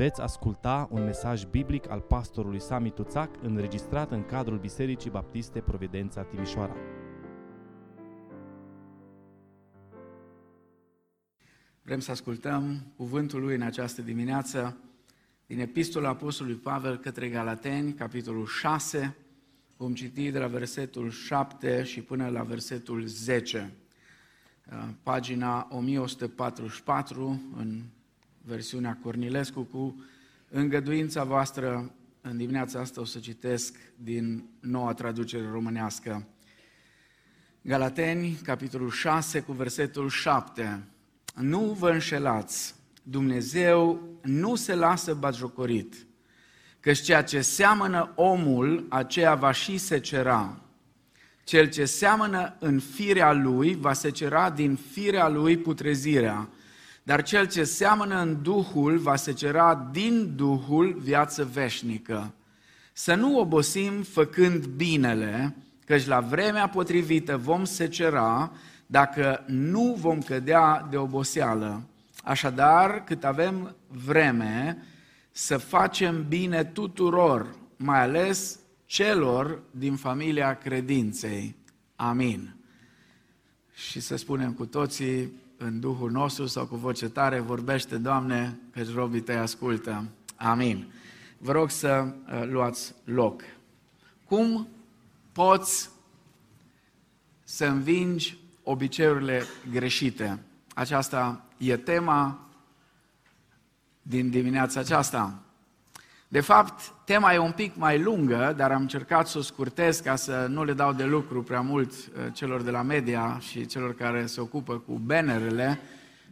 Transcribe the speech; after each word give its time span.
Veți 0.00 0.20
asculta 0.20 0.88
un 0.90 1.04
mesaj 1.04 1.44
biblic 1.44 1.90
al 1.90 2.00
pastorului 2.00 2.60
Sami 2.60 2.90
Tuțac 2.90 3.30
înregistrat 3.42 4.10
în 4.10 4.24
cadrul 4.24 4.58
Bisericii 4.58 5.10
Baptiste 5.10 5.60
Providența 5.60 6.22
Timișoara. 6.22 6.76
Vrem 11.82 12.00
să 12.00 12.10
ascultăm 12.10 12.92
cuvântul 12.96 13.40
lui 13.40 13.54
în 13.54 13.62
această 13.62 14.02
dimineață 14.02 14.76
din 15.46 15.58
Epistola 15.58 16.08
Apostolului 16.08 16.58
Pavel 16.58 16.96
către 16.98 17.28
Galateni, 17.28 17.92
capitolul 17.92 18.46
6. 18.46 19.16
Vom 19.76 19.94
citi 19.94 20.30
de 20.30 20.38
la 20.38 20.46
versetul 20.46 21.10
7 21.10 21.82
și 21.82 22.00
până 22.00 22.28
la 22.28 22.42
versetul 22.42 23.06
10. 23.06 23.72
Pagina 25.02 25.68
1144 25.70 27.40
în 27.56 27.82
versiunea 28.44 28.98
Cornilescu, 29.02 29.60
cu 29.60 30.04
îngăduința 30.48 31.24
voastră, 31.24 31.94
în 32.20 32.36
dimineața 32.36 32.80
asta 32.80 33.00
o 33.00 33.04
să 33.04 33.18
citesc 33.18 33.76
din 33.96 34.48
noua 34.60 34.94
traducere 34.94 35.48
românească. 35.50 36.26
Galateni, 37.62 38.38
capitolul 38.42 38.90
6, 38.90 39.40
cu 39.40 39.52
versetul 39.52 40.08
7. 40.08 40.84
Nu 41.34 41.60
vă 41.60 41.90
înșelați, 41.90 42.74
Dumnezeu 43.02 44.08
nu 44.22 44.54
se 44.54 44.74
lasă 44.74 45.14
batjocorit, 45.14 46.06
căci 46.80 47.00
ceea 47.00 47.22
ce 47.22 47.40
seamănă 47.40 48.12
omul, 48.14 48.86
aceea 48.88 49.34
va 49.34 49.52
și 49.52 49.78
secera. 49.78 50.60
Cel 51.44 51.68
ce 51.68 51.84
seamănă 51.84 52.56
în 52.58 52.80
firea 52.80 53.32
lui, 53.32 53.74
va 53.74 53.92
secera 53.92 54.50
din 54.50 54.76
firea 54.76 55.28
lui 55.28 55.58
putrezirea, 55.58 56.48
dar 57.02 57.22
cel 57.22 57.46
ce 57.48 57.64
seamănă 57.64 58.20
în 58.20 58.42
Duhul 58.42 58.98
va 58.98 59.16
secera 59.16 59.88
din 59.92 60.32
Duhul 60.36 60.96
viață 60.98 61.44
veșnică. 61.52 62.34
Să 62.92 63.14
nu 63.14 63.38
obosim 63.38 64.02
făcând 64.02 64.66
binele, 64.66 65.56
căci 65.86 66.06
la 66.06 66.20
vremea 66.20 66.68
potrivită 66.68 67.36
vom 67.36 67.64
secera 67.64 68.52
dacă 68.86 69.44
nu 69.46 69.94
vom 69.98 70.20
cădea 70.20 70.86
de 70.90 70.96
oboseală. 70.96 71.82
Așadar, 72.24 73.04
cât 73.04 73.24
avem 73.24 73.76
vreme, 73.86 74.84
să 75.30 75.56
facem 75.56 76.28
bine 76.28 76.64
tuturor, 76.64 77.54
mai 77.76 78.00
ales 78.00 78.58
celor 78.86 79.62
din 79.70 79.96
familia 79.96 80.54
credinței. 80.54 81.56
Amin. 81.96 82.54
Și 83.74 84.00
să 84.00 84.16
spunem 84.16 84.52
cu 84.52 84.66
toții, 84.66 85.32
în 85.62 85.80
Duhul 85.80 86.10
nostru 86.10 86.46
sau 86.46 86.66
cu 86.66 86.76
voce 86.76 87.08
tare, 87.08 87.40
vorbește, 87.40 87.96
Doamne, 87.96 88.58
că 88.72 88.82
robii 88.94 89.20
tăi 89.20 89.36
ascultă. 89.36 90.04
Amin. 90.36 90.92
Vă 91.38 91.52
rog 91.52 91.70
să 91.70 92.14
uh, 92.32 92.42
luați 92.46 92.94
loc. 93.04 93.42
Cum 94.24 94.68
poți 95.32 95.90
să 97.44 97.64
învingi 97.66 98.38
obiceiurile 98.62 99.42
greșite? 99.70 100.38
Aceasta 100.74 101.44
e 101.56 101.76
tema 101.76 102.48
din 104.02 104.30
dimineața 104.30 104.80
aceasta. 104.80 105.42
De 106.32 106.40
fapt, 106.40 106.92
tema 107.04 107.32
e 107.32 107.38
un 107.38 107.52
pic 107.52 107.76
mai 107.76 107.98
lungă, 107.98 108.54
dar 108.56 108.72
am 108.72 108.80
încercat 108.80 109.28
să 109.28 109.38
o 109.38 109.40
scurtez 109.40 110.00
ca 110.00 110.16
să 110.16 110.46
nu 110.48 110.64
le 110.64 110.72
dau 110.72 110.92
de 110.92 111.04
lucru 111.04 111.42
prea 111.42 111.60
mult 111.60 111.92
uh, 111.92 112.06
celor 112.32 112.62
de 112.62 112.70
la 112.70 112.82
media 112.82 113.38
și 113.38 113.66
celor 113.66 113.94
care 113.94 114.26
se 114.26 114.40
ocupă 114.40 114.78
cu 114.78 114.92
bannerele 114.92 115.80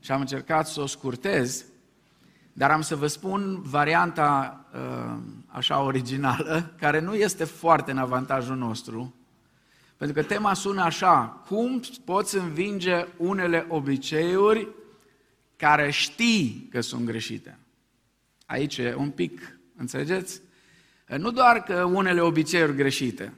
și 0.00 0.12
am 0.12 0.20
încercat 0.20 0.66
să 0.66 0.80
o 0.80 0.86
scurtez, 0.86 1.64
dar 2.52 2.70
am 2.70 2.80
să 2.80 2.96
vă 2.96 3.06
spun 3.06 3.62
varianta 3.62 4.64
uh, 4.74 5.16
așa 5.46 5.82
originală, 5.82 6.74
care 6.80 7.00
nu 7.00 7.14
este 7.14 7.44
foarte 7.44 7.90
în 7.90 7.98
avantajul 7.98 8.56
nostru, 8.56 9.14
pentru 9.96 10.16
că 10.16 10.28
tema 10.28 10.54
sună 10.54 10.82
așa, 10.82 11.42
cum 11.46 11.80
poți 12.04 12.36
învinge 12.36 13.06
unele 13.16 13.66
obiceiuri 13.68 14.68
care 15.56 15.90
știi 15.90 16.68
că 16.70 16.80
sunt 16.80 17.04
greșite. 17.04 17.58
Aici 18.46 18.78
e 18.78 18.94
un 18.98 19.10
pic 19.10 19.57
Înțelegeți? 19.78 20.40
Nu 21.16 21.30
doar 21.30 21.62
că 21.62 21.84
unele 21.84 22.20
obiceiuri 22.20 22.74
greșite, 22.74 23.32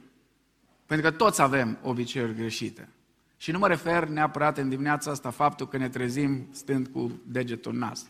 pentru 0.85 1.09
că 1.09 1.15
toți 1.15 1.41
avem 1.41 1.77
obiceiuri 1.81 2.35
greșite. 2.35 2.89
Și 3.37 3.51
nu 3.51 3.59
mă 3.59 3.67
refer 3.67 4.07
neapărat 4.07 4.57
în 4.57 4.69
dimineața 4.69 5.11
asta 5.11 5.29
faptul 5.29 5.67
că 5.67 5.77
ne 5.77 5.89
trezim 5.89 6.47
stând 6.51 6.87
cu 6.87 7.21
degetul 7.25 7.71
în 7.71 7.77
nas. 7.77 8.07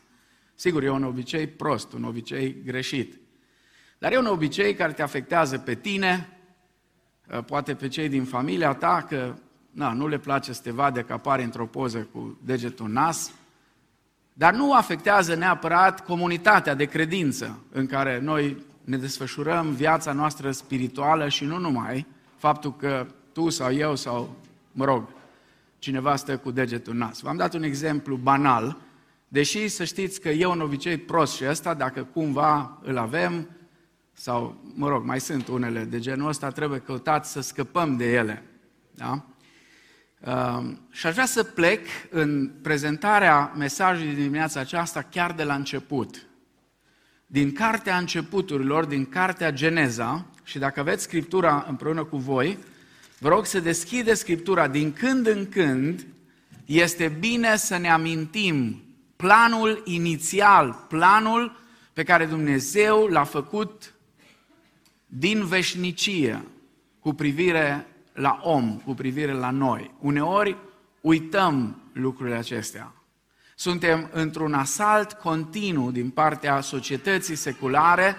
Sigur, 0.56 0.84
e 0.84 0.90
un 0.90 1.04
obicei 1.04 1.48
prost, 1.48 1.94
un 1.94 2.04
obicei 2.04 2.62
greșit. 2.66 3.20
Dar 3.98 4.12
e 4.12 4.18
un 4.18 4.26
obicei 4.26 4.74
care 4.74 4.94
te 4.94 5.02
afectează 5.02 5.58
pe 5.58 5.76
tine, 5.76 6.40
poate 7.46 7.76
pe 7.76 7.88
cei 7.88 8.10
din 8.10 8.24
familia 8.24 8.74
ta, 8.74 9.06
că 9.10 9.36
na, 9.72 9.94
nu 9.94 10.08
le 10.08 10.20
place 10.20 10.54
să 10.54 10.62
te 10.62 10.72
vadă 10.72 11.04
că 11.04 11.14
apare 11.14 11.44
într-o 11.44 11.66
poză 11.66 12.08
cu 12.12 12.40
degetul 12.44 12.86
în 12.86 12.92
nas, 12.92 13.34
dar 14.34 14.54
nu 14.54 14.74
afectează 14.74 15.36
neapărat 15.36 16.06
comunitatea 16.06 16.74
de 16.74 16.86
credință 16.86 17.60
în 17.72 17.86
care 17.86 18.20
noi 18.20 18.58
ne 18.84 18.98
desfășurăm 18.98 19.72
viața 19.72 20.12
noastră 20.12 20.52
spirituală 20.52 21.30
și 21.30 21.44
nu 21.44 21.58
numai 21.58 22.06
faptul 22.38 22.76
că 22.76 23.08
tu 23.32 23.50
sau 23.50 23.74
eu 23.74 23.96
sau, 23.96 24.36
mă 24.72 24.86
rog, 24.86 25.08
cineva 25.80 26.16
stă 26.16 26.38
cu 26.38 26.52
degetul 26.52 26.94
în 26.94 27.00
nas. 27.00 27.20
V-am 27.20 27.36
dat 27.36 27.54
un 27.54 27.64
exemplu 27.64 28.16
banal, 28.16 28.78
deși 29.28 29.68
să 29.68 29.84
știți 29.84 30.22
că 30.22 30.30
e 30.30 30.46
un 30.46 30.62
obicei 30.62 30.98
prost 30.98 31.36
și 31.36 31.46
ăsta, 31.48 31.74
dacă 31.74 32.08
cumva 32.14 32.78
îl 32.84 32.98
avem, 32.98 33.48
sau, 34.14 34.56
mă 34.74 34.88
rog, 34.88 35.06
mai 35.06 35.20
sunt 35.20 35.48
unele 35.48 35.84
de 35.84 36.00
genul 36.00 36.28
ăsta, 36.28 36.50
trebuie 36.50 36.80
căutat 36.80 37.26
să 37.26 37.42
scăpăm 37.42 37.98
de 37.98 38.12
ele. 38.12 38.44
Da? 38.96 39.26
Uh, 40.26 40.72
și 40.92 41.06
aș 41.06 41.14
vrea 41.14 41.26
să 41.26 41.44
plec 41.44 41.88
în 42.10 42.52
prezentarea 42.62 43.54
mesajului 43.58 44.14
din 44.14 44.24
dimineața 44.24 44.60
aceasta 44.60 45.02
chiar 45.02 45.32
de 45.32 45.44
la 45.44 45.54
început. 45.54 46.26
Din 47.26 47.52
cartea 47.52 47.98
începuturilor, 47.98 48.86
din 48.86 49.06
cartea 49.06 49.52
Geneza, 49.52 50.26
și 50.44 50.60
dacă 50.60 50.80
aveți 50.80 51.04
Scriptura 51.04 51.66
împreună 51.70 52.04
cu 52.04 52.18
voi, 52.18 52.58
vă 53.20 53.30
rog 53.30 53.46
să 53.46 53.60
deschideți 53.60 54.20
Scriptura 54.20 54.68
din 54.68 54.94
când 54.94 55.28
în 55.28 55.50
când, 55.50 56.06
este 56.66 57.16
bine 57.20 57.56
să 57.56 57.78
ne 57.78 57.90
amintim 57.90 58.84
planul 59.16 59.82
inițial, 59.86 60.86
planul 60.88 61.60
pe 61.94 62.04
care 62.04 62.26
Dumnezeu 62.26 63.06
l-a 63.06 63.24
făcut 63.24 63.94
din 65.06 65.46
veșnicie 65.46 66.46
cu 67.00 67.14
privire 67.14 67.86
la 68.22 68.40
om, 68.42 68.78
cu 68.86 68.94
privire 68.94 69.34
la 69.34 69.50
noi. 69.50 69.92
Uneori 70.00 70.58
uităm 71.02 71.82
lucrurile 71.94 72.36
acestea. 72.36 72.94
Suntem 73.56 74.10
într-un 74.12 74.54
asalt 74.54 75.14
continuu 75.14 75.92
din 75.92 76.10
partea 76.10 76.62
societății 76.62 77.36
seculare 77.36 78.16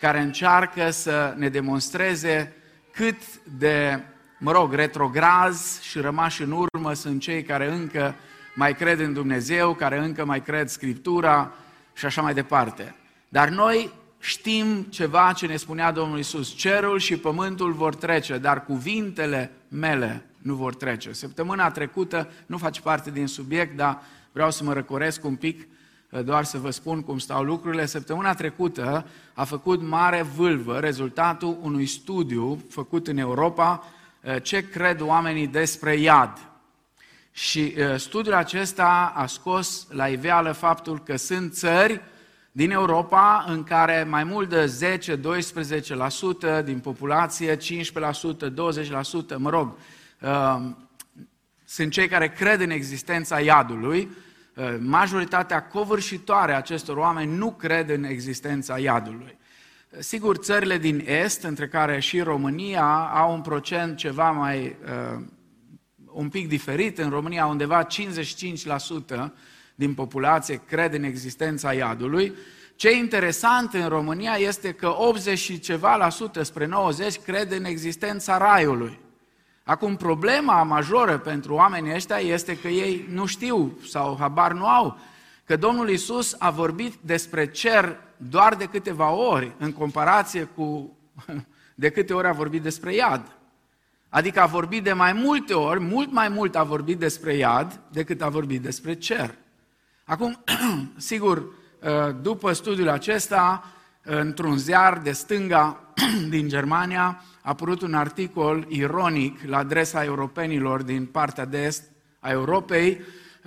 care 0.00 0.20
încearcă 0.20 0.90
să 0.90 1.34
ne 1.36 1.48
demonstreze 1.48 2.56
cât 2.90 3.42
de, 3.58 4.02
mă 4.38 4.52
rog, 4.52 4.72
retrograz 4.72 5.80
și 5.80 5.98
rămași 5.98 6.42
în 6.42 6.50
urmă 6.50 6.92
sunt 6.92 7.20
cei 7.20 7.42
care 7.42 7.72
încă 7.72 8.14
mai 8.54 8.74
cred 8.74 9.00
în 9.00 9.12
Dumnezeu, 9.12 9.74
care 9.74 9.98
încă 9.98 10.24
mai 10.24 10.42
cred 10.42 10.68
Scriptura 10.68 11.52
și 11.92 12.04
așa 12.04 12.22
mai 12.22 12.34
departe. 12.34 12.94
Dar 13.28 13.48
noi 13.48 13.92
știm 14.26 14.82
ceva 14.82 15.32
ce 15.32 15.46
ne 15.46 15.56
spunea 15.56 15.92
Domnul 15.92 16.18
Isus. 16.18 16.54
Cerul 16.54 16.98
și 16.98 17.16
pământul 17.16 17.72
vor 17.72 17.94
trece, 17.94 18.38
dar 18.38 18.64
cuvintele 18.64 19.52
mele 19.68 20.26
nu 20.38 20.54
vor 20.54 20.74
trece. 20.74 21.12
Săptămâna 21.12 21.70
trecută, 21.70 22.30
nu 22.46 22.58
face 22.58 22.80
parte 22.80 23.10
din 23.10 23.26
subiect, 23.26 23.76
dar 23.76 24.02
vreau 24.32 24.50
să 24.50 24.64
mă 24.64 24.72
răcoresc 24.72 25.24
un 25.24 25.34
pic, 25.36 25.68
uh, 26.10 26.24
doar 26.24 26.44
să 26.44 26.58
vă 26.58 26.70
spun 26.70 27.02
cum 27.02 27.18
stau 27.18 27.42
lucrurile. 27.42 27.86
Săptămâna 27.86 28.34
trecută 28.34 29.06
a 29.34 29.44
făcut 29.44 29.82
mare 29.82 30.22
vâlvă 30.22 30.78
rezultatul 30.78 31.58
unui 31.62 31.86
studiu 31.86 32.64
făcut 32.70 33.06
în 33.06 33.16
Europa, 33.16 33.84
uh, 34.22 34.42
ce 34.42 34.68
cred 34.68 35.00
oamenii 35.00 35.46
despre 35.46 35.96
iad. 35.96 36.38
Și 37.32 37.74
uh, 37.78 37.96
studiul 37.96 38.34
acesta 38.34 39.12
a 39.16 39.26
scos 39.26 39.86
la 39.90 40.08
iveală 40.08 40.52
faptul 40.52 40.98
că 40.98 41.16
sunt 41.16 41.52
țări 41.52 42.00
din 42.56 42.70
Europa 42.70 43.44
în 43.48 43.62
care 43.62 44.06
mai 44.08 44.24
mult 44.24 44.48
de 44.48 44.74
10-12% 46.60 46.64
din 46.64 46.78
populație, 46.78 47.56
15%, 47.56 47.58
20%, 47.58 49.36
mă 49.36 49.50
rog, 49.50 49.76
uh, 50.20 50.60
sunt 51.64 51.92
cei 51.92 52.08
care 52.08 52.28
cred 52.28 52.60
în 52.60 52.70
existența 52.70 53.40
iadului. 53.40 54.08
Uh, 54.54 54.76
majoritatea 54.78 55.62
covârșitoare 55.62 56.52
a 56.52 56.56
acestor 56.56 56.96
oameni 56.96 57.36
nu 57.36 57.52
cred 57.52 57.90
în 57.90 58.04
existența 58.04 58.78
iadului. 58.78 59.38
Sigur, 59.98 60.36
țările 60.36 60.78
din 60.78 61.02
Est, 61.06 61.42
între 61.42 61.68
care 61.68 62.00
și 62.00 62.20
România, 62.20 63.10
au 63.14 63.32
un 63.32 63.40
procent 63.40 63.96
ceva 63.96 64.30
mai, 64.30 64.76
uh, 64.84 65.22
un 66.12 66.28
pic 66.28 66.48
diferit. 66.48 66.98
În 66.98 67.10
România, 67.10 67.46
undeva 67.46 67.82
55% 67.82 69.32
din 69.76 69.94
populație 69.94 70.60
crede 70.66 70.96
în 70.96 71.02
existența 71.02 71.72
iadului, 71.72 72.32
ce 72.76 72.88
e 72.88 72.96
interesant 72.96 73.74
în 73.74 73.88
România 73.88 74.32
este 74.32 74.72
că 74.72 74.94
80 74.96 75.38
și 75.38 75.60
ceva 75.60 75.96
la 75.96 76.08
sută 76.08 76.42
spre 76.42 76.66
90 76.66 77.18
cred 77.18 77.52
în 77.52 77.64
existența 77.64 78.38
raiului. 78.38 78.98
Acum, 79.64 79.96
problema 79.96 80.62
majoră 80.62 81.18
pentru 81.18 81.54
oamenii 81.54 81.94
ăștia 81.94 82.16
este 82.16 82.58
că 82.58 82.68
ei 82.68 83.08
nu 83.12 83.26
știu 83.26 83.78
sau 83.88 84.16
habar 84.18 84.52
nu 84.52 84.66
au 84.66 84.98
că 85.44 85.56
Domnul 85.56 85.88
Isus 85.88 86.36
a 86.38 86.50
vorbit 86.50 86.94
despre 87.00 87.50
cer 87.50 87.96
doar 88.16 88.54
de 88.54 88.64
câteva 88.64 89.10
ori 89.10 89.52
în 89.58 89.72
comparație 89.72 90.42
cu 90.44 90.96
de 91.74 91.90
câte 91.90 92.14
ori 92.14 92.26
a 92.26 92.32
vorbit 92.32 92.62
despre 92.62 92.94
iad. 92.94 93.36
Adică 94.08 94.40
a 94.40 94.46
vorbit 94.46 94.82
de 94.82 94.92
mai 94.92 95.12
multe 95.12 95.54
ori, 95.54 95.80
mult 95.80 96.12
mai 96.12 96.28
mult 96.28 96.56
a 96.56 96.62
vorbit 96.62 96.98
despre 96.98 97.34
iad 97.34 97.80
decât 97.90 98.22
a 98.22 98.28
vorbit 98.28 98.62
despre 98.62 98.94
cer. 98.94 99.34
Acum, 100.06 100.44
sigur, 100.96 101.46
ă, 101.82 102.16
după 102.22 102.52
studiul 102.52 102.88
acesta, 102.88 103.64
într-un 104.02 104.58
ziar 104.58 104.98
de 104.98 105.12
stânga 105.12 105.92
din 106.34 106.48
Germania, 106.48 107.22
a 107.42 107.48
apărut 107.50 107.80
un 107.80 107.94
articol 107.94 108.66
ironic 108.68 109.38
la 109.46 109.58
adresa 109.58 110.04
europenilor 110.04 110.82
din 110.82 111.06
partea 111.06 111.44
de 111.44 111.62
est 111.62 111.82
a 112.20 112.30
Europei, 112.30 113.00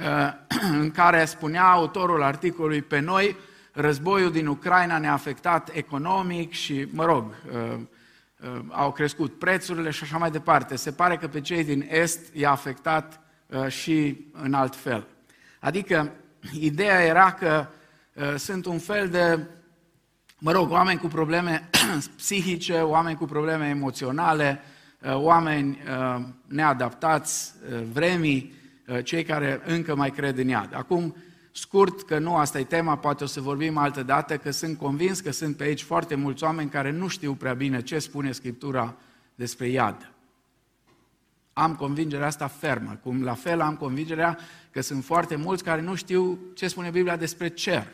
ă, 0.06 0.34
în 0.82 0.92
care 0.92 1.26
spunea 1.26 1.72
autorul 1.72 2.24
articolului 2.24 2.82
pe 2.82 3.00
noi, 3.00 3.36
războiul 3.72 4.32
din 4.32 4.48
Ucraina 4.48 4.98
ne-a 4.98 5.14
afectat 5.14 5.70
economic 5.74 6.52
și, 6.52 6.88
mă 6.92 7.06
rog, 7.06 7.34
ă, 7.56 7.80
Uh, 8.44 8.60
au 8.70 8.92
crescut 8.92 9.40
prețurile 9.40 9.90
și 9.90 10.04
așa 10.04 10.18
mai 10.18 10.32
departe. 10.32 10.76
Se 10.76 10.92
pare 10.92 11.18
că 11.18 11.28
pe 11.28 11.42
cei 11.42 11.64
din 11.64 11.88
Est 11.90 12.36
i-a 12.36 12.52
afectat 12.52 13.22
uh, 13.48 13.68
și 13.68 14.26
în 14.32 14.54
alt 14.54 14.76
fel. 14.76 15.08
Adică, 15.60 16.12
ideea 16.60 17.02
era 17.06 17.34
că 17.34 17.68
uh, 18.14 18.36
sunt 18.36 18.66
un 18.66 18.80
fel 18.80 19.10
de, 19.10 19.40
mă 20.38 20.52
rog, 20.52 20.72
oameni 20.72 21.00
cu 21.00 21.08
probleme 21.08 21.70
psihice, 22.18 22.80
oameni 22.80 23.18
cu 23.18 23.26
probleme 23.26 23.68
emoționale, 23.68 24.62
oameni 25.12 25.80
neadaptați 26.46 27.54
vremii, 27.92 28.54
cei 29.04 29.24
care 29.24 29.62
încă 29.66 29.96
mai 29.96 30.12
cred 30.12 30.38
în 30.38 30.48
iad. 30.48 30.76
Acum, 30.76 31.16
Scurt, 31.52 32.02
că 32.02 32.20
nu 32.20 32.36
asta 32.36 32.60
e 32.60 32.64
tema, 32.64 32.98
poate 32.98 33.24
o 33.24 33.28
să 33.28 33.42
vorbim 33.42 33.78
altă 33.78 34.04
dată, 34.04 34.38
că 34.38 34.52
sunt 34.52 34.78
convins 34.78 35.20
că 35.20 35.32
sunt 35.32 35.58
pe 35.58 35.64
aici 35.64 35.84
foarte 35.84 36.16
mulți 36.16 36.44
oameni 36.44 36.70
care 36.70 36.92
nu 36.92 37.08
știu 37.08 37.34
prea 37.34 37.54
bine 37.54 37.82
ce 37.82 38.00
spune 38.00 38.32
Scriptura 38.32 38.96
despre 39.36 39.68
iad. 39.68 40.12
Am 41.62 41.76
convingerea 41.76 42.28
asta 42.28 42.48
fermă, 42.48 43.00
cum 43.04 43.24
la 43.24 43.34
fel 43.34 43.62
am 43.62 43.76
convingerea 43.76 44.38
că 44.72 44.82
sunt 44.82 45.04
foarte 45.04 45.36
mulți 45.36 45.64
care 45.64 45.82
nu 45.82 45.96
știu 45.96 46.40
ce 46.56 46.68
spune 46.68 46.90
Biblia 46.90 47.16
despre 47.16 47.48
cer. 47.48 47.88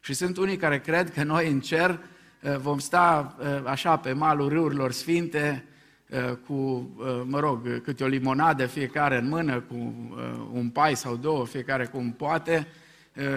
Și 0.00 0.14
sunt 0.14 0.36
unii 0.36 0.56
care 0.56 0.80
cred 0.80 1.12
că 1.12 1.22
noi 1.22 1.50
în 1.50 1.60
cer 1.60 2.00
eh, 2.40 2.56
vom 2.56 2.78
sta 2.78 3.36
eh, 3.40 3.62
așa 3.64 3.96
pe 3.96 4.12
malul 4.12 4.48
râurilor 4.48 4.92
sfinte, 4.92 5.64
Eh, 6.08 6.32
cu, 6.46 6.90
eh, 7.00 7.22
mă 7.24 7.40
rog, 7.40 7.82
câte 7.82 8.04
o 8.04 8.06
limonadă 8.06 8.66
fiecare 8.66 9.18
în 9.18 9.28
mână, 9.28 9.60
cu 9.60 9.74
eh, 10.18 10.38
un 10.52 10.68
pai 10.68 10.96
sau 10.96 11.16
două, 11.16 11.46
fiecare 11.46 11.84
cum 11.84 12.12
poate, 12.12 12.66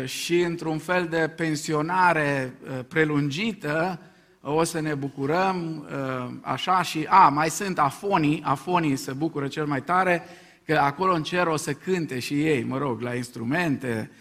și 0.06 0.40
într-un 0.40 0.78
fel 0.78 1.06
de 1.06 1.34
pensionare 1.36 2.54
prelungită, 2.88 4.00
o 4.41 4.63
să 4.63 4.80
ne 4.80 4.94
bucurăm 4.94 5.88
așa 6.41 6.81
și, 6.81 7.06
a, 7.09 7.30
mai 7.30 7.50
sunt 7.50 7.80
afonii, 7.80 8.41
afonii 8.45 8.95
se 8.95 9.13
bucură 9.13 9.47
cel 9.47 9.65
mai 9.65 9.81
tare, 9.81 10.24
că 10.65 10.77
acolo 10.77 11.13
în 11.13 11.24
cer 11.24 11.47
o 11.47 11.56
să 11.56 11.74
cânte 11.74 12.19
și 12.19 12.45
ei, 12.45 12.63
mă 12.63 12.77
rog, 12.77 13.01
la 13.01 13.15
instrumente, 13.15 14.12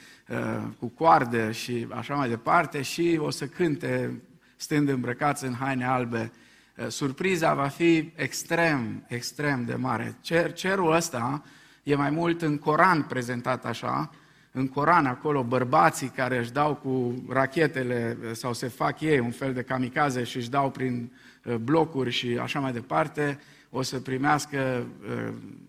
cu 0.78 0.86
coarde 0.86 1.52
și 1.52 1.86
așa 1.90 2.14
mai 2.14 2.28
departe 2.28 2.82
și 2.82 3.18
o 3.22 3.30
să 3.30 3.46
cânte 3.46 4.22
stând 4.56 4.88
îmbrăcați 4.88 5.44
în 5.44 5.54
haine 5.54 5.86
albe 5.86 6.32
Eh, 6.78 6.88
surpriza 6.88 7.54
va 7.54 7.68
fi 7.68 8.12
extrem, 8.14 9.04
extrem 9.06 9.64
de 9.64 9.74
mare. 9.74 10.16
Cer, 10.20 10.52
cerul 10.52 10.92
ăsta 10.92 11.42
e 11.82 11.94
mai 11.94 12.10
mult 12.10 12.42
în 12.42 12.58
Coran 12.58 13.02
prezentat 13.02 13.64
așa, 13.64 14.10
în 14.58 14.68
Coran 14.68 15.06
acolo 15.06 15.42
bărbații 15.42 16.08
care 16.08 16.38
își 16.38 16.52
dau 16.52 16.74
cu 16.74 17.22
rachetele 17.28 18.18
eh, 18.22 18.30
sau 18.32 18.52
se 18.52 18.68
fac 18.68 19.00
ei 19.00 19.18
un 19.18 19.30
fel 19.30 19.52
de 19.52 19.62
kamikaze 19.62 20.24
și 20.24 20.36
își 20.36 20.50
dau 20.50 20.70
prin 20.70 21.12
eh, 21.42 21.54
blocuri 21.54 22.10
și 22.10 22.38
așa 22.42 22.60
mai 22.60 22.72
departe, 22.72 23.40
o 23.70 23.82
să 23.82 24.00
primească 24.00 24.86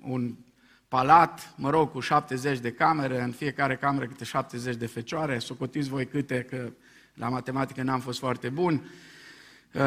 un 0.02 0.34
palat, 0.88 1.54
mă 1.58 1.70
rog, 1.70 1.92
cu 1.92 2.00
70 2.00 2.60
de 2.60 2.72
camere, 2.72 3.22
în 3.22 3.32
fiecare 3.32 3.76
cameră 3.76 4.06
câte 4.06 4.24
70 4.24 4.76
de 4.76 4.86
fecioare, 4.86 5.40
socotiți 5.40 5.90
voi 5.90 6.06
câte, 6.06 6.46
că 6.50 6.72
la 7.14 7.30
matematică 7.30 7.84
n-am 7.84 8.00
fost 8.00 8.20
foarte 8.20 8.50
bun, 8.50 8.74
Uh, 8.74 9.09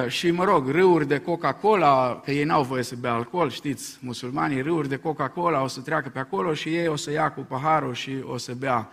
și, 0.09 0.31
mă 0.31 0.45
rog, 0.45 0.69
râuri 0.69 1.07
de 1.07 1.19
Coca-Cola, 1.19 2.21
că 2.25 2.31
ei 2.31 2.45
n-au 2.45 2.63
voie 2.63 2.83
să 2.83 2.95
bea 3.01 3.13
alcool, 3.13 3.51
știți, 3.51 3.99
musulmanii, 4.01 4.61
râuri 4.61 4.89
de 4.89 4.97
Coca-Cola 4.97 5.63
o 5.63 5.67
să 5.67 5.81
treacă 5.81 6.09
pe 6.09 6.19
acolo 6.19 6.55
și 6.55 6.69
ei 6.69 6.89
o 6.89 6.97
să 6.97 7.11
ia 7.11 7.31
cu 7.31 7.41
paharul 7.41 7.95
și 7.95 8.11
o 8.25 8.37
să 8.37 8.53
bea. 8.55 8.91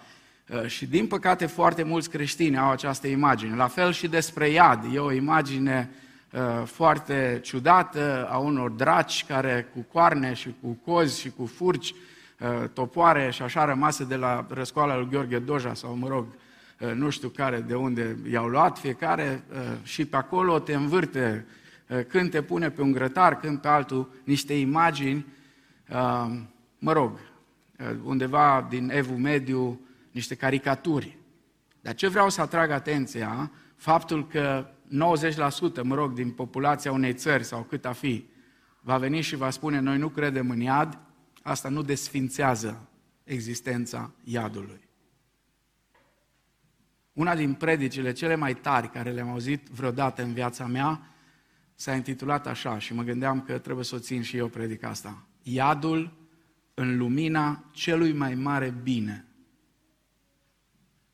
Uh, 0.47 0.65
și, 0.65 0.85
din 0.85 1.07
păcate, 1.07 1.45
foarte 1.45 1.83
mulți 1.83 2.09
creștini 2.09 2.57
au 2.57 2.71
această 2.71 3.07
imagine. 3.07 3.55
La 3.55 3.67
fel 3.67 3.91
și 3.91 4.07
despre 4.07 4.49
iad. 4.49 4.85
E 4.93 4.99
o 4.99 5.11
imagine 5.11 5.89
uh, 6.31 6.65
foarte 6.65 7.39
ciudată 7.43 8.27
a 8.31 8.37
unor 8.37 8.69
draci 8.69 9.25
care 9.27 9.67
cu 9.73 9.85
coarne 9.91 10.33
și 10.33 10.55
cu 10.61 10.79
cozi 10.85 11.19
și 11.19 11.29
cu 11.29 11.45
furci, 11.45 11.93
topoare 12.73 13.29
și 13.31 13.41
așa 13.41 13.65
rămase 13.65 14.03
de 14.03 14.15
la 14.15 14.45
răscoala 14.49 14.97
lui 14.97 15.07
Gheorghe 15.11 15.39
Doja 15.39 15.73
sau, 15.73 15.95
mă 15.95 16.07
rog, 16.07 16.25
Eh, 16.25 16.48
nu 16.93 17.09
știu 17.09 17.29
care, 17.29 17.61
de 17.61 17.75
unde 17.75 18.17
i-au 18.31 18.47
luat 18.47 18.77
fiecare 18.77 19.43
eh, 19.53 19.59
și 19.83 20.05
pe 20.05 20.15
acolo 20.15 20.59
te 20.59 20.73
învârte 20.73 21.45
eh, 21.87 22.05
când 22.05 22.31
te 22.31 22.41
pune 22.41 22.69
pe 22.69 22.81
un 22.81 22.91
grătar, 22.91 23.39
când 23.39 23.57
pe 23.57 23.67
altul, 23.67 24.11
niște 24.23 24.53
imagini, 24.53 25.25
mă 26.79 26.91
rog, 26.91 27.19
undeva 28.03 28.67
din 28.69 28.89
Evul 28.89 29.17
Mediu, 29.17 29.79
niște 30.11 30.35
caricaturi. 30.35 31.17
Dar 31.81 31.95
ce 31.95 32.07
vreau 32.07 32.29
să 32.29 32.41
atrag 32.41 32.69
atenția, 32.69 33.51
faptul 33.75 34.27
că 34.27 34.67
90%, 34.89 35.83
mă 35.83 35.95
rog, 35.95 36.13
din 36.13 36.31
populația 36.31 36.91
unei 36.91 37.13
țări 37.13 37.43
sau 37.43 37.61
cât 37.61 37.85
a 37.85 37.91
fi, 37.91 38.25
va 38.81 38.97
veni 38.97 39.21
și 39.21 39.35
va 39.35 39.49
spune, 39.49 39.79
noi 39.79 39.97
nu 39.97 40.09
credem 40.09 40.49
în 40.49 40.59
iad, 40.59 40.99
asta 41.41 41.69
nu 41.69 41.81
desfințează 41.81 42.87
existența 43.23 44.11
iadului. 44.23 44.88
Una 47.19 47.35
din 47.35 47.53
predicile 47.53 48.11
cele 48.11 48.35
mai 48.35 48.55
tari 48.55 48.89
care 48.89 49.11
le-am 49.11 49.29
auzit 49.29 49.67
vreodată 49.67 50.23
în 50.23 50.33
viața 50.33 50.67
mea 50.67 51.13
s-a 51.75 51.95
intitulat 51.95 52.47
așa 52.47 52.79
și 52.79 52.93
mă 52.93 53.03
gândeam 53.03 53.41
că 53.41 53.57
trebuie 53.57 53.85
să 53.85 53.95
o 53.95 53.99
țin 53.99 54.21
și 54.21 54.37
eu 54.37 54.47
predica 54.47 54.89
asta. 54.89 55.27
Iadul 55.41 56.13
în 56.73 56.97
lumina 56.97 57.69
celui 57.71 58.13
mai 58.13 58.35
mare 58.35 58.73
bine. 58.83 59.25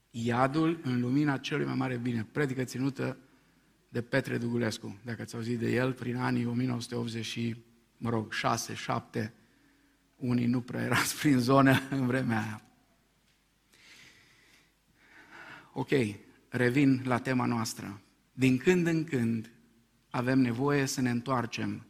Iadul 0.10 0.80
în 0.84 1.00
lumina 1.00 1.38
celui 1.38 1.66
mai 1.66 1.76
mare 1.76 1.98
bine. 1.98 2.28
Predică 2.32 2.64
ținută 2.64 3.18
de 3.90 4.02
Petre 4.02 4.38
Dugulescu, 4.38 5.00
dacă 5.04 5.22
ați 5.22 5.36
auzit 5.36 5.60
de 5.60 5.72
el, 5.72 5.94
prin 5.94 6.16
anii 6.16 6.46
1980 6.46 7.56
mă 7.98 8.10
rog, 8.10 8.32
6, 8.32 8.74
7, 8.74 9.34
unii 10.16 10.46
nu 10.46 10.62
prea 10.62 10.82
erați 10.82 11.18
prin 11.20 11.40
zonă 11.40 11.82
în 11.90 12.06
vremea 12.06 12.42
aia. 12.42 12.66
Ok, 15.78 15.90
revin 16.50 17.02
la 17.06 17.20
tema 17.20 17.46
noastră. 17.46 18.02
Din 18.34 18.58
când 18.58 18.88
în 18.88 19.04
când 19.04 19.52
avem 20.10 20.40
nevoie 20.40 20.86
să 20.86 21.02
ne 21.02 21.10
întoarcem 21.10 21.86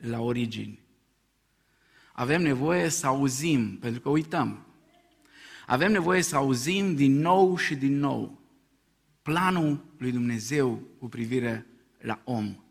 la 0.00 0.20
origini. 0.20 0.80
Avem 2.12 2.42
nevoie 2.42 2.88
să 2.88 3.06
auzim, 3.06 3.78
pentru 3.78 4.00
că 4.00 4.08
uităm. 4.08 4.66
Avem 5.66 5.92
nevoie 5.92 6.22
să 6.22 6.36
auzim 6.36 6.94
din 6.94 7.18
nou 7.18 7.56
și 7.56 7.74
din 7.74 7.98
nou 7.98 8.40
planul 9.22 9.84
lui 9.98 10.12
Dumnezeu 10.12 10.82
cu 10.98 11.08
privire 11.08 11.66
la 12.00 12.20
om. 12.24 12.64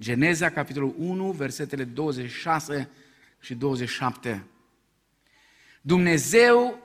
Geneza, 0.00 0.50
capitolul 0.50 0.94
1, 0.98 1.30
versetele 1.30 1.84
26 1.84 2.90
și 3.40 3.54
27. 3.54 4.46
Dumnezeu, 5.82 6.78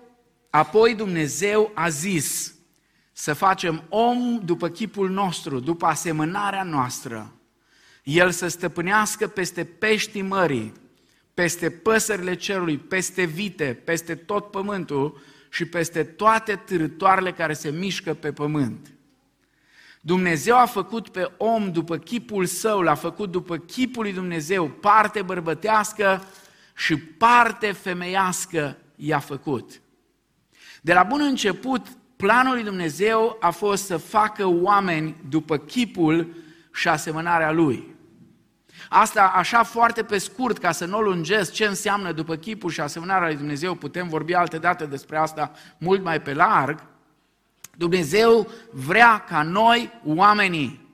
apoi 0.49 0.95
Dumnezeu 0.95 1.71
a 1.73 1.89
zis, 1.89 2.57
să 3.19 3.33
facem 3.33 3.83
om 3.89 4.39
după 4.43 4.67
chipul 4.67 5.09
nostru, 5.09 5.59
după 5.59 5.85
asemănarea 5.85 6.63
noastră. 6.63 7.33
El 8.03 8.31
să 8.31 8.47
stăpânească 8.47 9.27
peste 9.27 9.63
peștii 9.63 10.21
mării, 10.21 10.73
peste 11.33 11.69
păsările 11.69 12.35
cerului, 12.35 12.77
peste 12.77 13.23
vite, 13.23 13.81
peste 13.85 14.15
tot 14.15 14.51
pământul 14.51 15.21
și 15.49 15.65
peste 15.65 16.03
toate 16.03 16.55
târătoarele 16.55 17.31
care 17.31 17.53
se 17.53 17.69
mișcă 17.69 18.13
pe 18.13 18.31
pământ. 18.31 18.91
Dumnezeu 20.01 20.57
a 20.57 20.65
făcut 20.65 21.09
pe 21.09 21.31
om 21.38 21.71
după 21.71 21.97
chipul 21.97 22.45
său, 22.45 22.81
l-a 22.81 22.95
făcut 22.95 23.31
după 23.31 23.57
chipul 23.57 24.03
lui 24.03 24.13
Dumnezeu, 24.13 24.67
parte 24.67 25.21
bărbătească 25.21 26.23
și 26.75 26.97
parte 26.97 27.71
femeiască 27.71 28.77
i-a 28.95 29.19
făcut. 29.19 29.81
De 30.81 30.93
la 30.93 31.03
bun 31.03 31.21
început, 31.21 31.88
planul 32.23 32.53
lui 32.53 32.63
Dumnezeu 32.63 33.38
a 33.39 33.49
fost 33.49 33.85
să 33.85 33.97
facă 33.97 34.45
oameni 34.45 35.15
după 35.29 35.57
chipul 35.57 36.35
și 36.73 36.88
asemănarea 36.88 37.51
Lui. 37.51 37.95
Asta 38.89 39.23
așa 39.35 39.63
foarte 39.63 40.03
pe 40.03 40.17
scurt, 40.17 40.57
ca 40.57 40.71
să 40.71 40.85
nu 40.85 40.97
o 40.97 41.01
lungesc, 41.01 41.51
ce 41.51 41.65
înseamnă 41.65 42.11
după 42.11 42.35
chipul 42.35 42.69
și 42.69 42.81
asemănarea 42.81 43.27
lui 43.27 43.35
Dumnezeu, 43.35 43.75
putem 43.75 44.07
vorbi 44.07 44.33
alte 44.33 44.57
date 44.57 44.85
despre 44.85 45.17
asta 45.17 45.51
mult 45.77 46.03
mai 46.03 46.21
pe 46.21 46.33
larg. 46.33 46.83
Dumnezeu 47.77 48.47
vrea 48.71 49.23
ca 49.27 49.43
noi, 49.43 49.91
oamenii, 50.05 50.88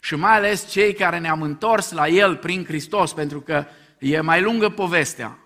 și 0.00 0.14
mai 0.14 0.36
ales 0.36 0.68
cei 0.68 0.94
care 0.94 1.18
ne-am 1.18 1.42
întors 1.42 1.92
la 1.92 2.08
El 2.08 2.36
prin 2.36 2.64
Hristos, 2.64 3.12
pentru 3.12 3.40
că 3.40 3.64
e 3.98 4.20
mai 4.20 4.42
lungă 4.42 4.68
povestea. 4.68 5.38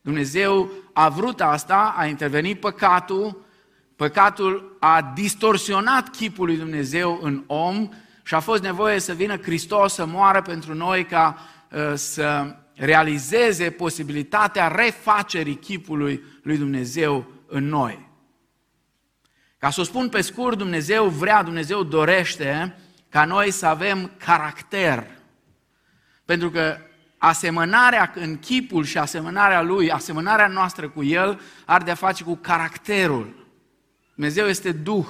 Dumnezeu 0.00 0.70
a 0.92 1.08
vrut 1.08 1.40
asta, 1.40 1.94
a 1.96 2.06
intervenit 2.06 2.60
păcatul, 2.60 3.41
păcatul 4.02 4.76
a 4.80 5.12
distorsionat 5.14 6.08
chipul 6.08 6.46
lui 6.46 6.56
Dumnezeu 6.56 7.18
în 7.22 7.44
om 7.46 7.88
și 8.22 8.34
a 8.34 8.40
fost 8.40 8.62
nevoie 8.62 8.98
să 8.98 9.12
vină 9.12 9.36
Hristos 9.36 9.94
să 9.94 10.06
moară 10.06 10.42
pentru 10.42 10.74
noi 10.74 11.04
ca 11.04 11.38
uh, 11.70 11.92
să 11.94 12.56
realizeze 12.74 13.70
posibilitatea 13.70 14.68
refacerii 14.68 15.54
chipului 15.54 16.22
lui 16.42 16.56
Dumnezeu 16.56 17.26
în 17.46 17.64
noi. 17.64 18.08
Ca 19.58 19.70
să 19.70 19.80
o 19.80 19.84
spun 19.84 20.08
pe 20.08 20.20
scurt, 20.20 20.58
Dumnezeu 20.58 21.08
vrea, 21.08 21.42
Dumnezeu 21.42 21.82
dorește 21.82 22.78
ca 23.08 23.24
noi 23.24 23.50
să 23.50 23.66
avem 23.66 24.10
caracter. 24.16 25.06
Pentru 26.24 26.50
că 26.50 26.76
asemănarea 27.18 28.12
în 28.14 28.38
chipul 28.38 28.84
și 28.84 28.98
asemănarea 28.98 29.62
lui, 29.62 29.90
asemănarea 29.90 30.46
noastră 30.46 30.88
cu 30.88 31.02
el, 31.02 31.40
are 31.64 31.84
de-a 31.84 31.94
face 31.94 32.24
cu 32.24 32.36
caracterul. 32.36 33.41
Dumnezeu 34.14 34.46
este 34.46 34.72
Duh. 34.72 35.06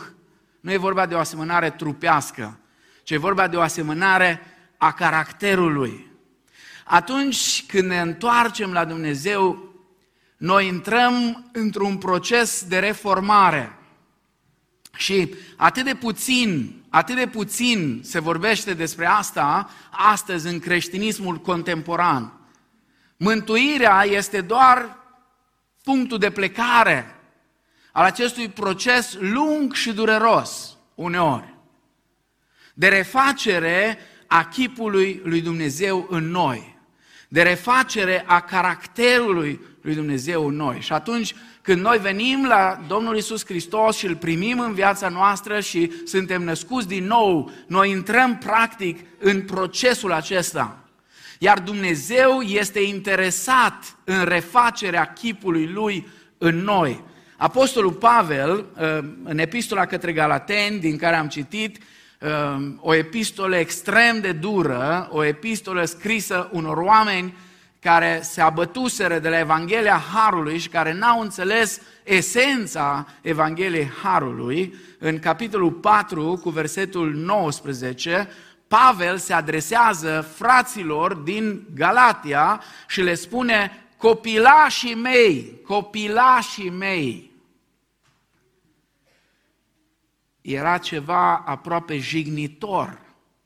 Nu 0.60 0.72
e 0.72 0.76
vorba 0.76 1.06
de 1.06 1.14
o 1.14 1.18
asemănare 1.18 1.70
trupească, 1.70 2.58
ci 3.02 3.10
e 3.10 3.16
vorba 3.16 3.48
de 3.48 3.56
o 3.56 3.60
asemănare 3.60 4.40
a 4.76 4.92
caracterului. 4.92 6.10
Atunci 6.84 7.64
când 7.66 7.88
ne 7.88 8.00
întoarcem 8.00 8.72
la 8.72 8.84
Dumnezeu, 8.84 9.74
noi 10.36 10.66
intrăm 10.66 11.44
într-un 11.52 11.96
proces 11.96 12.64
de 12.64 12.78
reformare. 12.78 13.76
Și 14.96 15.34
atât 15.56 15.84
de 15.84 15.94
puțin, 15.94 16.82
atât 16.88 17.16
de 17.16 17.26
puțin 17.26 18.00
se 18.04 18.20
vorbește 18.20 18.74
despre 18.74 19.06
asta 19.06 19.70
astăzi 19.90 20.46
în 20.46 20.58
creștinismul 20.58 21.36
contemporan. 21.36 22.32
Mântuirea 23.16 24.04
este 24.04 24.40
doar 24.40 24.96
punctul 25.82 26.18
de 26.18 26.30
plecare 26.30 27.21
al 27.92 28.04
acestui 28.04 28.48
proces 28.48 29.16
lung 29.20 29.72
și 29.72 29.92
dureros, 29.92 30.76
uneori, 30.94 31.54
de 32.74 32.88
refacere 32.88 33.98
a 34.26 34.44
chipului 34.44 35.20
lui 35.24 35.40
Dumnezeu 35.40 36.06
în 36.10 36.30
noi, 36.30 36.78
de 37.28 37.42
refacere 37.42 38.24
a 38.26 38.40
caracterului 38.40 39.60
lui 39.82 39.94
Dumnezeu 39.94 40.46
în 40.46 40.54
noi. 40.54 40.80
Și 40.80 40.92
atunci 40.92 41.34
când 41.62 41.80
noi 41.80 41.98
venim 41.98 42.46
la 42.46 42.80
Domnul 42.86 43.16
Isus 43.16 43.44
Hristos 43.44 43.96
și 43.96 44.06
îl 44.06 44.16
primim 44.16 44.60
în 44.60 44.74
viața 44.74 45.08
noastră 45.08 45.60
și 45.60 45.92
suntem 46.04 46.42
născuți 46.42 46.88
din 46.88 47.04
nou, 47.04 47.50
noi 47.66 47.90
intrăm 47.90 48.38
practic 48.38 48.98
în 49.18 49.42
procesul 49.42 50.12
acesta. 50.12 50.78
Iar 51.38 51.60
Dumnezeu 51.60 52.40
este 52.40 52.80
interesat 52.80 53.96
în 54.04 54.24
refacerea 54.24 55.12
chipului 55.12 55.66
Lui 55.66 56.06
în 56.38 56.56
noi. 56.56 57.04
Apostolul 57.42 57.92
Pavel, 57.92 58.50
uh, 58.80 58.98
în 59.24 59.38
epistola 59.38 59.86
către 59.86 60.12
Galateni, 60.12 60.78
din 60.78 60.96
care 60.96 61.16
am 61.16 61.28
citit, 61.28 61.78
uh, 62.20 62.28
o 62.80 62.94
epistolă 62.94 63.56
extrem 63.56 64.20
de 64.20 64.32
dură, 64.32 65.08
o 65.10 65.24
epistolă 65.24 65.84
scrisă 65.84 66.48
unor 66.52 66.76
oameni 66.76 67.34
care 67.80 68.20
se 68.22 68.40
abătuseră 68.40 69.18
de 69.18 69.28
la 69.28 69.38
Evanghelia 69.38 70.02
Harului 70.14 70.58
și 70.58 70.68
care 70.68 70.92
n-au 70.92 71.20
înțeles 71.20 71.80
esența 72.04 73.06
Evangheliei 73.20 73.90
Harului, 74.02 74.74
în 74.98 75.18
capitolul 75.18 75.70
4 75.70 76.40
cu 76.42 76.50
versetul 76.50 77.14
19, 77.14 78.28
Pavel 78.68 79.16
se 79.16 79.32
adresează 79.32 80.28
fraților 80.34 81.14
din 81.14 81.66
Galatia 81.74 82.62
și 82.88 83.00
le 83.00 83.14
spune, 83.14 83.86
copilașii 83.96 84.94
mei, 84.94 85.60
copilașii 85.66 86.70
mei. 86.70 87.31
Era 90.42 90.78
ceva 90.78 91.36
aproape 91.36 91.98
jignitor, 91.98 93.00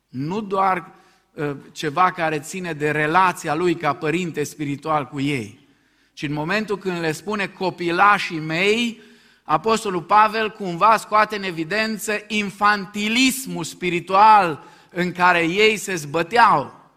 nu 0.08 0.40
doar 0.40 0.94
Uh, 1.36 1.56
ceva 1.72 2.10
care 2.10 2.38
ține 2.38 2.72
de 2.72 2.90
relația 2.90 3.54
lui 3.54 3.74
ca 3.74 3.92
părinte 3.92 4.44
spiritual 4.44 5.06
cu 5.06 5.20
ei. 5.20 5.68
Și 6.12 6.24
în 6.24 6.32
momentul 6.32 6.78
când 6.78 7.00
le 7.00 7.12
spune 7.12 7.46
copilașii 7.46 8.38
mei, 8.38 9.00
Apostolul 9.42 10.02
Pavel 10.02 10.50
cumva 10.50 10.96
scoate 10.96 11.36
în 11.36 11.42
evidență 11.42 12.24
infantilismul 12.26 13.64
spiritual 13.64 14.64
în 14.90 15.12
care 15.12 15.42
ei 15.42 15.76
se 15.76 15.94
zbăteau. 15.94 16.90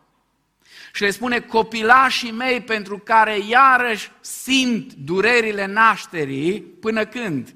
Și 0.93 1.01
le 1.01 1.09
spune 1.09 1.39
copilașii 1.39 2.31
mei 2.31 2.61
pentru 2.61 2.97
care 2.97 3.39
iarăși 3.49 4.11
simt 4.21 4.93
durerile 4.93 5.65
nașterii 5.65 6.61
până 6.61 7.05
când? 7.05 7.55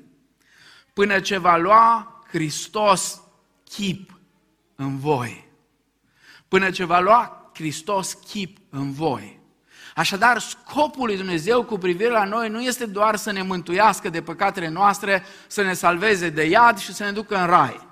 Până 0.93 1.19
ce 1.19 1.37
va 1.37 1.57
lua 1.57 2.12
Hristos 2.33 3.21
chip 3.63 4.19
în 4.75 4.97
voi 4.97 5.51
până 6.53 6.71
ce 6.71 6.83
va 6.83 6.99
lua 6.99 7.51
Hristos 7.53 8.13
chip 8.13 8.57
în 8.69 8.91
voi. 8.91 9.39
Așadar, 9.95 10.39
scopul 10.39 11.05
lui 11.05 11.17
Dumnezeu 11.17 11.63
cu 11.63 11.77
privire 11.77 12.09
la 12.09 12.23
noi 12.23 12.49
nu 12.49 12.61
este 12.61 12.85
doar 12.85 13.15
să 13.15 13.31
ne 13.31 13.41
mântuiască 13.41 14.09
de 14.09 14.21
păcatele 14.21 14.67
noastre, 14.67 15.23
să 15.47 15.61
ne 15.61 15.73
salveze 15.73 16.29
de 16.29 16.43
iad 16.43 16.77
și 16.77 16.93
să 16.93 17.03
ne 17.03 17.11
ducă 17.11 17.37
în 17.37 17.45
rai. 17.45 17.87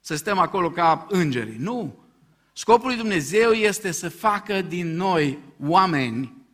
Să 0.00 0.16
stăm 0.16 0.38
acolo 0.38 0.70
ca 0.70 1.06
îngerii. 1.08 1.56
Nu! 1.58 1.98
Scopul 2.52 2.86
lui 2.88 2.96
Dumnezeu 2.96 3.50
este 3.50 3.90
să 3.90 4.08
facă 4.08 4.62
din 4.62 4.96
noi 4.96 5.38
oameni 5.60 6.46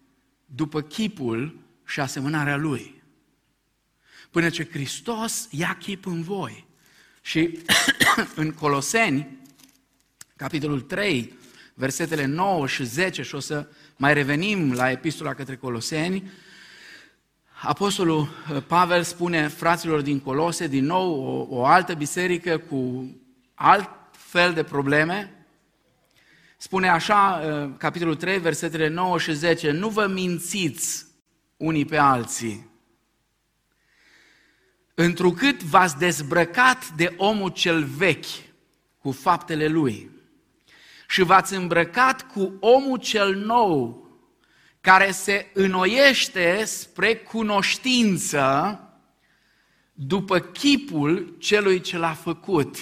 după 0.44 0.80
chipul 0.80 1.58
și 1.84 2.00
asemănarea 2.00 2.56
Lui. 2.56 2.91
Până 4.32 4.50
ce 4.50 4.68
Hristos 4.70 5.48
ia 5.50 5.76
chip 5.80 6.06
în 6.06 6.22
voi. 6.22 6.66
Și 7.20 7.58
în 8.34 8.52
Coloseni, 8.52 9.38
capitolul 10.36 10.80
3, 10.80 11.32
versetele 11.74 12.24
9 12.24 12.66
și 12.66 12.84
10 12.84 13.22
și 13.22 13.34
o 13.34 13.40
să 13.40 13.66
mai 13.96 14.14
revenim 14.14 14.72
la 14.72 14.90
epistola 14.90 15.34
către 15.34 15.56
Coloseni, 15.56 16.30
Apostolul 17.62 18.20
uh, 18.20 18.62
Pavel 18.66 19.02
spune 19.02 19.48
fraților 19.48 20.00
din 20.00 20.20
Colose, 20.20 20.66
din 20.66 20.84
nou 20.84 21.20
o, 21.20 21.56
o 21.56 21.64
altă 21.64 21.94
biserică 21.94 22.58
cu 22.58 23.10
alt 23.54 23.88
fel 24.10 24.52
de 24.52 24.62
probleme, 24.62 25.46
spune 26.56 26.88
așa, 26.88 27.42
uh, 27.44 27.70
capitolul 27.78 28.16
3, 28.16 28.38
versetele 28.38 28.88
9 28.88 29.18
și 29.18 29.32
10, 29.32 29.70
nu 29.70 29.88
vă 29.88 30.06
mințiți 30.06 31.06
unii 31.56 31.84
pe 31.84 31.96
alții, 31.96 32.70
întrucât 34.94 35.62
v-ați 35.62 35.98
dezbrăcat 35.98 36.88
de 36.88 37.14
omul 37.16 37.50
cel 37.50 37.84
vechi 37.84 38.50
cu 38.98 39.12
faptele 39.12 39.66
lui 39.66 40.10
și 41.08 41.22
v-ați 41.22 41.54
îmbrăcat 41.54 42.26
cu 42.32 42.56
omul 42.60 42.98
cel 42.98 43.34
nou, 43.34 44.06
care 44.80 45.10
se 45.10 45.50
înnoiește 45.54 46.64
spre 46.64 47.16
cunoștință 47.16 48.78
după 49.92 50.38
chipul 50.38 51.36
celui 51.38 51.80
ce 51.80 51.98
l-a 51.98 52.12
făcut. 52.12 52.76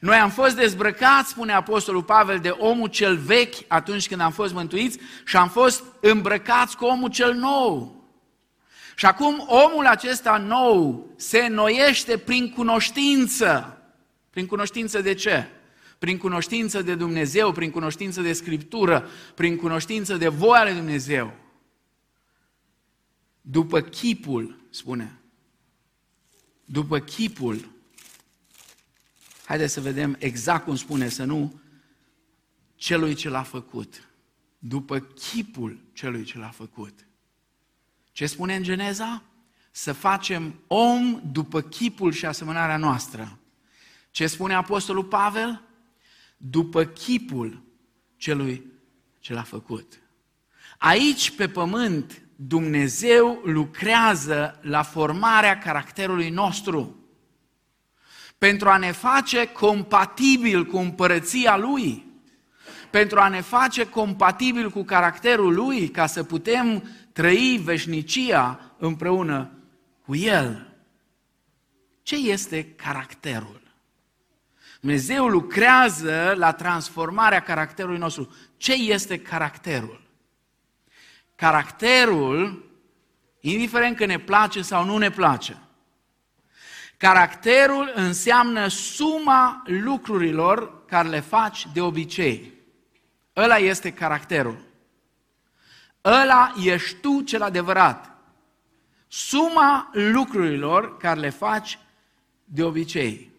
Noi 0.00 0.16
am 0.16 0.30
fost 0.30 0.56
dezbrăcați, 0.56 1.30
spune 1.30 1.52
Apostolul 1.52 2.02
Pavel, 2.02 2.38
de 2.38 2.48
omul 2.48 2.88
cel 2.88 3.16
vechi 3.16 3.54
atunci 3.68 4.08
când 4.08 4.20
am 4.20 4.32
fost 4.32 4.52
mântuiți 4.52 4.98
și 5.24 5.36
am 5.36 5.48
fost 5.48 5.84
îmbrăcați 6.00 6.76
cu 6.76 6.84
omul 6.84 7.10
cel 7.10 7.34
nou. 7.34 8.03
Și 8.96 9.06
acum 9.06 9.44
omul 9.46 9.86
acesta 9.86 10.36
nou 10.36 11.10
se 11.16 11.38
înnoiește 11.38 12.18
prin 12.18 12.50
cunoștință. 12.50 13.78
Prin 14.30 14.46
cunoștință 14.46 15.00
de 15.00 15.14
ce? 15.14 15.48
prin 16.04 16.18
cunoștință 16.18 16.82
de 16.82 16.94
Dumnezeu, 16.94 17.52
prin 17.52 17.70
cunoștință 17.70 18.22
de 18.22 18.32
Scriptură, 18.32 19.08
prin 19.34 19.56
cunoștință 19.56 20.16
de 20.16 20.28
voia 20.28 20.64
lui 20.64 20.74
Dumnezeu. 20.74 21.34
După 23.40 23.80
chipul, 23.80 24.66
spune, 24.70 25.18
după 26.64 26.98
chipul, 26.98 27.68
haideți 29.44 29.72
să 29.72 29.80
vedem 29.80 30.16
exact 30.18 30.64
cum 30.64 30.76
spune, 30.76 31.08
să 31.08 31.24
nu 31.24 31.60
celui 32.74 33.14
ce 33.14 33.28
l-a 33.28 33.42
făcut, 33.42 34.08
după 34.58 34.98
chipul 34.98 35.80
celui 35.92 36.24
ce 36.24 36.38
l-a 36.38 36.50
făcut. 36.50 37.06
Ce 38.14 38.26
spune 38.26 38.54
în 38.54 38.62
Geneza? 38.62 39.22
să 39.76 39.92
facem 39.92 40.54
om 40.66 41.20
după 41.32 41.60
chipul 41.60 42.12
și 42.12 42.26
asemănarea 42.26 42.76
noastră. 42.76 43.38
Ce 44.10 44.26
spune 44.26 44.54
Apostolul 44.54 45.04
Pavel? 45.04 45.62
După 46.36 46.84
chipul 46.84 47.62
celui 48.16 48.72
ce 49.18 49.32
l-a 49.32 49.42
făcut. 49.42 50.00
Aici, 50.78 51.30
pe 51.30 51.48
pământ, 51.48 52.22
Dumnezeu 52.36 53.40
lucrează 53.44 54.58
la 54.62 54.82
formarea 54.82 55.58
caracterului 55.58 56.30
nostru 56.30 56.96
pentru 58.38 58.68
a 58.68 58.76
ne 58.76 58.92
face 58.92 59.46
compatibil 59.46 60.64
cu 60.64 60.76
împărăția 60.76 61.56
Lui, 61.56 62.04
pentru 62.90 63.20
a 63.20 63.28
ne 63.28 63.40
face 63.40 63.88
compatibil 63.88 64.70
cu 64.70 64.82
caracterul 64.82 65.54
Lui, 65.54 65.88
ca 65.88 66.06
să 66.06 66.24
putem 66.24 66.82
trăi 67.14 67.60
veșnicia 67.64 68.74
împreună 68.78 69.50
cu 70.04 70.14
El. 70.14 70.76
Ce 72.02 72.16
este 72.16 72.64
caracterul? 72.64 73.62
Dumnezeu 74.80 75.26
lucrează 75.26 76.34
la 76.36 76.52
transformarea 76.52 77.40
caracterului 77.40 77.98
nostru. 77.98 78.34
Ce 78.56 78.72
este 78.72 79.18
caracterul? 79.18 80.02
Caracterul, 81.34 82.70
indiferent 83.40 83.96
că 83.96 84.04
ne 84.04 84.18
place 84.18 84.62
sau 84.62 84.84
nu 84.84 84.98
ne 84.98 85.10
place, 85.10 85.56
caracterul 86.96 87.92
înseamnă 87.94 88.68
suma 88.68 89.62
lucrurilor 89.66 90.84
care 90.86 91.08
le 91.08 91.20
faci 91.20 91.66
de 91.72 91.80
obicei. 91.80 92.52
Ăla 93.36 93.56
este 93.56 93.92
caracterul. 93.92 94.63
Ăla 96.04 96.54
ești 96.64 96.96
tu 96.96 97.20
cel 97.20 97.42
adevărat. 97.42 98.10
Suma 99.08 99.90
lucrurilor 99.92 100.96
care 100.96 101.20
le 101.20 101.30
faci 101.30 101.78
de 102.44 102.62
obicei. 102.62 103.32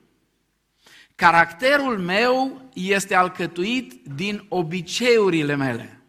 Caracterul 1.15 1.99
meu 1.99 2.69
este 2.73 3.15
alcătuit 3.15 4.05
din 4.15 4.45
obiceiurile 4.49 5.55
mele. 5.55 6.01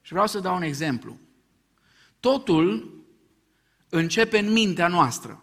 Și 0.00 0.12
vreau 0.12 0.26
să 0.26 0.38
dau 0.38 0.56
un 0.56 0.62
exemplu. 0.62 1.18
Totul 2.20 2.94
începe 3.88 4.38
în 4.38 4.52
mintea 4.52 4.88
noastră. 4.88 5.42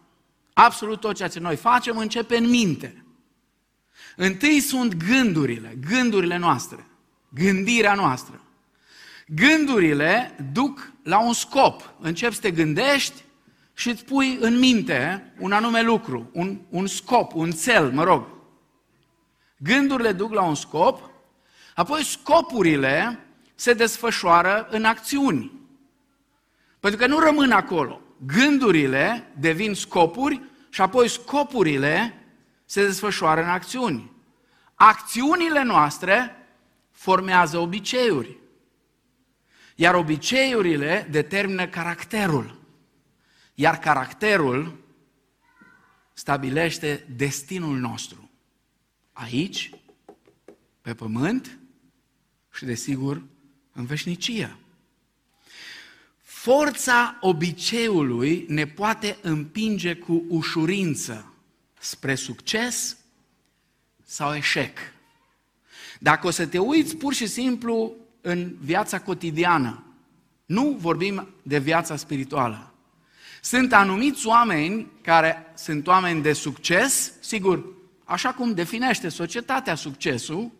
Absolut 0.53 0.99
tot 0.99 1.15
ceea 1.15 1.27
ce 1.27 1.39
noi 1.39 1.55
facem 1.55 1.97
începe 1.97 2.37
în 2.37 2.49
minte. 2.49 3.05
Întâi 4.15 4.59
sunt 4.59 4.95
gândurile, 4.95 5.77
gândurile 5.89 6.37
noastre, 6.37 6.87
gândirea 7.29 7.93
noastră. 7.93 8.41
Gândurile 9.35 10.35
duc 10.51 10.91
la 11.03 11.19
un 11.19 11.33
scop. 11.33 11.93
Începi 11.99 12.33
să 12.33 12.41
te 12.41 12.51
gândești 12.51 13.23
și 13.73 13.89
îți 13.89 14.05
pui 14.05 14.37
în 14.39 14.59
minte 14.59 15.33
un 15.39 15.51
anume 15.51 15.81
lucru, 15.81 16.29
un, 16.33 16.59
un 16.69 16.87
scop, 16.87 17.33
un 17.35 17.51
cel, 17.51 17.91
mă 17.91 18.03
rog. 18.03 18.27
Gândurile 19.57 20.11
duc 20.11 20.33
la 20.33 20.41
un 20.41 20.55
scop, 20.55 21.09
apoi 21.75 22.03
scopurile 22.03 23.19
se 23.55 23.73
desfășoară 23.73 24.67
în 24.69 24.85
acțiuni. 24.85 25.51
Pentru 26.79 26.99
că 26.99 27.07
nu 27.07 27.19
rămân 27.19 27.51
acolo. 27.51 28.01
Gândurile 28.25 29.31
devin 29.37 29.73
scopuri 29.73 30.41
și 30.69 30.81
apoi 30.81 31.07
scopurile 31.07 32.23
se 32.65 32.85
desfășoară 32.85 33.41
în 33.41 33.49
acțiuni. 33.49 34.11
Acțiunile 34.75 35.63
noastre 35.63 36.35
formează 36.91 37.57
obiceiuri. 37.57 38.40
Iar 39.81 39.95
obiceiurile 39.95 41.07
determină 41.11 41.67
caracterul. 41.67 42.59
Iar 43.53 43.79
caracterul 43.79 44.77
stabilește 46.13 47.05
destinul 47.15 47.77
nostru. 47.77 48.29
Aici, 49.11 49.69
pe 50.81 50.93
pământ 50.93 51.59
și, 52.53 52.65
desigur, 52.65 53.23
în 53.73 53.85
veșnicie. 53.85 54.57
Forța 56.21 57.17
obiceiului 57.21 58.45
ne 58.47 58.67
poate 58.67 59.17
împinge 59.21 59.95
cu 59.95 60.25
ușurință 60.27 61.33
spre 61.79 62.15
succes 62.15 62.97
sau 64.03 64.35
eșec. 64.35 64.77
Dacă 65.99 66.27
o 66.27 66.29
să 66.29 66.47
te 66.47 66.57
uiți 66.57 66.95
pur 66.95 67.13
și 67.13 67.27
simplu 67.27 67.95
în 68.21 68.55
viața 68.59 68.99
cotidiană, 68.99 69.83
nu 70.45 70.75
vorbim 70.79 71.27
de 71.41 71.59
viața 71.59 71.95
spirituală. 71.95 72.73
Sunt 73.41 73.73
anumiți 73.73 74.27
oameni 74.27 74.87
care 75.01 75.51
sunt 75.55 75.87
oameni 75.87 76.21
de 76.21 76.33
succes, 76.33 77.13
sigur, 77.19 77.65
așa 78.03 78.33
cum 78.33 78.53
definește 78.53 79.09
societatea 79.09 79.75
succesul, 79.75 80.51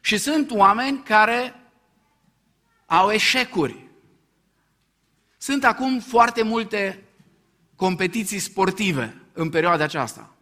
și 0.00 0.16
sunt 0.16 0.50
oameni 0.50 1.02
care 1.02 1.54
au 2.86 3.10
eșecuri. 3.10 3.86
Sunt 5.38 5.64
acum 5.64 6.00
foarte 6.00 6.42
multe 6.42 7.02
competiții 7.76 8.38
sportive 8.38 9.20
în 9.32 9.50
perioada 9.50 9.84
aceasta. 9.84 10.34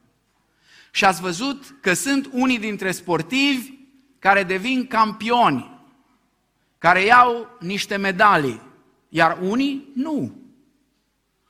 Și 0.91 1.05
ați 1.05 1.21
văzut 1.21 1.75
că 1.81 1.93
sunt 1.93 2.29
unii 2.33 2.59
dintre 2.59 2.91
sportivi 2.93 3.80
care 4.21 4.43
devin 4.43 4.87
campioni, 4.87 5.81
care 6.79 7.03
iau 7.03 7.57
niște 7.61 7.97
medalii, 7.97 8.61
iar 9.09 9.39
unii 9.41 9.93
nu. 9.95 10.35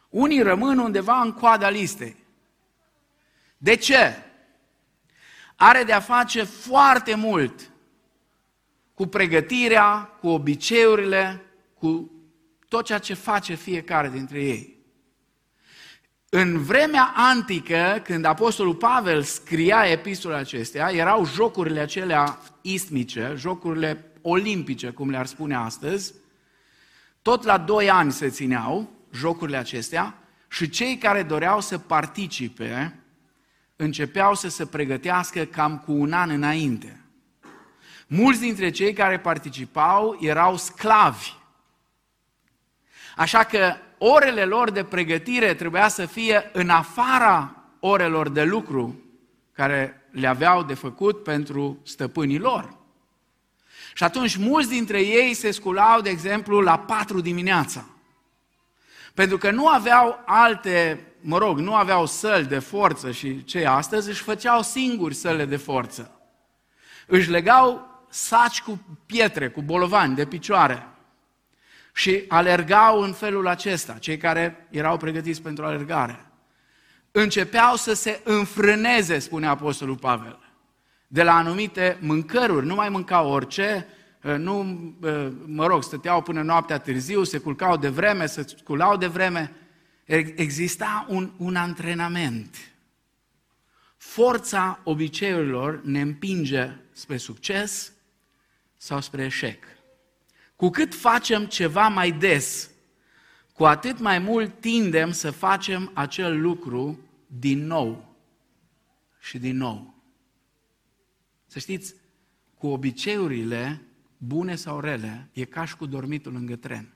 Unii 0.08 0.42
rămân 0.42 0.78
undeva 0.78 1.20
în 1.20 1.32
coada 1.32 1.68
listei. 1.68 2.16
De 3.58 3.74
ce? 3.74 4.22
Are 5.56 5.82
de 5.82 5.92
a 5.92 6.00
face 6.00 6.42
foarte 6.42 7.14
mult 7.14 7.70
cu 8.94 9.06
pregătirea, 9.06 10.02
cu 10.20 10.28
obiceiurile, 10.28 11.44
cu 11.78 12.10
tot 12.68 12.84
ceea 12.84 12.98
ce 12.98 13.14
face 13.14 13.54
fiecare 13.54 14.08
dintre 14.08 14.42
ei. 14.42 14.79
În 16.32 16.62
vremea 16.62 17.12
antică, 17.16 18.00
când 18.04 18.24
Apostolul 18.24 18.74
Pavel 18.74 19.22
scria 19.22 19.84
epistolele 19.86 20.40
acestea, 20.40 20.90
erau 20.92 21.26
jocurile 21.26 21.80
acelea 21.80 22.38
istmice, 22.60 23.32
jocurile 23.36 24.04
olimpice, 24.22 24.90
cum 24.90 25.10
le-ar 25.10 25.26
spune 25.26 25.54
astăzi, 25.54 26.14
tot 27.22 27.42
la 27.42 27.58
doi 27.58 27.90
ani 27.90 28.12
se 28.12 28.28
țineau 28.28 28.90
jocurile 29.12 29.56
acestea 29.56 30.18
și 30.48 30.68
cei 30.68 30.98
care 30.98 31.22
doreau 31.22 31.60
să 31.60 31.78
participe 31.78 33.00
începeau 33.76 34.34
să 34.34 34.48
se 34.48 34.66
pregătească 34.66 35.44
cam 35.44 35.78
cu 35.78 35.92
un 35.92 36.12
an 36.12 36.30
înainte. 36.30 37.00
Mulți 38.06 38.40
dintre 38.40 38.70
cei 38.70 38.92
care 38.92 39.18
participau 39.18 40.18
erau 40.20 40.56
sclavi. 40.56 41.32
Așa 43.16 43.44
că 43.44 43.74
orele 44.02 44.44
lor 44.44 44.70
de 44.70 44.84
pregătire 44.84 45.54
trebuia 45.54 45.88
să 45.88 46.06
fie 46.06 46.50
în 46.52 46.68
afara 46.68 47.56
orelor 47.80 48.28
de 48.28 48.42
lucru 48.42 49.00
care 49.52 50.08
le 50.10 50.26
aveau 50.26 50.62
de 50.62 50.74
făcut 50.74 51.22
pentru 51.22 51.78
stăpânii 51.82 52.38
lor. 52.38 52.76
Și 53.94 54.04
atunci 54.04 54.36
mulți 54.36 54.68
dintre 54.68 55.00
ei 55.00 55.34
se 55.34 55.50
sculau, 55.50 56.00
de 56.00 56.10
exemplu, 56.10 56.60
la 56.60 56.78
4 56.78 57.20
dimineața. 57.20 57.84
Pentru 59.14 59.38
că 59.38 59.50
nu 59.50 59.68
aveau 59.68 60.22
alte, 60.26 61.06
mă 61.20 61.38
rog, 61.38 61.58
nu 61.58 61.74
aveau 61.74 62.06
săli 62.06 62.46
de 62.46 62.58
forță 62.58 63.10
și 63.10 63.44
cei 63.44 63.66
astăzi 63.66 64.08
își 64.08 64.22
făceau 64.22 64.62
singuri 64.62 65.14
săle 65.14 65.44
de 65.44 65.56
forță. 65.56 66.20
Își 67.06 67.30
legau 67.30 67.88
saci 68.08 68.62
cu 68.62 68.80
pietre, 69.06 69.48
cu 69.48 69.62
bolovani 69.62 70.14
de 70.14 70.26
picioare 70.26 70.89
și 71.94 72.24
alergau 72.28 73.00
în 73.00 73.12
felul 73.12 73.46
acesta, 73.46 73.92
cei 73.92 74.16
care 74.16 74.66
erau 74.70 74.96
pregătiți 74.96 75.42
pentru 75.42 75.64
alergare. 75.64 76.24
Începeau 77.10 77.76
să 77.76 77.92
se 77.92 78.20
înfrâneze, 78.24 79.18
spune 79.18 79.46
Apostolul 79.46 79.96
Pavel, 79.96 80.38
de 81.06 81.22
la 81.22 81.36
anumite 81.36 81.98
mâncăruri, 82.00 82.66
nu 82.66 82.74
mai 82.74 82.88
mâncau 82.88 83.30
orice, 83.30 83.86
uh, 84.22 84.34
nu, 84.34 84.60
uh, 85.00 85.28
mă 85.46 85.66
rog, 85.66 85.82
stăteau 85.82 86.22
până 86.22 86.42
noaptea 86.42 86.78
târziu, 86.78 87.24
se 87.24 87.38
culcau 87.38 87.76
de 87.76 87.88
vreme, 87.88 88.26
se 88.26 88.54
sculau 88.58 88.96
de 88.96 89.06
vreme. 89.06 89.54
Exista 90.34 91.06
un, 91.08 91.32
un 91.36 91.56
antrenament. 91.56 92.56
Forța 93.96 94.80
obiceiurilor 94.84 95.80
ne 95.84 96.00
împinge 96.00 96.70
spre 96.92 97.16
succes 97.16 97.92
sau 98.76 99.00
spre 99.00 99.24
eșec. 99.24 99.64
Cu 100.60 100.70
cât 100.70 100.94
facem 100.94 101.46
ceva 101.46 101.88
mai 101.88 102.12
des, 102.12 102.70
cu 103.52 103.64
atât 103.64 103.98
mai 103.98 104.18
mult 104.18 104.60
tindem 104.60 105.10
să 105.10 105.30
facem 105.30 105.90
acel 105.94 106.40
lucru 106.40 106.98
din 107.26 107.66
nou 107.66 108.16
și 109.20 109.38
din 109.38 109.56
nou. 109.56 109.94
Să 111.46 111.58
știți, 111.58 111.94
cu 112.54 112.66
obiceiurile, 112.66 113.82
bune 114.18 114.54
sau 114.54 114.80
rele, 114.80 115.28
e 115.32 115.44
ca 115.44 115.64
și 115.64 115.76
cu 115.76 115.86
dormitul 115.86 116.32
lângă 116.32 116.56
tren. 116.56 116.94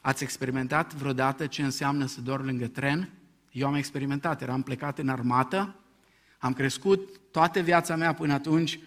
Ați 0.00 0.22
experimentat 0.22 0.94
vreodată 0.94 1.46
ce 1.46 1.62
înseamnă 1.62 2.06
să 2.06 2.20
dormi 2.20 2.46
lângă 2.46 2.66
tren? 2.66 3.10
Eu 3.52 3.66
am 3.66 3.74
experimentat, 3.74 4.42
eram 4.42 4.62
plecat 4.62 4.98
în 4.98 5.08
armată, 5.08 5.74
am 6.38 6.52
crescut 6.52 7.20
toată 7.30 7.60
viața 7.60 7.96
mea 7.96 8.14
până 8.14 8.32
atunci, 8.32 8.78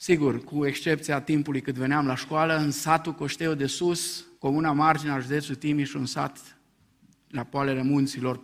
sigur, 0.00 0.44
cu 0.44 0.66
excepția 0.66 1.20
timpului 1.20 1.60
cât 1.60 1.74
veneam 1.74 2.06
la 2.06 2.14
școală, 2.14 2.56
în 2.56 2.70
satul 2.70 3.12
Coșteu 3.12 3.54
de 3.54 3.66
Sus, 3.66 4.24
comuna 4.38 4.72
marginea 4.72 5.18
județului 5.18 5.60
Timiș, 5.60 5.94
un 5.94 6.06
sat 6.06 6.58
la 7.28 7.42
poalele 7.42 7.82
munților, 7.82 8.40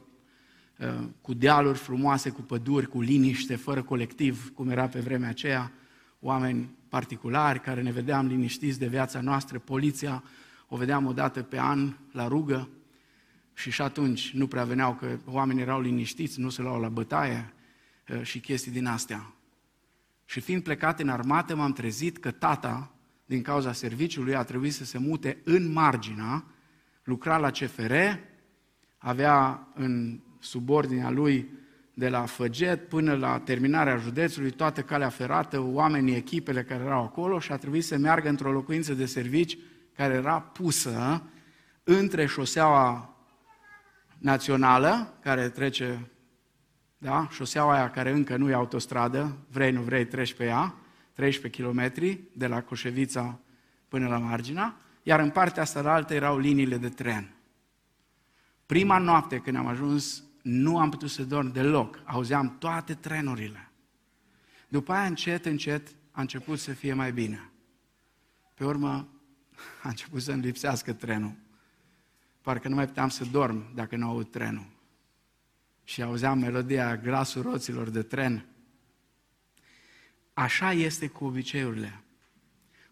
uh, 0.78 1.04
cu 1.20 1.34
dealuri 1.34 1.78
frumoase, 1.78 2.30
cu 2.30 2.42
păduri, 2.42 2.88
cu 2.88 3.00
liniște, 3.00 3.56
fără 3.56 3.82
colectiv, 3.82 4.52
cum 4.54 4.68
era 4.68 4.88
pe 4.88 5.00
vremea 5.00 5.28
aceea, 5.28 5.72
oameni 6.20 6.70
particulari 6.88 7.60
care 7.60 7.82
ne 7.82 7.90
vedeam 7.90 8.26
liniștiți 8.26 8.78
de 8.78 8.86
viața 8.86 9.20
noastră, 9.20 9.58
poliția 9.58 10.22
o 10.68 10.76
vedeam 10.76 11.06
o 11.06 11.12
dată 11.12 11.42
pe 11.42 11.58
an 11.58 11.96
la 12.12 12.28
rugă 12.28 12.68
și 13.54 13.70
și 13.70 13.82
atunci 13.82 14.30
nu 14.30 14.46
prea 14.46 14.64
veneau 14.64 14.94
că 14.94 15.18
oamenii 15.24 15.62
erau 15.62 15.80
liniștiți, 15.80 16.40
nu 16.40 16.48
se 16.48 16.62
luau 16.62 16.80
la 16.80 16.88
bătaie 16.88 17.52
uh, 18.08 18.22
și 18.22 18.40
chestii 18.40 18.72
din 18.72 18.86
astea. 18.86 19.35
Și 20.26 20.40
fiind 20.40 20.62
plecat 20.62 21.00
în 21.00 21.08
armată, 21.08 21.56
m-am 21.56 21.72
trezit 21.72 22.18
că 22.18 22.30
tata, 22.30 22.90
din 23.26 23.42
cauza 23.42 23.72
serviciului, 23.72 24.34
a 24.34 24.42
trebuit 24.42 24.72
să 24.72 24.84
se 24.84 24.98
mute 24.98 25.40
în 25.44 25.72
marginea, 25.72 26.44
lucra 27.04 27.36
la 27.36 27.50
CFR, 27.50 27.94
avea 28.98 29.68
în 29.74 30.20
subordinea 30.38 31.10
lui 31.10 31.48
de 31.94 32.08
la 32.08 32.26
Făget 32.26 32.88
până 32.88 33.14
la 33.14 33.38
terminarea 33.38 33.96
județului, 33.96 34.50
toată 34.50 34.82
calea 34.82 35.08
ferată, 35.08 35.60
oamenii, 35.60 36.14
echipele 36.14 36.62
care 36.62 36.84
erau 36.84 37.02
acolo 37.02 37.38
și 37.38 37.52
a 37.52 37.56
trebuit 37.56 37.84
să 37.84 37.96
meargă 37.96 38.28
într-o 38.28 38.52
locuință 38.52 38.94
de 38.94 39.06
servici 39.06 39.58
care 39.94 40.14
era 40.14 40.40
pusă 40.40 41.22
între 41.84 42.26
șoseaua 42.26 43.16
națională, 44.18 45.18
care 45.22 45.48
trece, 45.48 46.10
da, 46.98 47.28
șoseaua 47.30 47.74
aia 47.74 47.90
care 47.90 48.10
încă 48.10 48.36
nu 48.36 48.50
e 48.50 48.54
autostradă, 48.54 49.36
vrei, 49.50 49.72
nu 49.72 49.80
vrei, 49.80 50.06
treci 50.06 50.34
pe 50.34 50.44
ea, 50.44 50.74
13 51.12 51.62
km 51.62 51.92
de 52.32 52.46
la 52.46 52.62
Coșevița 52.62 53.38
până 53.88 54.08
la 54.08 54.18
marginea, 54.18 54.76
iar 55.02 55.20
în 55.20 55.30
partea 55.30 55.62
asta 55.62 55.80
la 55.80 55.92
altă 55.92 56.14
erau 56.14 56.38
liniile 56.38 56.76
de 56.76 56.88
tren. 56.88 57.34
Prima 58.66 58.98
noapte 58.98 59.38
când 59.38 59.56
am 59.56 59.66
ajuns, 59.66 60.24
nu 60.42 60.78
am 60.78 60.90
putut 60.90 61.10
să 61.10 61.24
dorm 61.24 61.52
deloc. 61.52 62.00
Auzeam 62.04 62.56
toate 62.58 62.94
trenurile. 62.94 63.70
După 64.68 64.92
aia, 64.92 65.06
încet, 65.06 65.44
încet, 65.46 65.88
a 66.10 66.20
început 66.20 66.58
să 66.58 66.72
fie 66.72 66.92
mai 66.92 67.12
bine. 67.12 67.50
Pe 68.54 68.64
urmă, 68.64 69.08
a 69.82 69.88
început 69.88 70.22
să-mi 70.22 70.42
lipsească 70.42 70.92
trenul. 70.92 71.34
Parcă 72.42 72.68
nu 72.68 72.74
mai 72.74 72.86
puteam 72.86 73.08
să 73.08 73.24
dorm 73.24 73.74
dacă 73.74 73.96
nu 73.96 74.08
aud 74.08 74.30
trenul. 74.30 74.66
Și 75.88 76.02
auzeam 76.02 76.38
melodia, 76.38 76.96
glasul 76.96 77.42
roților 77.42 77.88
de 77.88 78.02
tren. 78.02 78.46
Așa 80.34 80.72
este 80.72 81.06
cu 81.06 81.24
obiceiurile. 81.24 82.00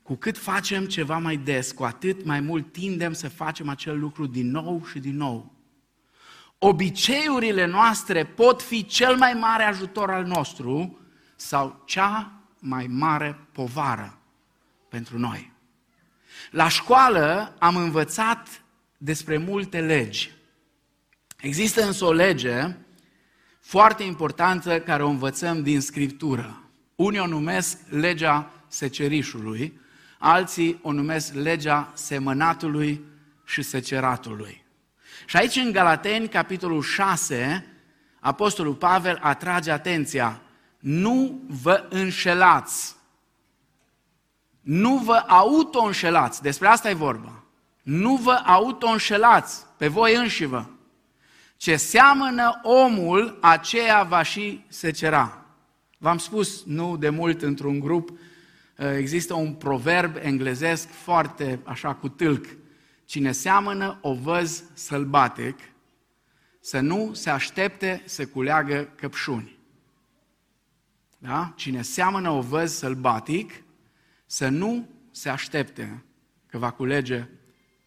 Cu 0.03 0.15
cât 0.15 0.39
facem 0.39 0.87
ceva 0.87 1.19
mai 1.19 1.37
des, 1.37 1.73
cu 1.73 1.85
atât 1.85 2.25
mai 2.25 2.41
mult 2.41 2.73
tindem 2.73 3.13
să 3.13 3.29
facem 3.29 3.69
acel 3.69 3.99
lucru 3.99 4.27
din 4.27 4.51
nou 4.51 4.87
și 4.91 4.99
din 4.99 5.17
nou. 5.17 5.53
Obiceiurile 6.59 7.65
noastre 7.65 8.25
pot 8.25 8.63
fi 8.63 8.87
cel 8.87 9.17
mai 9.17 9.33
mare 9.33 9.63
ajutor 9.63 10.11
al 10.11 10.25
nostru 10.25 10.99
sau 11.37 11.83
cea 11.87 12.33
mai 12.59 12.87
mare 12.87 13.39
povară 13.53 14.19
pentru 14.89 15.19
noi. 15.19 15.53
La 16.51 16.69
școală 16.69 17.55
am 17.59 17.77
învățat 17.77 18.65
despre 18.99 19.37
multe 19.37 19.81
legi. 19.81 20.33
Există 21.37 21.87
însă 21.87 22.05
o 22.05 22.13
lege 22.13 22.77
foarte 23.65 24.03
importantă 24.03 24.81
care 24.81 25.03
o 25.03 25.09
învățăm 25.09 25.63
din 25.63 25.81
Scriptură. 25.81 26.63
Unii 26.95 27.19
o 27.19 27.27
numesc 27.27 27.79
legea 27.89 28.51
secerișului, 28.69 29.81
alții 30.19 30.79
o 30.83 30.93
numesc 30.93 31.35
legea 31.35 31.91
semănatului 31.95 33.05
și 33.45 33.63
seceratului. 33.63 34.65
Și 35.27 35.37
aici 35.37 35.57
în 35.57 35.73
Galateni, 35.73 36.29
capitolul 36.29 36.83
6, 36.83 37.67
Apostolul 38.21 38.75
Pavel 38.75 39.19
atrage 39.23 39.71
atenția, 39.71 40.41
nu 40.79 41.41
vă 41.63 41.87
înșelați, 41.91 42.97
nu 44.61 44.97
vă 44.97 45.25
auto-înșelați, 45.27 46.43
despre 46.43 46.69
asta 46.69 46.91
e 46.91 46.95
vorba. 46.95 47.43
Nu 47.83 48.17
vă 48.17 48.43
auto-înșelați 48.45 49.67
pe 49.77 49.89
voi 49.89 50.15
înșivă. 50.15 50.74
Ce 51.65 51.77
seamănă 51.77 52.61
omul, 52.63 53.39
aceea 53.41 54.03
va 54.03 54.23
și 54.23 54.65
secera. 54.69 55.47
V-am 55.99 56.19
spus 56.19 56.65
nu 56.65 56.97
de 56.97 57.09
mult 57.09 57.43
într-un 57.43 57.81
grup, 57.81 58.09
uh, 58.09 58.17
există 58.97 59.35
un 59.35 59.55
proverb 59.55 60.17
englezesc 60.21 60.89
foarte 60.89 61.61
așa 61.63 61.95
cu 61.95 62.09
tâlc. 62.09 62.47
Cine 63.05 63.33
seamănă 63.33 63.99
o 64.01 64.15
văz 64.15 64.65
sălbatic, 64.73 65.59
să 66.61 66.81
nu 66.81 67.15
se 67.15 67.31
aștepte 67.31 68.03
să 68.05 68.27
culeagă 68.27 68.93
căpșuni. 68.97 69.59
Da? 71.19 71.53
Cine 71.57 71.83
seamănă 71.83 72.31
o 72.31 72.41
văz 72.41 72.73
sălbatic, 72.73 73.63
să 74.27 74.49
nu 74.49 74.89
se 75.11 75.29
aștepte 75.29 76.05
că 76.47 76.59
va 76.59 76.71
culege 76.71 77.29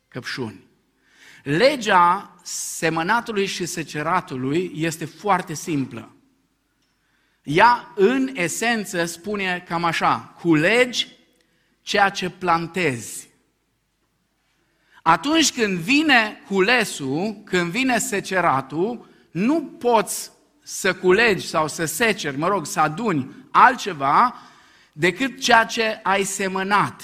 căpșuni. 0.07 0.66
Legea 1.47 2.35
semănatului 2.43 3.45
și 3.45 3.65
seceratului 3.65 4.71
este 4.75 5.05
foarte 5.05 5.53
simplă. 5.53 6.15
Ea, 7.43 7.91
în 7.95 8.29
esență, 8.33 9.05
spune 9.05 9.63
cam 9.67 9.83
așa, 9.83 10.35
culegi 10.39 11.07
ceea 11.81 12.09
ce 12.09 12.29
plantezi. 12.29 13.29
Atunci 15.01 15.51
când 15.51 15.77
vine 15.77 16.41
culesul, 16.47 17.41
când 17.45 17.71
vine 17.71 17.97
seceratul, 17.97 19.09
nu 19.31 19.63
poți 19.63 20.31
să 20.63 20.93
culegi 20.93 21.47
sau 21.47 21.67
să 21.67 21.85
seceri, 21.85 22.37
mă 22.37 22.47
rog, 22.47 22.65
să 22.65 22.79
aduni 22.79 23.35
altceva 23.51 24.35
decât 24.91 25.39
ceea 25.39 25.65
ce 25.65 25.99
ai 26.03 26.23
semănat. 26.23 27.03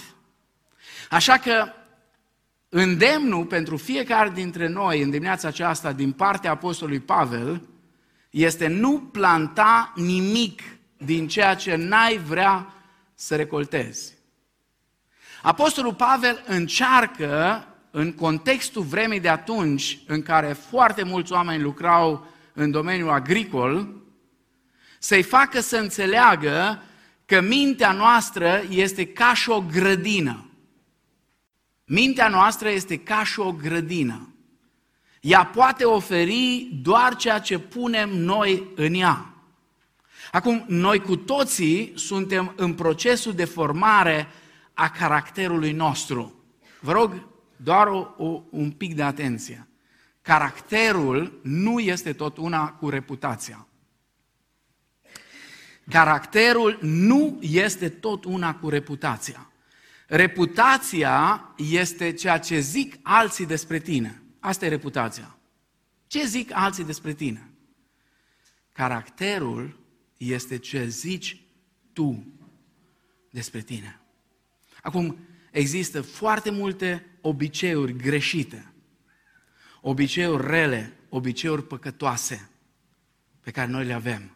Așa 1.10 1.38
că 1.38 1.73
îndemnul 2.75 3.45
pentru 3.45 3.77
fiecare 3.77 4.29
dintre 4.29 4.67
noi 4.67 5.01
în 5.01 5.09
dimineața 5.09 5.47
aceasta 5.47 5.91
din 5.91 6.12
partea 6.12 6.51
Apostolului 6.51 6.99
Pavel 6.99 7.62
este 8.29 8.67
nu 8.67 8.99
planta 9.12 9.93
nimic 9.95 10.62
din 10.97 11.27
ceea 11.27 11.55
ce 11.55 11.75
n-ai 11.75 12.17
vrea 12.17 12.73
să 13.13 13.36
recoltezi. 13.36 14.13
Apostolul 15.41 15.93
Pavel 15.93 16.43
încearcă, 16.47 17.63
în 17.91 18.12
contextul 18.13 18.83
vremii 18.83 19.19
de 19.19 19.29
atunci, 19.29 19.99
în 20.07 20.21
care 20.21 20.53
foarte 20.53 21.03
mulți 21.03 21.31
oameni 21.31 21.62
lucrau 21.62 22.27
în 22.53 22.71
domeniul 22.71 23.09
agricol, 23.09 23.88
să-i 24.99 25.23
facă 25.23 25.59
să 25.59 25.77
înțeleagă 25.77 26.81
că 27.25 27.41
mintea 27.41 27.91
noastră 27.91 28.63
este 28.69 29.07
ca 29.07 29.33
și 29.33 29.49
o 29.49 29.63
grădină. 29.71 30.47
Mintea 31.93 32.27
noastră 32.27 32.69
este 32.69 32.97
ca 32.97 33.23
și 33.23 33.39
o 33.39 33.51
grădină. 33.51 34.34
Ea 35.21 35.45
poate 35.45 35.84
oferi 35.84 36.69
doar 36.82 37.15
ceea 37.15 37.39
ce 37.39 37.60
punem 37.60 38.10
noi 38.10 38.67
în 38.75 38.93
ea. 38.93 39.34
Acum, 40.32 40.65
noi 40.67 40.99
cu 40.99 41.15
toții 41.15 41.91
suntem 41.95 42.53
în 42.56 42.73
procesul 42.73 43.34
de 43.34 43.45
formare 43.45 44.27
a 44.73 44.89
caracterului 44.89 45.71
nostru. 45.71 46.43
Vă 46.79 46.91
rog, 46.91 47.27
doar 47.56 47.88
o, 47.88 48.13
o, 48.17 48.41
un 48.49 48.71
pic 48.71 48.95
de 48.95 49.03
atenție. 49.03 49.67
Caracterul 50.21 51.39
nu 51.43 51.79
este 51.79 52.13
tot 52.13 52.38
una 52.38 52.71
cu 52.71 52.89
reputația. 52.89 53.67
Caracterul 55.89 56.77
nu 56.82 57.38
este 57.41 57.89
tot 57.89 58.25
una 58.25 58.56
cu 58.56 58.69
reputația. 58.69 59.47
Reputația 60.07 61.53
este 61.57 62.13
ceea 62.13 62.37
ce 62.39 62.59
zic 62.59 62.95
alții 63.01 63.45
despre 63.45 63.79
tine. 63.79 64.21
Asta 64.39 64.65
e 64.65 64.69
reputația. 64.69 65.37
Ce 66.07 66.25
zic 66.25 66.49
alții 66.53 66.83
despre 66.83 67.13
tine? 67.13 67.49
Caracterul 68.71 69.79
este 70.17 70.57
ce 70.57 70.87
zici 70.87 71.41
tu 71.93 72.33
despre 73.29 73.61
tine. 73.61 73.99
Acum, 74.81 75.17
există 75.51 76.01
foarte 76.01 76.49
multe 76.51 77.05
obiceiuri 77.21 77.95
greșite, 77.95 78.73
obiceiuri 79.81 80.47
rele, 80.47 80.97
obiceiuri 81.09 81.67
păcătoase 81.67 82.49
pe 83.41 83.51
care 83.51 83.71
noi 83.71 83.85
le 83.85 83.93
avem. 83.93 84.35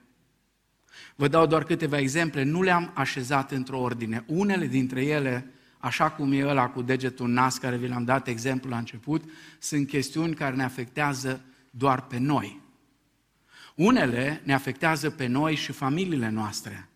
Vă 1.16 1.28
dau 1.28 1.46
doar 1.46 1.64
câteva 1.64 1.98
exemple, 1.98 2.44
nu 2.44 2.62
le-am 2.62 2.92
așezat 2.96 3.52
într-o 3.52 3.80
ordine. 3.80 4.24
Unele 4.28 4.66
dintre 4.66 5.06
ele 5.06 5.52
așa 5.88 6.10
cum 6.10 6.32
e 6.32 6.48
ăla 6.48 6.70
cu 6.70 6.82
degetul 6.82 7.30
nas 7.30 7.58
care 7.58 7.78
vi 7.78 7.88
l-am 7.88 8.04
dat 8.04 8.28
exemplu 8.28 8.70
la 8.70 8.78
început, 8.78 9.24
sunt 9.60 9.88
chestiuni 9.88 10.34
care 10.34 10.56
ne 10.56 10.64
afectează 10.64 11.42
doar 11.70 12.02
pe 12.02 12.18
noi. 12.18 12.62
Unele 13.76 14.42
ne 14.44 14.54
afectează 14.54 15.10
pe 15.10 15.28
noi 15.28 15.56
și 15.56 15.72
familiile 15.72 16.30
noastre. 16.30 16.90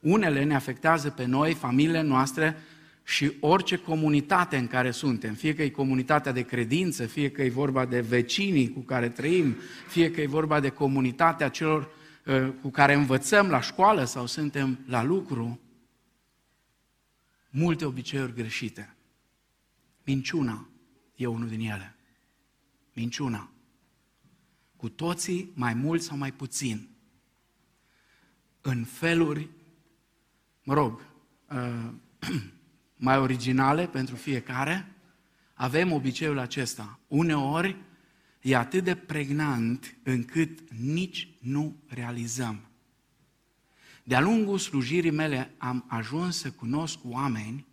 Unele 0.00 0.44
ne 0.44 0.54
afectează 0.54 1.10
pe 1.10 1.24
noi, 1.24 1.54
familiile 1.54 2.02
noastre 2.02 2.56
și 3.04 3.32
orice 3.40 3.76
comunitate 3.76 4.56
în 4.56 4.66
care 4.66 4.90
suntem, 4.90 5.34
fie 5.34 5.54
că 5.54 5.62
e 5.62 5.68
comunitatea 5.68 6.32
de 6.32 6.42
credință, 6.42 7.06
fie 7.06 7.30
că 7.30 7.42
e 7.42 7.50
vorba 7.50 7.84
de 7.84 8.00
vecinii 8.00 8.72
cu 8.72 8.80
care 8.80 9.08
trăim, 9.08 9.56
fie 9.88 10.10
că 10.10 10.20
e 10.20 10.26
vorba 10.26 10.60
de 10.60 10.68
comunitatea 10.68 11.48
celor 11.48 11.88
uh, 12.24 12.48
cu 12.62 12.70
care 12.70 12.94
învățăm 12.94 13.48
la 13.48 13.60
școală 13.60 14.04
sau 14.04 14.26
suntem 14.26 14.78
la 14.86 15.04
lucru, 15.04 15.60
multe 17.50 17.84
obiceiuri 17.84 18.34
greșite. 18.34 18.96
Minciuna 20.04 20.68
e 21.14 21.26
unul 21.26 21.48
din 21.48 21.60
ele. 21.60 21.96
Minciuna. 22.92 23.50
Cu 24.76 24.88
toții, 24.88 25.50
mai 25.54 25.74
mult 25.74 26.02
sau 26.02 26.16
mai 26.16 26.32
puțin. 26.32 26.88
În 28.60 28.84
feluri, 28.84 29.48
mă 30.62 30.74
rog, 30.74 31.00
uh, 31.50 31.90
mai 32.96 33.18
originale 33.18 33.86
pentru 33.86 34.16
fiecare, 34.16 34.92
avem 35.54 35.92
obiceiul 35.92 36.38
acesta. 36.38 37.00
Uneori 37.08 37.76
e 38.40 38.56
atât 38.56 38.84
de 38.84 38.94
pregnant 38.94 39.96
încât 40.02 40.70
nici 40.70 41.28
nu 41.40 41.76
realizăm. 41.86 42.67
De-a 44.08 44.20
lungul 44.20 44.58
slujirii 44.58 45.10
mele 45.10 45.54
am 45.58 45.84
ajuns 45.88 46.36
să 46.38 46.50
cunosc 46.50 46.98
oameni 47.02 47.66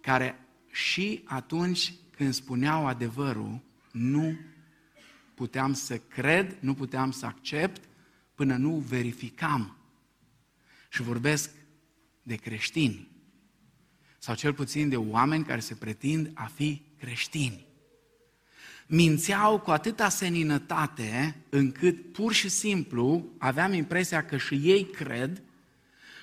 care 0.00 0.46
și 0.72 1.22
atunci 1.24 1.94
când 2.10 2.32
spuneau 2.32 2.86
adevărul, 2.86 3.60
nu 3.92 4.38
puteam 5.34 5.72
să 5.72 5.98
cred, 5.98 6.56
nu 6.60 6.74
puteam 6.74 7.10
să 7.10 7.26
accept 7.26 7.88
până 8.34 8.56
nu 8.56 8.76
verificam. 8.76 9.76
Și 10.88 11.02
vorbesc 11.02 11.50
de 12.22 12.34
creștini, 12.34 13.08
sau 14.18 14.34
cel 14.34 14.54
puțin 14.54 14.88
de 14.88 14.96
oameni 14.96 15.44
care 15.44 15.60
se 15.60 15.74
pretind 15.74 16.30
a 16.34 16.44
fi 16.44 16.82
creștini. 16.98 17.65
Mințeau 18.86 19.58
cu 19.60 19.70
atâta 19.70 20.08
seninătate 20.08 21.36
încât 21.48 22.12
pur 22.12 22.32
și 22.32 22.48
simplu 22.48 23.24
aveam 23.38 23.72
impresia 23.72 24.24
că 24.24 24.36
și 24.36 24.54
ei 24.54 24.84
cred 24.84 25.42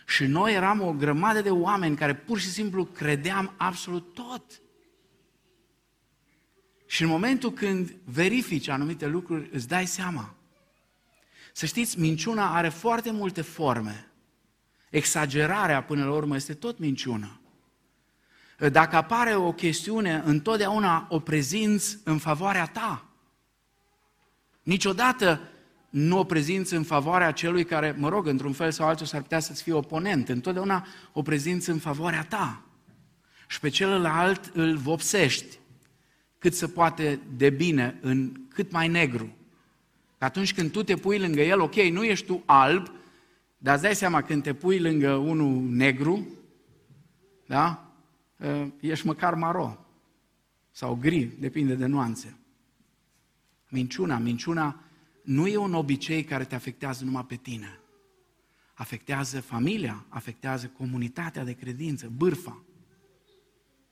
și 0.08 0.26
noi 0.26 0.54
eram 0.54 0.82
o 0.82 0.94
grămadă 0.94 1.42
de 1.42 1.50
oameni 1.50 1.96
care 1.96 2.16
pur 2.16 2.40
și 2.40 2.50
simplu 2.50 2.86
credeam 2.86 3.54
absolut 3.58 4.14
tot. 4.14 4.62
Și 6.86 7.02
în 7.02 7.08
momentul 7.08 7.52
când 7.52 7.96
verifici 8.04 8.68
anumite 8.68 9.08
lucruri, 9.08 9.50
îți 9.52 9.68
dai 9.68 9.88
seama. 9.88 10.36
Să 11.54 11.66
știți, 11.66 12.00
minciuna 12.00 12.56
are 12.56 12.70
foarte 12.70 13.12
multe 13.12 13.42
forme. 13.42 14.08
Exagerarea, 14.90 15.84
până 15.84 16.06
la 16.06 16.12
urmă, 16.12 16.36
este 16.36 16.54
tot 16.54 16.80
minciună. 16.80 17.40
Dacă 18.58 18.96
apare 18.96 19.36
o 19.36 19.52
chestiune, 19.52 20.22
întotdeauna 20.26 21.08
o 21.10 21.20
prezinți 21.20 21.98
în 22.04 22.18
favoarea 22.18 22.66
ta. 22.66 23.06
Niciodată 24.64 25.40
nu 25.90 26.20
o 26.20 26.24
prezinți 26.24 26.74
în 26.74 26.84
favoarea 26.84 27.32
celui 27.32 27.64
care, 27.64 27.96
mă 27.98 28.10
rog, 28.10 28.28
într-un 28.28 28.54
fel 28.54 28.72
sau 28.72 28.88
altul 28.88 29.06
s-ar 29.06 29.22
putea 29.22 29.40
să-ți 29.40 29.64
fie 29.64 29.74
oponent. 29.74 30.30
Întotdeauna 30.30 30.88
o 31.14 31.22
prezinți 31.22 31.70
în 31.70 31.78
favoarea 31.78 32.24
ta. 32.24 32.62
Și 33.48 33.60
pe 33.60 33.70
celălalt 33.70 34.52
îl 34.54 34.78
vopsești 34.78 35.60
cât 36.40 36.54
se 36.54 36.68
poate 36.68 37.20
de 37.36 37.50
bine, 37.50 37.98
în 38.02 38.32
cât 38.48 38.72
mai 38.72 38.88
negru. 38.88 39.36
Că 40.18 40.26
atunci 40.26 40.54
când 40.54 40.72
tu 40.72 40.84
te 40.84 40.96
pui 40.96 41.20
lângă 41.20 41.42
el, 41.42 41.60
ok, 41.60 41.76
nu 41.76 42.04
ești 42.04 42.26
tu 42.26 42.44
alb, 42.46 42.92
dar 43.58 43.74
îți 43.74 43.84
dai 43.84 43.96
seama 43.96 44.22
când 44.22 44.44
te 44.44 44.54
pui 44.54 44.80
lângă 44.80 45.12
unul 45.12 45.62
negru, 45.70 46.28
da? 47.46 47.93
Ă, 48.44 48.72
ești 48.80 49.06
măcar 49.06 49.36
maro 49.36 49.86
sau 50.72 50.96
gri, 50.96 51.26
depinde 51.40 51.76
de 51.76 51.86
nuanțe. 51.86 52.38
Minciuna, 53.70 54.18
minciuna 54.18 54.84
nu 55.24 55.48
e 55.48 55.58
un 55.58 55.74
obicei 55.74 56.24
care 56.24 56.46
te 56.46 56.56
afectează 56.56 57.04
numai 57.04 57.26
pe 57.26 57.36
tine. 57.36 57.80
Afectează 58.74 59.42
familia, 59.42 60.06
afectează 60.10 60.68
comunitatea 60.68 61.44
de 61.44 61.54
credință, 61.54 62.10
bârfa. 62.10 62.64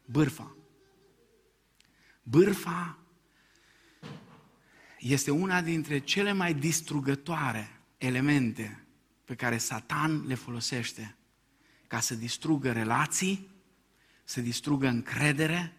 Bârfa. 0.06 0.56
Bârfa 2.24 2.98
este 5.00 5.32
una 5.32 5.62
dintre 5.62 6.00
cele 6.00 6.32
mai 6.32 6.54
distrugătoare 6.54 7.82
elemente 7.98 8.86
pe 9.26 9.36
care 9.36 9.58
Satan 9.58 10.24
le 10.28 10.36
folosește 10.36 11.16
ca 11.88 12.00
să 12.00 12.16
distrugă 12.16 12.72
relații, 12.72 13.50
să 14.32 14.42
distrugă 14.42 14.88
încredere, 14.88 15.78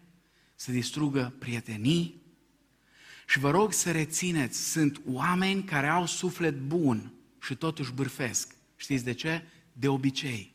să 0.55 0.71
distrugă 0.71 1.33
prietenii. 1.39 2.21
Și 3.27 3.39
vă 3.39 3.49
rog 3.49 3.73
să 3.73 3.91
rețineți, 3.91 4.71
sunt 4.71 5.01
oameni 5.05 5.63
care 5.63 5.87
au 5.87 6.05
suflet 6.05 6.59
bun 6.59 7.13
și 7.41 7.55
totuși 7.55 7.91
bârfesc. 7.91 8.55
Știți 8.75 9.03
de 9.03 9.13
ce? 9.13 9.43
De 9.71 9.87
obicei. 9.87 10.53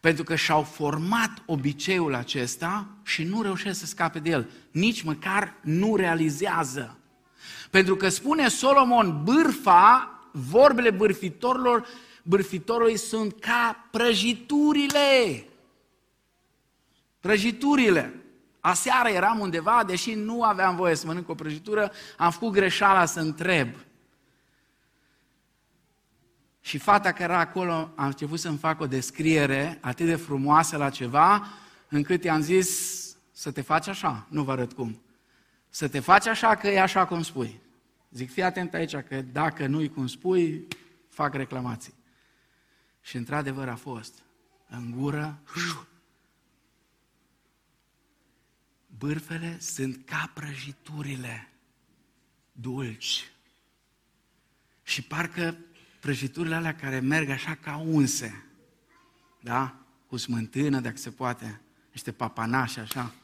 Pentru 0.00 0.24
că 0.24 0.34
și-au 0.34 0.62
format 0.62 1.42
obiceiul 1.46 2.14
acesta 2.14 2.88
și 3.02 3.24
nu 3.24 3.42
reușesc 3.42 3.78
să 3.78 3.86
scape 3.86 4.18
de 4.18 4.30
el. 4.30 4.50
Nici 4.70 5.02
măcar 5.02 5.54
nu 5.62 5.96
realizează. 5.96 6.98
Pentru 7.70 7.96
că 7.96 8.08
spune 8.08 8.48
Solomon, 8.48 9.24
bârfa, 9.24 10.20
vorbele 10.32 10.90
bârfitorilor, 10.90 11.86
bârfitorului 12.22 12.96
sunt 12.96 13.40
ca 13.40 13.88
prăjiturile. 13.90 15.44
Prăjiturile. 17.20 18.14
Aseară 18.60 19.08
eram 19.08 19.38
undeva, 19.38 19.84
deși 19.86 20.14
nu 20.14 20.42
aveam 20.42 20.76
voie 20.76 20.94
să 20.94 21.06
mănânc 21.06 21.28
o 21.28 21.34
prăjitură, 21.34 21.92
am 22.16 22.30
făcut 22.30 22.52
greșeala 22.52 23.04
să 23.04 23.20
întreb. 23.20 23.68
Și 26.60 26.78
fata 26.78 27.12
care 27.12 27.32
era 27.32 27.38
acolo 27.38 27.92
a 27.94 28.06
început 28.06 28.38
să-mi 28.38 28.58
fac 28.58 28.80
o 28.80 28.86
descriere 28.86 29.78
atât 29.80 30.06
de 30.06 30.16
frumoasă 30.16 30.76
la 30.76 30.90
ceva, 30.90 31.46
încât 31.88 32.24
i-am 32.24 32.40
zis 32.40 33.00
să 33.32 33.50
te 33.50 33.60
faci 33.60 33.88
așa, 33.88 34.26
nu 34.28 34.42
vă 34.42 34.52
arăt 34.52 34.72
cum. 34.72 35.02
Să 35.68 35.88
te 35.88 36.00
faci 36.00 36.26
așa 36.26 36.54
că 36.54 36.68
e 36.68 36.80
așa 36.80 37.06
cum 37.06 37.22
spui. 37.22 37.60
Zic, 38.10 38.30
fii 38.30 38.42
atent 38.42 38.74
aici 38.74 38.96
că 38.96 39.22
dacă 39.22 39.66
nu-i 39.66 39.88
cum 39.88 40.06
spui, 40.06 40.68
fac 41.08 41.34
reclamații. 41.34 41.94
Și 43.00 43.16
într-adevăr 43.16 43.68
a 43.68 43.74
fost. 43.74 44.14
În 44.68 44.94
gură, 44.96 45.38
bârfele 49.00 49.56
sunt 49.60 50.00
ca 50.04 50.30
prăjiturile 50.34 51.48
dulci. 52.52 53.30
Și 54.82 55.02
parcă 55.02 55.56
prăjiturile 56.00 56.54
alea 56.54 56.74
care 56.74 56.98
merg 56.98 57.28
așa 57.28 57.54
ca 57.54 57.76
unse, 57.76 58.44
da? 59.40 59.74
Cu 60.06 60.16
smântână, 60.16 60.80
dacă 60.80 60.96
se 60.96 61.10
poate, 61.10 61.60
niște 61.92 62.12
papanași 62.12 62.78
așa. 62.78 63.14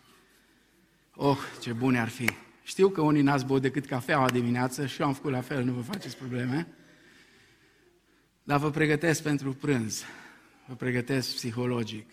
Oh, 1.15 1.39
ce 1.61 1.73
bune 1.73 2.01
ar 2.01 2.09
fi! 2.09 2.31
Știu 2.63 2.89
că 2.89 3.01
unii 3.01 3.23
n-ați 3.23 3.45
băut 3.45 3.63
decât 3.63 3.87
cafeaua 3.87 4.31
dimineață 4.31 4.87
și 4.87 5.01
eu 5.01 5.07
am 5.07 5.15
făcut 5.15 5.31
la 5.31 5.41
fel, 5.41 5.65
nu 5.65 5.73
vă 5.73 5.81
faceți 5.81 6.17
probleme. 6.17 6.67
Dar 8.43 8.59
vă 8.59 8.71
pregătesc 8.71 9.23
pentru 9.23 9.53
prânz. 9.53 10.05
Vă 10.67 10.75
pregătesc 10.75 11.35
psihologic. 11.35 12.11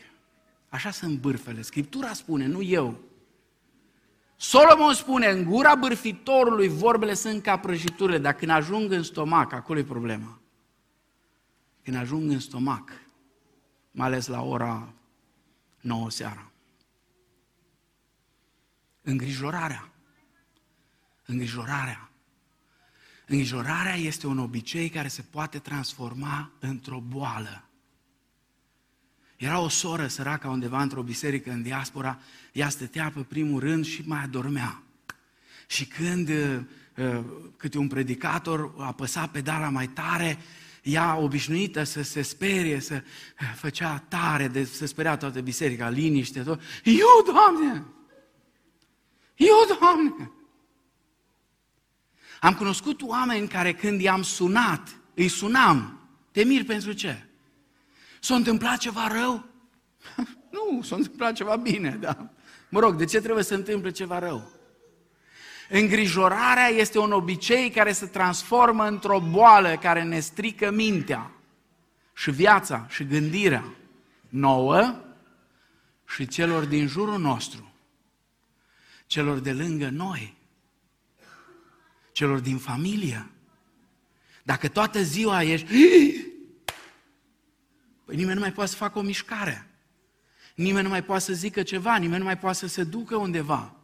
Așa 0.70 0.92
sunt 0.92 1.20
bârfele. 1.20 1.62
Scriptura 1.62 2.14
spune, 2.14 2.46
nu 2.46 2.62
eu. 2.62 3.13
Solomon 4.36 4.94
spune, 4.94 5.28
în 5.28 5.44
gura 5.44 5.76
bârfitorului 5.76 6.68
vorbele 6.68 7.14
sunt 7.14 7.44
ca 7.44 7.58
prăjiturile, 7.58 8.18
dar 8.18 8.34
când 8.34 8.52
ajung 8.52 8.92
în 8.92 9.04
stomac, 9.04 9.54
acolo 9.54 9.80
e 9.80 9.84
problema. 9.84 10.40
Când 11.84 11.98
ajung 11.98 12.32
în 12.32 12.40
stomac, 12.40 12.92
mai 13.92 14.08
ales 14.08 14.28
la 14.28 14.42
ora 14.42 14.94
9 15.80 16.10
seara. 16.10 16.52
Îngrijorarea. 19.02 19.92
Îngrijorarea. 21.26 22.10
Îngrijorarea 23.28 23.96
este 23.96 24.28
un 24.28 24.38
obicei 24.38 24.90
care 24.90 25.08
se 25.08 25.22
poate 25.22 25.60
transforma 25.60 26.52
într-o 26.60 27.00
boală. 27.00 27.68
Era 29.44 29.60
o 29.60 29.70
soră 29.70 30.08
săracă 30.08 30.48
undeva 30.48 30.82
într-o 30.82 31.02
biserică 31.02 31.52
în 31.52 31.62
diaspora, 31.62 32.20
ea 32.52 32.70
stătea 32.70 33.12
pe 33.16 33.20
primul 33.20 33.60
rând 33.60 33.86
și 33.86 34.02
mai 34.06 34.24
adormea. 34.24 34.84
Și 35.68 35.86
când 35.86 36.30
uh, 36.30 37.20
câte 37.58 37.78
un 37.78 37.88
predicator 37.88 38.74
apăsa 38.78 39.28
pedala 39.28 39.70
mai 39.70 39.88
tare, 39.88 40.40
ea 40.84 41.16
obișnuită 41.16 41.84
să 41.84 42.02
se 42.02 42.22
sperie, 42.22 42.80
să 42.80 43.04
făcea 43.56 43.98
tare, 44.08 44.48
de, 44.48 44.64
să 44.64 44.86
speria 44.86 45.18
toată 45.18 45.42
biserica, 45.42 45.90
liniște, 45.90 46.42
tot. 46.42 46.62
Eu, 46.84 47.34
Doamne! 47.34 47.84
Eu, 49.36 49.78
Doamne! 49.80 50.32
Am 52.40 52.54
cunoscut 52.54 53.02
oameni 53.02 53.48
care 53.48 53.74
când 53.74 54.02
i-am 54.02 54.22
sunat, 54.22 55.00
îi 55.14 55.28
sunam, 55.28 56.08
te 56.32 56.44
mir 56.44 56.66
pentru 56.66 56.92
ce? 56.92 57.28
S-a 58.24 58.36
întâmplat 58.36 58.78
ceva 58.78 59.08
rău? 59.08 59.46
nu, 60.56 60.82
s-a 60.82 60.96
întâmplat 60.96 61.34
ceva 61.34 61.56
bine, 61.56 61.90
da. 61.90 62.30
Mă 62.70 62.80
rog, 62.80 62.96
de 62.96 63.06
ce 63.06 63.22
trebuie 63.22 63.44
să 63.44 63.54
întâmple 63.54 63.92
ceva 63.92 64.20
rău? 64.20 64.52
Îngrijorarea 65.70 66.68
este 66.68 67.00
un 67.00 67.12
obicei 67.12 67.70
care 67.70 67.92
se 67.92 68.06
transformă 68.06 68.88
într-o 68.88 69.20
boală 69.20 69.78
care 69.78 70.04
ne 70.04 70.20
strică 70.20 70.72
mintea 70.72 71.32
și 72.14 72.32
viața 72.32 72.86
și 72.90 73.06
gândirea 73.06 73.66
nouă 74.30 74.96
și 76.08 76.28
celor 76.28 76.66
din 76.66 76.88
jurul 76.88 77.20
nostru, 77.20 77.74
celor 79.08 79.40
de 79.40 79.52
lângă 79.52 79.90
noi, 79.90 80.38
celor 82.12 82.40
din 82.40 82.58
familie. 82.58 83.28
Dacă 84.44 84.68
toată 84.68 85.02
ziua 85.02 85.44
ești, 85.44 85.74
păi 88.06 88.16
nimeni 88.16 88.34
nu 88.34 88.42
mai 88.42 88.54
poate 88.54 88.70
să 88.70 88.76
facă 88.76 89.00
o 89.00 89.02
mișcare. 89.02 89.68
Nimeni 90.56 90.84
nu 90.84 90.90
mai 90.90 91.04
poate 91.04 91.24
să 91.24 91.34
zică 91.34 91.64
ceva, 91.64 91.98
nimeni 91.98 92.20
nu 92.20 92.26
mai 92.26 92.38
poate 92.38 92.58
să 92.58 92.68
se 92.68 92.84
ducă 92.84 93.16
undeva 93.16 93.76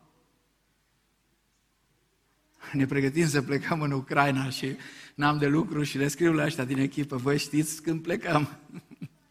ne 2.74 2.86
pregătim 2.86 3.28
să 3.28 3.42
plecăm 3.42 3.82
în 3.82 3.92
Ucraina 3.92 4.50
și 4.50 4.76
n-am 5.16 5.38
de 5.38 5.48
lucru 5.48 5.84
și 5.84 5.98
le 5.98 6.08
scriu 6.08 6.34
la 6.34 6.44
ăștia 6.44 6.66
din 6.66 6.78
echipă, 6.78 7.16
voi 7.16 7.38
știți 7.38 7.82
când 7.82 8.02
plecăm. 8.02 8.50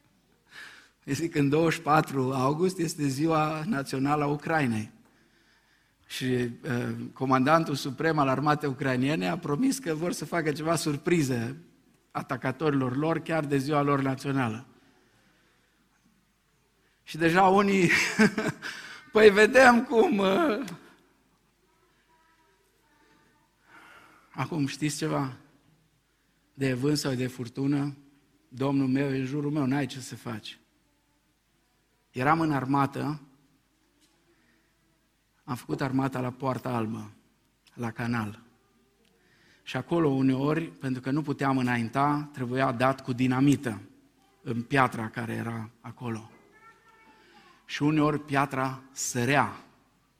Zic, 1.04 1.34
în 1.34 1.48
24 1.48 2.32
august 2.32 2.78
este 2.78 3.06
ziua 3.06 3.62
națională 3.66 4.24
a 4.24 4.26
Ucrainei. 4.26 4.90
Și 6.06 6.24
uh, 6.24 6.94
comandantul 7.12 7.74
suprem 7.74 8.18
al 8.18 8.28
armatei 8.28 8.68
ucrainiene 8.68 9.28
a 9.28 9.38
promis 9.38 9.78
că 9.78 9.94
vor 9.94 10.12
să 10.12 10.24
facă 10.24 10.52
ceva 10.52 10.76
surprize 10.76 11.56
atacatorilor 12.10 12.96
lor 12.96 13.18
chiar 13.18 13.44
de 13.44 13.58
ziua 13.58 13.82
lor 13.82 14.00
națională. 14.00 14.66
Și 17.08 17.16
deja 17.16 17.42
unii, 17.42 17.90
păi 19.12 19.30
vedem 19.30 19.84
cum 19.84 20.18
uh, 20.18 20.64
Acum 24.30 24.66
știți 24.66 24.96
ceva? 24.96 25.36
De 26.54 26.72
vânt 26.72 26.98
sau 26.98 27.14
de 27.14 27.26
furtună, 27.26 27.96
Domnul 28.48 28.86
meu 28.88 29.14
e 29.14 29.18
în 29.18 29.24
jurul 29.24 29.50
meu, 29.50 29.66
n-ai 29.66 29.86
ce 29.86 30.00
să 30.00 30.16
faci. 30.16 30.58
Eram 32.10 32.40
în 32.40 32.52
armată, 32.52 33.20
am 35.44 35.54
făcut 35.54 35.80
armata 35.80 36.20
la 36.20 36.30
Poarta 36.30 36.68
Albă, 36.68 37.10
la 37.74 37.90
canal. 37.90 38.42
Și 39.62 39.76
acolo 39.76 40.08
uneori, 40.08 40.64
pentru 40.64 41.00
că 41.00 41.10
nu 41.10 41.22
puteam 41.22 41.58
înainta, 41.58 42.30
trebuia 42.32 42.72
dat 42.72 43.00
cu 43.00 43.12
dinamită 43.12 43.80
în 44.42 44.62
piatra 44.62 45.08
care 45.08 45.32
era 45.32 45.70
acolo. 45.80 46.30
Și 47.70 47.82
uneori 47.82 48.20
piatra 48.20 48.82
sărea, 48.92 49.64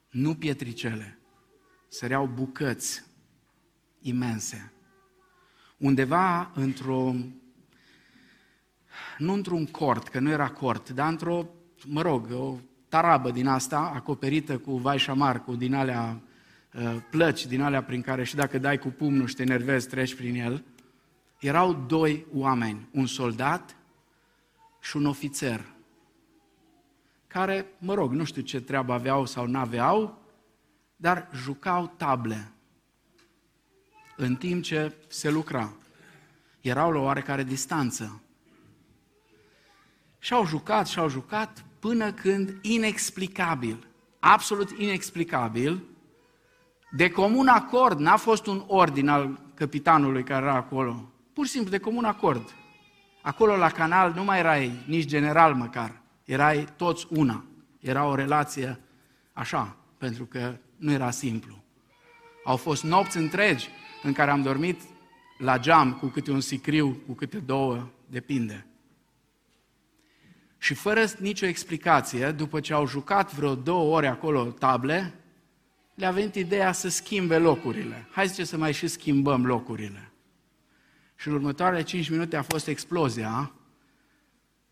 nu 0.09 0.35
pietricele, 0.35 1.17
săreau 1.87 2.25
bucăți 2.25 3.03
imense. 4.01 4.71
Undeva 5.77 6.51
într-o, 6.53 7.13
nu 9.17 9.33
într-un 9.33 9.65
cort, 9.65 10.07
că 10.07 10.19
nu 10.19 10.29
era 10.29 10.49
cort, 10.49 10.89
dar 10.89 11.09
într-o, 11.09 11.47
mă 11.87 12.01
rog, 12.01 12.27
o 12.31 12.57
tarabă 12.89 13.31
din 13.31 13.47
asta, 13.47 13.91
acoperită 13.95 14.57
cu 14.57 14.77
vai 14.77 14.97
și 14.97 15.09
amar, 15.09 15.43
cu 15.43 15.55
din 15.55 15.73
alea 15.73 16.21
uh, 16.73 16.97
plăci, 17.09 17.45
din 17.45 17.61
alea 17.61 17.83
prin 17.83 18.01
care 18.01 18.23
și 18.23 18.35
dacă 18.35 18.57
dai 18.57 18.77
cu 18.77 18.87
pumnul 18.87 19.27
și 19.27 19.35
te 19.35 19.43
nervezi, 19.43 19.87
treci 19.87 20.15
prin 20.15 20.35
el, 20.35 20.63
erau 21.39 21.73
doi 21.87 22.25
oameni, 22.33 22.87
un 22.91 23.05
soldat 23.05 23.75
și 24.79 24.97
un 24.97 25.05
ofițer, 25.05 25.77
care, 27.29 27.65
mă 27.77 27.93
rog, 27.93 28.11
nu 28.11 28.23
știu 28.23 28.41
ce 28.41 28.61
treabă 28.61 28.93
aveau 28.93 29.25
sau 29.25 29.45
n-aveau, 29.45 30.21
dar 30.95 31.29
jucau 31.33 31.93
table 31.97 32.51
în 34.15 34.35
timp 34.35 34.63
ce 34.63 34.95
se 35.07 35.29
lucra. 35.29 35.73
Erau 36.61 36.91
la 36.91 36.99
oarecare 36.99 37.43
distanță. 37.43 38.21
Și 40.19 40.33
au 40.33 40.45
jucat 40.45 40.87
și 40.87 40.99
au 40.99 41.09
jucat 41.09 41.65
până 41.79 42.11
când 42.11 42.57
inexplicabil, 42.61 43.87
absolut 44.19 44.69
inexplicabil, 44.69 45.83
de 46.91 47.09
comun 47.09 47.47
acord, 47.47 47.99
n-a 47.99 48.17
fost 48.17 48.45
un 48.45 48.63
ordin 48.67 49.07
al 49.07 49.39
capitanului 49.53 50.23
care 50.23 50.45
era 50.45 50.55
acolo, 50.55 51.11
pur 51.33 51.45
și 51.45 51.51
simplu 51.51 51.71
de 51.71 51.79
comun 51.79 52.05
acord. 52.05 52.55
Acolo 53.21 53.55
la 53.55 53.69
canal 53.69 54.13
nu 54.13 54.23
mai 54.23 54.39
erai 54.39 54.83
nici 54.87 55.05
general 55.05 55.53
măcar, 55.53 55.98
erai 56.29 56.67
toți 56.75 57.07
una. 57.09 57.45
Era 57.79 58.05
o 58.05 58.15
relație 58.15 58.79
așa, 59.33 59.77
pentru 59.97 60.25
că 60.25 60.57
nu 60.77 60.91
era 60.91 61.11
simplu. 61.11 61.63
Au 62.43 62.55
fost 62.55 62.83
nopți 62.83 63.17
întregi 63.17 63.69
în 64.03 64.13
care 64.13 64.31
am 64.31 64.41
dormit 64.41 64.81
la 65.37 65.59
geam 65.59 65.93
cu 65.93 66.07
câte 66.07 66.31
un 66.31 66.41
sicriu, 66.41 67.01
cu 67.05 67.13
câte 67.13 67.37
două, 67.37 67.89
depinde. 68.05 68.65
Și 70.57 70.73
fără 70.73 71.03
nicio 71.19 71.45
explicație, 71.45 72.31
după 72.31 72.59
ce 72.59 72.73
au 72.73 72.87
jucat 72.87 73.33
vreo 73.33 73.55
două 73.55 73.95
ore 73.95 74.07
acolo 74.07 74.43
table, 74.43 75.13
le-a 75.95 76.11
venit 76.11 76.35
ideea 76.35 76.71
să 76.71 76.89
schimbe 76.89 77.37
locurile. 77.37 78.07
Hai 78.11 78.27
zice 78.27 78.43
să 78.43 78.57
mai 78.57 78.73
și 78.73 78.87
schimbăm 78.87 79.45
locurile. 79.45 80.11
Și 81.15 81.27
în 81.27 81.33
următoarele 81.33 81.83
cinci 81.83 82.09
minute 82.09 82.35
a 82.35 82.41
fost 82.41 82.67
explozia 82.67 83.53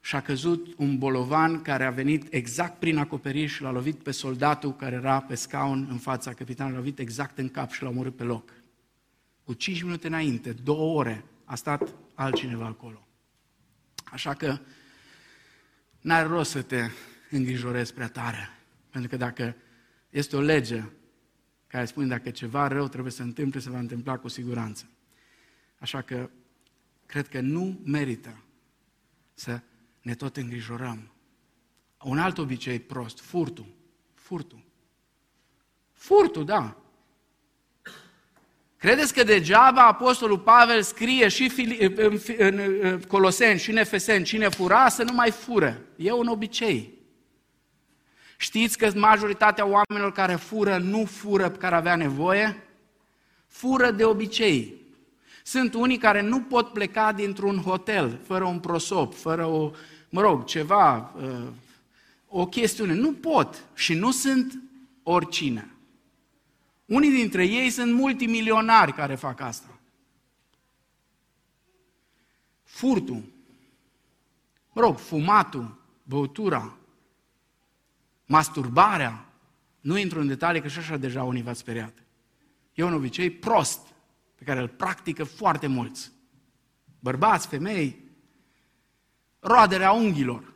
și 0.02 0.16
a 0.16 0.22
căzut 0.22 0.74
un 0.78 0.98
bolovan 0.98 1.62
care 1.62 1.86
a 1.86 1.92
venit 1.92 2.34
exact 2.34 2.80
prin 2.80 2.98
acoperiș 2.98 3.54
și 3.54 3.62
l-a 3.62 3.72
lovit 3.72 4.04
pe 4.04 4.12
soldatul 4.12 4.76
care 4.76 4.96
era 4.96 5.22
pe 5.22 5.36
scaun 5.36 5.88
în 5.90 5.98
fața 5.98 6.34
capitanului, 6.34 6.78
l-a 6.78 6.84
lovit 6.84 7.00
exact 7.00 7.38
în 7.38 7.50
cap 7.50 7.72
și 7.72 7.84
l-a 7.84 7.90
omorât 7.90 8.16
pe 8.16 8.24
loc 8.24 8.52
cu 9.48 9.54
5 9.54 9.82
minute 9.82 10.08
înainte, 10.08 10.54
două 10.54 10.98
ore, 10.98 11.24
a 11.46 11.56
stat 11.56 11.96
altcineva 12.14 12.66
acolo. 12.66 13.08
Așa 14.04 14.34
că 14.34 14.60
n-are 16.02 16.28
rost 16.28 16.52
să 16.52 16.62
te 16.62 16.90
îngrijorezi 17.30 17.94
prea 17.94 18.08
tare. 18.08 18.50
Pentru 18.90 19.10
că 19.10 19.18
dacă 19.18 19.56
este 20.10 20.36
o 20.36 20.40
lege 20.40 20.84
care 21.68 21.86
spune 21.86 22.08
dacă 22.08 22.30
ceva 22.30 22.68
rău 22.68 22.88
trebuie 22.88 23.12
să 23.12 23.22
întâmple, 23.22 23.60
se 23.60 23.70
va 23.70 23.80
întâmpla 23.80 24.18
cu 24.18 24.28
siguranță. 24.28 24.90
Așa 25.80 26.02
că 26.02 26.30
cred 27.06 27.28
că 27.28 27.40
nu 27.40 27.80
merită 27.84 28.44
să 29.34 29.62
ne 30.08 30.16
tot 30.16 30.38
îngrijorăm. 30.38 31.12
Un 32.04 32.20
alt 32.20 32.38
obicei 32.38 32.80
prost, 32.80 33.20
furtul. 33.20 33.66
Furtul. 34.14 34.64
Furtul, 35.94 36.46
da. 36.46 36.76
Credeți 38.78 39.14
că 39.14 39.24
degeaba 39.24 39.88
Apostolul 39.88 40.40
Pavel 40.40 40.82
scrie 40.82 41.28
și 41.28 41.52
în, 42.38 42.60
în 42.82 43.02
Coloseni 43.08 43.60
și 43.60 43.70
în 43.70 43.78
Efeseni, 43.78 44.26
cine 44.26 44.50
fura 44.50 44.90
să 44.90 45.04
nu 45.04 45.14
mai 45.14 45.32
fură. 45.32 45.82
E 45.96 46.12
un 46.12 46.28
obicei. 46.28 46.94
Știți 48.38 48.78
că 48.78 48.92
majoritatea 48.96 49.66
oamenilor 49.66 50.12
care 50.12 50.36
fură 50.36 50.78
nu 50.78 51.06
fură 51.06 51.52
care 51.52 51.76
avea 51.76 51.96
nevoie? 51.96 52.64
Fură 53.48 53.92
de 53.92 54.06
obicei. 54.06 54.74
Sunt 55.44 55.74
unii 55.74 55.98
care 55.98 56.22
nu 56.22 56.42
pot 56.42 56.74
pleca 56.74 57.12
dintr-un 57.12 57.58
hotel 57.58 58.20
fără 58.26 58.44
un 58.44 58.60
prosop, 58.60 59.14
fără 59.14 59.46
o, 59.46 59.72
mă 60.10 60.22
rog, 60.22 60.46
ceva, 60.46 60.98
uh, 60.98 61.48
o 62.28 62.48
chestiune. 62.48 62.94
Nu 62.94 63.14
pot 63.14 63.66
și 63.76 63.94
nu 63.94 64.12
sunt 64.12 64.62
oricine. 65.04 65.72
Unii 66.86 67.12
dintre 67.12 67.46
ei 67.46 67.70
sunt 67.70 67.94
multimilionari 67.94 68.94
care 68.94 69.16
fac 69.16 69.40
asta. 69.40 69.80
Furtul, 72.64 73.24
mă 74.74 74.82
rog, 74.82 74.98
fumatul, 74.98 75.82
băutura, 76.04 76.78
masturbarea, 78.26 79.26
nu 79.80 79.98
intru 79.98 80.20
în 80.20 80.28
detalii 80.28 80.62
că 80.62 80.68
și 80.68 80.78
așa 80.78 80.98
deja 80.98 81.24
unii 81.24 81.42
v-ați 81.42 81.60
speriat. 81.60 81.94
E 82.74 82.84
un 82.84 82.94
obicei 82.94 83.30
prost 83.30 83.80
pe 84.36 84.44
care 84.44 84.60
îl 84.60 84.68
practică 84.68 85.24
foarte 85.24 85.68
mulți. 85.68 86.12
Bărbați, 87.00 87.48
femei, 87.48 88.07
roadere 89.48 89.88
unghiilor. 89.88 90.54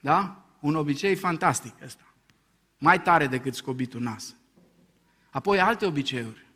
Da? 0.00 0.44
Un 0.60 0.74
obicei 0.74 1.16
fantastic 1.16 1.82
ăsta 1.82 2.04
mai 2.84 3.02
tare 3.02 3.26
decât 3.26 3.54
scobitul 3.54 4.00
nas. 4.00 4.36
Apoi 5.30 5.60
alte 5.60 5.86
obiceiuri. 5.86 6.46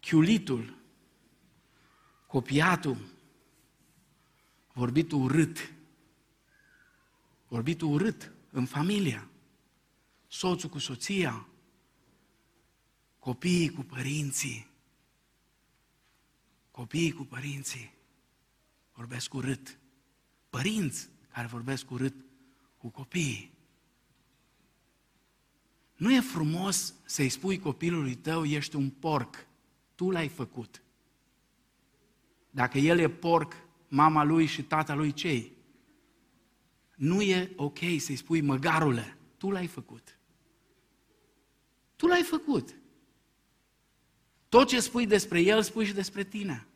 Chiulitul, 0.00 0.76
copiatul, 2.26 2.98
vorbitul 4.72 5.22
urât, 5.22 5.72
vorbitul 7.48 7.88
urât 7.92 8.32
în 8.50 8.66
familia, 8.66 9.28
soțul 10.28 10.68
cu 10.68 10.78
soția, 10.78 11.46
copiii 13.18 13.70
cu 13.70 13.82
părinții, 13.82 14.66
copiii 16.70 17.12
cu 17.12 17.24
părinții 17.24 17.92
vorbesc 18.94 19.34
urât, 19.34 19.78
părinți 20.50 21.08
care 21.32 21.46
vorbesc 21.46 21.90
urât 21.90 22.14
cu 22.78 22.88
copiii. 22.88 23.52
Nu 25.96 26.12
e 26.12 26.20
frumos 26.20 26.94
să-i 27.04 27.28
spui 27.28 27.58
copilului 27.58 28.14
tău, 28.14 28.44
ești 28.44 28.76
un 28.76 28.90
porc, 28.90 29.46
tu 29.94 30.10
l-ai 30.10 30.28
făcut. 30.28 30.82
Dacă 32.50 32.78
el 32.78 32.98
e 32.98 33.10
porc, 33.10 33.54
mama 33.88 34.22
lui 34.22 34.46
și 34.46 34.62
tata 34.62 34.94
lui 34.94 35.12
cei? 35.12 35.52
Nu 36.96 37.22
e 37.22 37.52
ok 37.56 37.78
să-i 37.98 38.16
spui 38.16 38.40
măgarule, 38.40 39.16
tu 39.36 39.50
l-ai 39.50 39.66
făcut. 39.66 40.18
Tu 41.96 42.06
l-ai 42.06 42.22
făcut. 42.22 42.74
Tot 44.48 44.68
ce 44.68 44.80
spui 44.80 45.06
despre 45.06 45.40
el, 45.40 45.62
spui 45.62 45.84
și 45.84 45.92
despre 45.92 46.24
tine. 46.24 46.66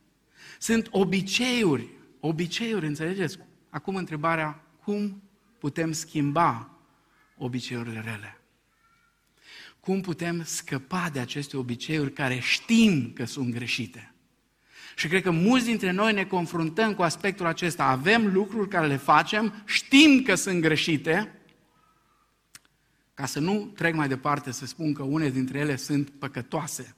Sunt 0.59 0.89
obiceiuri, 0.91 1.98
obiceiuri, 2.21 2.87
înțelegeți? 2.87 3.39
Acum 3.71 3.97
întrebarea, 3.97 4.63
cum 4.85 5.23
putem 5.59 5.93
schimba 5.93 6.71
obiceiurile 7.37 8.01
rele? 8.01 8.41
Cum 9.81 10.01
putem 10.01 10.45
scăpa 10.45 11.11
de 11.13 11.21
aceste 11.21 11.57
obiceiuri 11.57 12.13
care 12.13 12.39
știm 12.39 13.13
că 13.13 13.25
sunt 13.25 13.53
greșite? 13.55 14.13
Și 14.97 15.09
cred 15.09 15.23
că 15.23 15.31
mulți 15.31 15.67
dintre 15.67 15.91
noi 15.91 16.13
ne 16.13 16.25
confruntăm 16.25 16.95
cu 16.95 17.03
aspectul 17.03 17.47
acesta. 17.47 17.85
Avem 17.85 18.33
lucruri 18.33 18.69
care 18.69 18.87
le 18.87 18.97
facem, 18.97 19.63
știm 19.67 20.23
că 20.23 20.35
sunt 20.35 20.61
greșite, 20.61 21.39
ca 23.15 23.27
să 23.27 23.41
nu 23.41 23.73
trec 23.75 23.95
mai 23.95 24.09
departe 24.09 24.51
să 24.51 24.67
spun 24.67 24.93
că 24.93 25.03
unele 25.03 25.31
dintre 25.31 25.59
ele 25.59 25.77
sunt 25.77 26.11
păcătoase. 26.11 26.97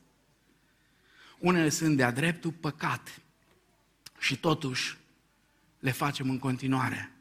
Unele 1.39 1.69
sunt 1.69 1.97
de-a 1.97 2.11
dreptul 2.11 2.51
păcat. 2.51 3.21
Și 4.19 4.37
totuși 4.37 4.99
le 5.81 5.91
facem 5.91 6.31
în 6.31 6.39
continuare. 6.39 7.13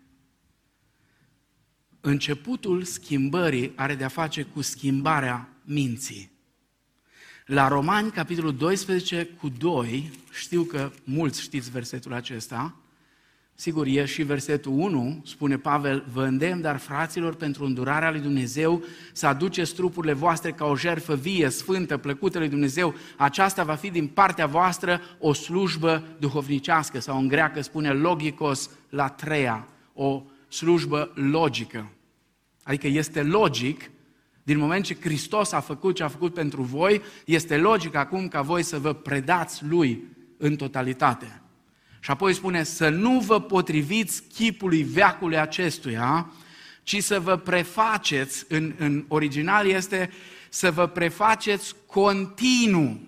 Începutul 2.02 2.84
schimbării 2.84 3.72
are 3.76 3.96
de-a 3.96 4.08
face 4.08 4.44
cu 4.44 4.62
schimbarea 4.62 5.50
minții. 5.64 6.32
La 7.46 7.68
Romani, 7.68 8.12
capitolul 8.12 8.56
12 8.56 9.26
cu 9.26 9.50
2, 9.50 10.12
știu 10.32 10.64
că 10.64 10.92
mulți 11.04 11.42
știți 11.42 11.72
versetul 11.72 12.14
acesta, 12.14 12.79
sigur 13.60 13.86
e 13.88 14.06
și 14.06 14.24
versetul 14.24 14.72
1, 14.72 15.22
spune 15.26 15.58
Pavel, 15.58 16.06
vă 16.14 16.24
îndemn, 16.24 16.62
dar 16.62 16.78
fraților, 16.78 17.36
pentru 17.36 17.66
îndurarea 17.66 18.12
lui 18.12 18.20
Dumnezeu, 18.20 18.84
să 19.14 19.28
aduceți 19.28 19.74
trupurile 19.74 20.14
voastre 20.14 20.52
ca 20.52 20.66
o 20.66 20.76
jertfă 20.76 21.16
vie, 21.16 21.50
sfântă, 21.50 21.98
plăcută 21.98 22.38
lui 22.38 22.50
Dumnezeu, 22.50 22.96
aceasta 23.18 23.64
va 23.64 23.76
fi 23.76 23.90
din 23.90 24.08
partea 24.08 24.46
voastră 24.46 25.02
o 25.18 25.34
slujbă 25.34 26.04
duhovnicească, 26.20 27.00
sau 27.00 27.18
în 27.18 27.28
greacă 27.28 27.62
spune 27.62 27.90
logikos 27.92 28.70
la 28.90 29.08
treia, 29.08 29.68
o 29.94 30.24
slujbă 30.48 31.12
logică. 31.14 31.92
Adică 32.64 32.88
este 32.88 33.24
logic 33.24 33.92
din 34.44 34.58
moment 34.58 34.86
ce 34.86 34.98
Hristos 35.00 35.52
a 35.52 35.60
făcut 35.60 35.96
ce 35.96 36.04
a 36.04 36.08
făcut 36.08 36.34
pentru 36.34 36.62
voi, 36.62 37.02
este 37.26 37.58
logic 37.58 37.96
acum 37.96 38.28
ca 38.28 38.42
voi 38.42 38.64
să 38.64 38.80
vă 38.80 38.94
predați 38.94 39.66
Lui 39.66 40.04
în 40.38 40.56
totalitate. 40.56 41.42
Și 42.00 42.12
apoi 42.12 42.34
spune 42.34 42.64
să 42.64 42.90
nu 42.90 43.20
vă 43.20 43.42
potriviți 43.42 44.24
chipului 44.34 44.84
veacului 44.84 45.40
acestuia, 45.40 46.32
ci 46.84 47.04
să 47.04 47.20
vă 47.20 47.36
prefaceți, 47.36 48.46
în, 48.48 48.74
în 48.78 49.06
original 49.08 49.68
este 49.68 50.12
să 50.50 50.72
vă 50.72 50.88
prefaceți 50.88 51.76
continuu. 51.86 53.00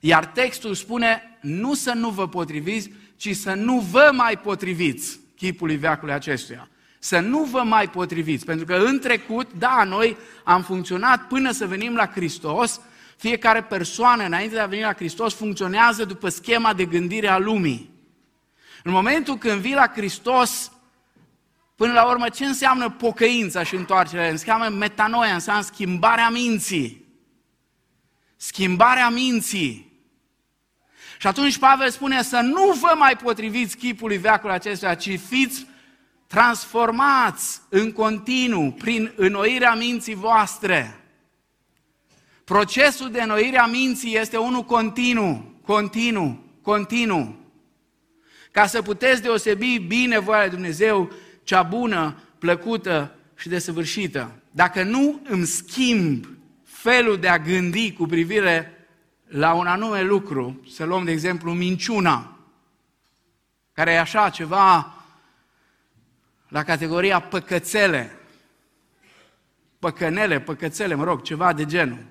Iar 0.00 0.26
textul 0.26 0.74
spune 0.74 1.38
nu 1.40 1.74
să 1.74 1.92
nu 1.92 2.10
vă 2.10 2.28
potriviți, 2.28 2.90
ci 3.16 3.36
să 3.36 3.54
nu 3.54 3.78
vă 3.78 4.10
mai 4.12 4.38
potriviți 4.38 5.20
chipului 5.36 5.76
veacului 5.76 6.14
acestuia 6.14 6.68
să 7.06 7.18
nu 7.18 7.42
vă 7.42 7.62
mai 7.64 7.90
potriviți. 7.90 8.44
Pentru 8.44 8.64
că 8.64 8.74
în 8.74 8.98
trecut, 8.98 9.52
da, 9.58 9.84
noi 9.84 10.16
am 10.44 10.62
funcționat 10.62 11.26
până 11.26 11.50
să 11.50 11.66
venim 11.66 11.94
la 11.94 12.06
Hristos, 12.06 12.80
fiecare 13.16 13.62
persoană 13.62 14.24
înainte 14.24 14.54
de 14.54 14.60
a 14.60 14.66
veni 14.66 14.82
la 14.82 14.94
Hristos 14.94 15.34
funcționează 15.34 16.04
după 16.04 16.28
schema 16.28 16.74
de 16.74 16.84
gândire 16.84 17.28
a 17.28 17.38
lumii. 17.38 17.90
În 18.86 18.92
momentul 18.92 19.38
când 19.38 19.60
vii 19.60 19.74
la 19.74 19.88
Hristos, 19.94 20.72
până 21.74 21.92
la 21.92 22.04
urmă, 22.04 22.28
ce 22.28 22.44
înseamnă 22.44 22.90
pocăința 22.90 23.62
și 23.62 23.74
întoarcerea? 23.74 24.28
Înseamnă 24.28 24.68
metanoia, 24.68 25.34
înseamnă 25.34 25.62
schimbarea 25.62 26.28
minții. 26.28 27.04
Schimbarea 28.36 29.08
minții. 29.08 29.92
Și 31.18 31.26
atunci 31.26 31.58
Pavel 31.58 31.90
spune 31.90 32.22
să 32.22 32.40
nu 32.40 32.76
vă 32.80 32.94
mai 32.98 33.16
potriviți 33.16 33.76
chipului 33.76 34.16
veacului 34.16 34.54
acestuia, 34.54 34.94
ci 34.94 35.18
fiți 35.18 35.66
transformați 36.26 37.60
în 37.68 37.92
continuu 37.92 38.72
prin 38.72 39.12
înnoirea 39.16 39.74
minții 39.74 40.14
voastre. 40.14 41.04
Procesul 42.44 43.10
de 43.10 43.22
înnoire 43.22 43.58
a 43.58 43.66
minții 43.66 44.16
este 44.16 44.36
unul 44.36 44.62
continuu, 44.62 45.60
continuu, 45.62 46.44
continuu. 46.62 47.45
Ca 48.56 48.66
să 48.66 48.82
puteți 48.82 49.22
deosebi 49.22 49.78
bine 49.78 50.18
voia 50.18 50.40
lui 50.40 50.50
Dumnezeu, 50.50 51.12
cea 51.42 51.62
bună, 51.62 52.22
plăcută 52.38 53.14
și 53.34 53.48
desăvârșită. 53.48 54.42
Dacă 54.50 54.82
nu 54.82 55.20
îmi 55.28 55.46
schimb 55.46 56.26
felul 56.64 57.18
de 57.18 57.28
a 57.28 57.38
gândi 57.38 57.92
cu 57.92 58.06
privire 58.06 58.86
la 59.26 59.52
un 59.52 59.66
anume 59.66 60.02
lucru, 60.02 60.66
să 60.70 60.84
luăm 60.84 61.04
de 61.04 61.10
exemplu 61.10 61.52
minciuna, 61.52 62.38
care 63.72 63.92
e 63.92 63.98
așa 63.98 64.30
ceva 64.30 64.94
la 66.48 66.62
categoria 66.62 67.20
păcățele, 67.20 68.16
păcănele, 69.78 70.40
păcățele, 70.40 70.94
mă 70.94 71.04
rog, 71.04 71.22
ceva 71.22 71.52
de 71.52 71.64
genul. 71.64 72.04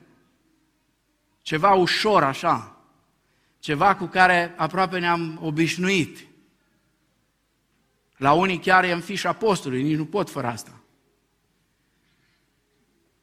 Ceva 1.41 1.73
ușor 1.73 2.23
așa, 2.23 2.77
ceva 3.59 3.95
cu 3.95 4.05
care 4.05 4.53
aproape 4.57 4.99
ne-am 4.99 5.39
obișnuit. 5.41 6.33
La 8.17 8.33
unii 8.33 8.59
chiar 8.59 8.83
e 8.83 8.91
în 8.91 9.01
fișa 9.01 9.33
postului, 9.33 9.83
nici 9.83 9.97
nu 9.97 10.05
pot 10.05 10.29
fără 10.29 10.47
asta. 10.47 10.79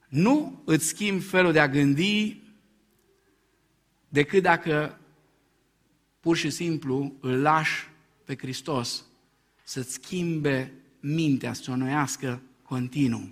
Nu 0.09 0.63
îți 0.65 0.87
schimbi 0.87 1.25
felul 1.25 1.53
de 1.53 1.61
a 1.61 1.69
gândi 1.69 2.41
decât 4.09 4.43
dacă 4.43 4.99
pur 6.21 6.37
și 6.37 6.51
simplu 6.51 7.13
îl 7.21 7.41
lași 7.41 7.89
pe 8.25 8.37
Hristos 8.37 9.05
să-ți 9.65 9.93
schimbe 9.93 10.73
mintea 11.01 11.53
să 11.53 11.71
o 11.71 11.77
noiască 11.77 12.43
continuu. 12.63 13.31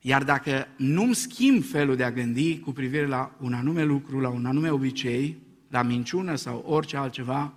Iar 0.00 0.24
dacă 0.24 0.68
nu-mi 0.76 1.14
schimb 1.14 1.64
felul 1.64 1.96
de 1.96 2.04
a 2.04 2.12
gândi 2.12 2.58
cu 2.58 2.72
privire 2.72 3.06
la 3.06 3.36
un 3.40 3.52
anume 3.52 3.84
lucru, 3.84 4.20
la 4.20 4.28
un 4.28 4.46
anume 4.46 4.70
obicei, 4.70 5.36
la 5.68 5.82
minciună 5.82 6.34
sau 6.34 6.64
orice 6.66 6.96
altceva, 6.96 7.54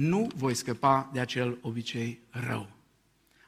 nu 0.00 0.30
voi 0.34 0.54
scăpa 0.54 1.10
de 1.12 1.20
acel 1.20 1.58
obicei 1.60 2.20
rău. 2.30 2.70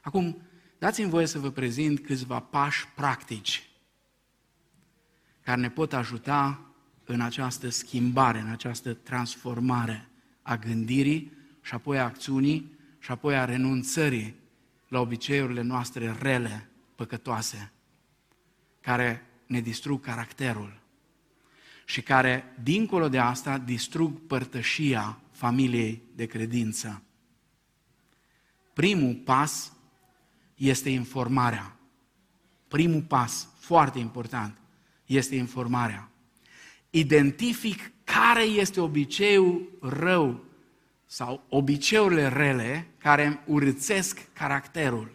Acum, 0.01 0.41
dați-mi 0.77 1.09
voie 1.09 1.25
să 1.25 1.39
vă 1.39 1.51
prezint 1.51 1.99
câțiva 1.99 2.39
pași 2.39 2.87
practici 2.95 3.69
care 5.41 5.61
ne 5.61 5.69
pot 5.69 5.93
ajuta 5.93 6.65
în 7.05 7.21
această 7.21 7.69
schimbare, 7.69 8.39
în 8.39 8.49
această 8.49 8.93
transformare 8.93 10.09
a 10.41 10.57
gândirii 10.57 11.31
și 11.61 11.73
apoi 11.73 11.99
a 11.99 12.03
acțiunii 12.03 12.77
și 12.99 13.11
apoi 13.11 13.37
a 13.37 13.45
renunțării 13.45 14.35
la 14.87 14.99
obiceiurile 14.99 15.61
noastre 15.61 16.15
rele, 16.19 16.69
păcătoase, 16.95 17.71
care 18.81 19.25
ne 19.45 19.59
distrug 19.59 20.01
caracterul 20.01 20.81
și 21.85 22.01
care, 22.01 22.55
dincolo 22.63 23.09
de 23.09 23.19
asta, 23.19 23.57
distrug 23.57 24.19
părtășia 24.27 25.17
familiei 25.43 26.01
de 26.15 26.25
credință. 26.25 27.01
Primul 28.73 29.13
pas 29.13 29.71
este 30.55 30.89
informarea. 30.89 31.75
Primul 32.67 33.01
pas, 33.01 33.47
foarte 33.59 33.99
important, 33.99 34.57
este 35.05 35.35
informarea. 35.35 36.09
Identific 36.89 37.91
care 38.03 38.43
este 38.43 38.79
obiceiul 38.79 39.77
rău 39.81 40.43
sau 41.05 41.43
obiceiurile 41.49 42.27
rele 42.27 42.87
care 42.97 43.25
îmi 43.25 43.39
urățesc 43.45 44.27
caracterul. 44.33 45.11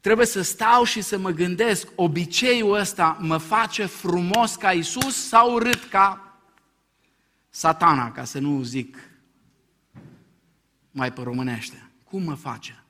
Trebuie 0.00 0.26
să 0.26 0.42
stau 0.42 0.84
și 0.84 1.00
să 1.00 1.18
mă 1.18 1.30
gândesc, 1.30 1.88
obiceiul 1.94 2.74
ăsta 2.78 3.18
mă 3.20 3.36
face 3.36 3.84
frumos 3.86 4.54
ca 4.54 4.72
Isus 4.72 5.28
sau 5.28 5.52
urât 5.52 5.84
ca 5.84 6.23
satana, 7.54 8.12
ca 8.12 8.24
să 8.24 8.38
nu 8.38 8.62
zic 8.62 8.96
mai 10.90 11.12
pe 11.12 11.22
românește. 11.22 11.90
Cum 12.04 12.22
mă 12.22 12.34
face? 12.34 12.84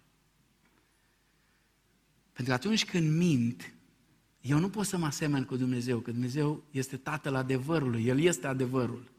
Pentru 2.32 2.44
că 2.44 2.52
atunci 2.52 2.84
când 2.84 3.16
mint, 3.16 3.74
eu 4.40 4.58
nu 4.58 4.68
pot 4.68 4.86
să 4.86 4.96
mă 4.96 5.06
asemăn 5.06 5.44
cu 5.44 5.56
Dumnezeu, 5.56 5.98
că 5.98 6.10
Dumnezeu 6.10 6.62
este 6.70 6.96
Tatăl 6.96 7.34
adevărului, 7.34 8.04
El 8.04 8.20
este 8.20 8.46
adevărul. 8.46 9.10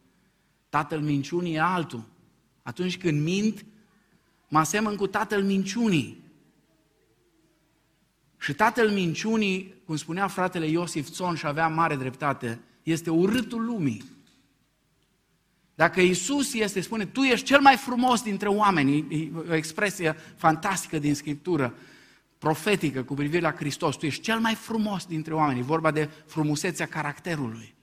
Tatăl 0.69 1.01
minciunii 1.01 1.53
e 1.53 1.59
altul. 1.59 2.03
Atunci 2.61 2.97
când 2.97 3.21
mint, 3.21 3.65
mă 4.47 4.59
asemăn 4.59 4.95
cu 4.95 5.07
Tatăl 5.07 5.43
minciunii. 5.43 6.23
Și 8.37 8.53
Tatăl 8.53 8.89
minciunii, 8.89 9.73
cum 9.85 9.95
spunea 9.95 10.27
fratele 10.27 10.67
Iosif 10.67 11.09
Țon 11.09 11.35
și 11.35 11.47
avea 11.47 11.67
mare 11.67 11.95
dreptate, 11.95 12.61
este 12.83 13.09
urâtul 13.09 13.65
lumii. 13.65 14.14
Dacă 15.75 16.01
Isus 16.01 16.53
este, 16.53 16.81
spune, 16.81 17.05
tu 17.05 17.21
ești 17.21 17.45
cel 17.45 17.59
mai 17.59 17.75
frumos 17.75 18.21
dintre 18.21 18.47
oameni, 18.47 18.97
e 18.97 19.31
o 19.49 19.53
expresie 19.53 20.15
fantastică 20.35 20.99
din 20.99 21.15
Scriptură, 21.15 21.75
profetică 22.37 23.03
cu 23.03 23.13
privire 23.13 23.41
la 23.41 23.51
Hristos, 23.51 23.95
tu 23.95 24.05
ești 24.05 24.21
cel 24.21 24.39
mai 24.39 24.55
frumos 24.55 25.05
dintre 25.05 25.33
oameni, 25.33 25.59
e 25.59 25.63
vorba 25.63 25.91
de 25.91 26.09
frumusețea 26.25 26.85
caracterului. 26.85 27.75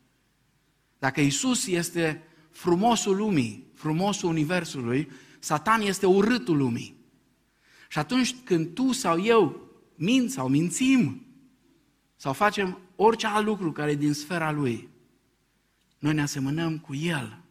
Dacă 0.98 1.20
Isus 1.20 1.66
este 1.66 2.22
frumosul 2.50 3.16
lumii, 3.16 3.66
frumosul 3.74 4.28
universului, 4.28 5.10
Satan 5.38 5.80
este 5.80 6.06
urâtul 6.06 6.56
lumii. 6.56 7.00
Și 7.88 7.98
atunci 7.98 8.34
când 8.44 8.74
tu 8.74 8.92
sau 8.92 9.22
eu 9.22 9.70
mint 9.94 10.30
sau 10.30 10.48
mințim 10.48 11.26
sau 12.16 12.32
facem 12.32 12.78
orice 12.96 13.26
alt 13.26 13.46
lucru 13.46 13.72
care 13.72 13.90
e 13.90 13.94
din 13.94 14.12
sfera 14.12 14.50
lui, 14.50 14.88
noi 15.98 16.14
ne 16.14 16.22
asemănăm 16.22 16.78
cu 16.78 16.94
el. 16.94 17.41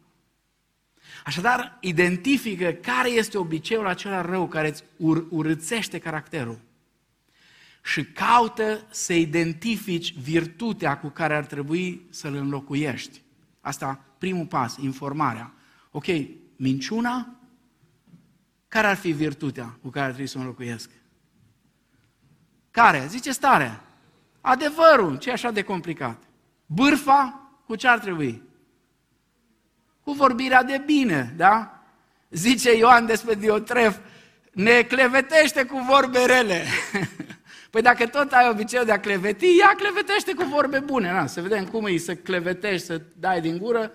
Așadar, 1.24 1.78
identifică 1.80 2.72
care 2.72 3.08
este 3.08 3.38
obiceiul 3.38 3.86
acela 3.86 4.20
rău 4.20 4.48
care 4.48 4.68
îți 4.68 4.84
ur- 4.96 5.26
urâțește 5.30 5.98
caracterul 5.98 6.58
și 7.84 8.04
caută 8.04 8.86
să 8.90 9.12
identifici 9.12 10.14
virtutea 10.18 10.98
cu 10.98 11.08
care 11.08 11.34
ar 11.34 11.44
trebui 11.44 12.06
să-l 12.10 12.34
înlocuiești. 12.34 13.22
Asta, 13.60 14.04
primul 14.18 14.46
pas, 14.46 14.76
informarea. 14.76 15.52
Ok, 15.90 16.04
minciuna, 16.56 17.36
care 18.68 18.86
ar 18.86 18.96
fi 18.96 19.10
virtutea 19.10 19.78
cu 19.82 19.88
care 19.88 20.04
ar 20.04 20.10
trebui 20.10 20.30
să 20.30 20.38
o 20.38 20.40
înlocuiesc? 20.40 20.90
Care? 22.70 23.06
Zice 23.08 23.32
stare. 23.32 23.80
Adevărul, 24.40 25.18
ce 25.18 25.28
e 25.28 25.32
așa 25.32 25.50
de 25.50 25.62
complicat? 25.62 26.22
Bârfa, 26.66 27.50
cu 27.66 27.74
ce 27.74 27.88
ar 27.88 27.98
trebui? 27.98 28.42
Cu 30.02 30.12
vorbirea 30.12 30.62
de 30.62 30.82
bine, 30.86 31.34
da? 31.36 31.82
Zice 32.30 32.76
Ioan 32.76 33.06
despre 33.06 33.34
Diotref, 33.34 33.98
ne 34.52 34.82
clevetește 34.82 35.64
cu 35.64 35.78
vorbe 35.78 36.24
rele. 36.24 36.64
Păi 37.70 37.82
dacă 37.82 38.06
tot 38.06 38.32
ai 38.32 38.48
obiceiul 38.48 38.86
de 38.86 38.92
a 38.92 39.00
cleveti, 39.00 39.56
ia 39.56 39.74
clevetește 39.76 40.34
cu 40.34 40.44
vorbe 40.44 40.78
bune. 40.78 41.12
Na, 41.12 41.26
să 41.26 41.40
vedem 41.40 41.66
cum 41.66 41.86
e 41.86 41.96
să 41.96 42.14
clevetești, 42.14 42.86
să 42.86 43.02
dai 43.16 43.40
din 43.40 43.58
gură 43.58 43.92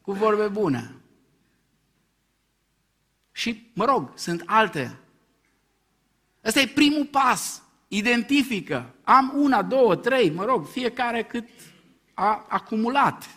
cu 0.00 0.12
vorbe 0.12 0.46
bune. 0.46 0.94
Și, 3.32 3.70
mă 3.74 3.84
rog, 3.84 4.12
sunt 4.14 4.42
alte. 4.46 4.98
Ăsta 6.44 6.60
e 6.60 6.66
primul 6.66 7.04
pas. 7.04 7.62
Identifică. 7.88 8.94
Am 9.04 9.32
una, 9.36 9.62
două, 9.62 9.96
trei, 9.96 10.30
mă 10.30 10.44
rog, 10.44 10.66
fiecare 10.66 11.22
cât 11.22 11.48
a 12.14 12.46
acumulat. 12.48 13.28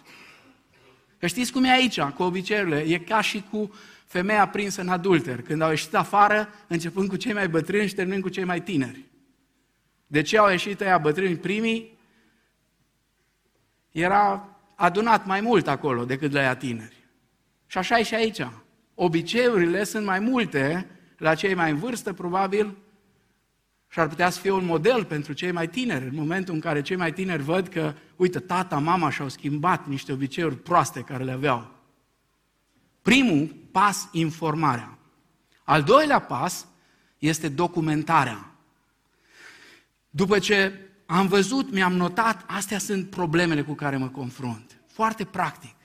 Că 1.20 1.28
știți 1.28 1.52
cum 1.52 1.64
e 1.64 1.72
aici, 1.72 2.02
cu 2.02 2.24
obiceiurile? 2.24 2.80
E 2.80 2.98
ca 2.98 3.22
și 3.22 3.44
cu 3.52 3.74
femeia 4.06 4.48
prinsă 4.48 4.82
în 4.82 4.90
adulter, 4.90 5.42
când 5.42 5.62
au 5.62 5.70
ieșit 5.70 5.96
afară, 5.96 6.50
începând 6.68 7.10
cu 7.10 7.16
cei 7.16 7.34
mai 7.34 7.48
bătrâni 7.48 7.88
și 7.88 7.96
terminând 7.96 8.24
cu 8.24 8.30
cei 8.30 8.44
mai 8.44 8.62
tineri. 8.62 9.06
De 10.08 10.22
ce 10.22 10.38
au 10.38 10.50
ieșit 10.50 10.82
ăia 10.82 10.98
bătrâni 10.98 11.36
primii? 11.36 11.98
Era 13.92 14.50
adunat 14.76 15.26
mai 15.26 15.42
mult 15.42 15.68
acolo 15.68 16.06
decât 16.06 16.32
la 16.32 16.42
ea 16.42 16.56
tineri. 16.56 16.96
Și 17.66 17.78
așa 17.78 18.00
e 18.00 18.04
și 18.04 18.16
aici. 18.16 18.48
Obiceiurile 18.96 19.84
sunt 19.84 20.06
mai 20.06 20.20
multe 20.20 20.90
la 21.18 21.36
cei 21.36 21.54
mai 21.54 21.72
în 21.72 21.78
vârstă, 21.78 22.14
probabil, 22.14 22.78
și 23.90 24.00
ar 24.00 24.08
putea 24.08 24.30
să 24.30 24.40
fie 24.40 24.52
un 24.52 24.66
model 24.66 25.06
pentru 25.06 25.34
cei 25.34 25.52
mai 25.52 25.68
tineri, 25.68 26.04
în 26.04 26.16
momentul 26.16 26.54
în 26.54 26.60
care 26.60 26.82
cei 26.82 26.96
mai 26.96 27.14
tineri 27.14 27.42
văd 27.42 27.68
că, 27.68 27.94
uite, 28.18 28.40
tata, 28.40 28.78
mama 28.78 29.10
și-au 29.10 29.30
schimbat 29.30 29.88
niște 29.88 30.12
obiceiuri 30.12 30.58
proaste 30.58 31.02
care 31.02 31.24
le 31.24 31.32
aveau. 31.32 31.72
Primul 33.02 33.56
pas, 33.72 34.10
informarea. 34.12 34.98
Al 35.64 35.84
doilea 35.84 36.20
pas 36.20 36.68
este 37.18 37.50
documentarea. 37.50 38.52
După 40.10 40.40
ce 40.40 40.80
am 41.06 41.28
văzut, 41.28 41.72
mi-am 41.72 41.94
notat, 41.94 42.44
astea 42.48 42.78
sunt 42.78 43.10
problemele 43.10 43.64
cu 43.64 43.74
care 43.74 43.98
mă 43.98 44.08
confrunt. 44.08 44.80
Foarte 44.88 45.26
practic. 45.26 45.76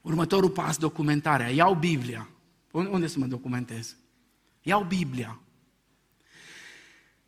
Următorul 0.00 0.50
pas, 0.50 0.76
documentarea. 0.76 1.48
Iau 1.48 1.74
Biblia. 1.74 2.28
Unde 2.70 3.06
să 3.06 3.18
mă 3.18 3.26
documentez? 3.26 3.96
Iau 4.62 4.82
Biblia. 4.82 5.40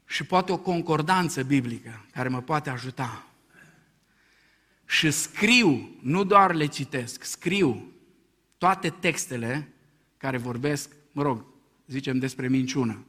Și 0.04 0.24
poate 0.24 0.52
o 0.52 0.58
concordanță 0.58 1.42
biblică 1.42 2.06
care 2.12 2.28
mă 2.28 2.40
poate 2.40 2.70
ajuta. 2.70 3.24
Și 4.92 5.10
scriu, 5.10 5.96
nu 6.00 6.24
doar 6.24 6.54
le 6.54 6.66
citesc, 6.66 7.24
scriu 7.24 7.92
toate 8.58 8.90
textele 8.90 9.72
care 10.16 10.36
vorbesc, 10.36 10.90
mă 11.12 11.22
rog, 11.22 11.44
zicem 11.86 12.18
despre 12.18 12.48
minciună. 12.48 13.04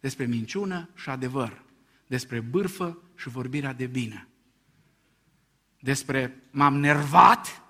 Despre 0.00 0.26
minciună 0.26 0.88
și 0.94 1.08
adevăr 1.08 1.62
despre 2.06 2.40
bârfă 2.40 2.98
și 3.16 3.28
vorbirea 3.28 3.72
de 3.72 3.86
bine. 3.86 4.28
Despre 5.80 6.42
m-am 6.50 6.76
nervat, 6.76 7.62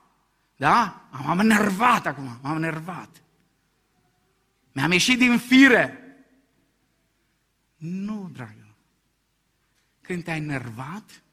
da? 0.56 1.08
M-am 1.24 1.46
nervat 1.46 2.06
acum, 2.06 2.38
m-am 2.42 2.58
nervat. 2.58 3.22
Mi-am 4.72 4.92
ieșit 4.92 5.18
din 5.18 5.38
fire. 5.38 5.98
Nu, 7.76 8.30
dragă. 8.32 8.76
Când 10.00 10.24
te-ai 10.24 10.40
nervat, 10.40 11.23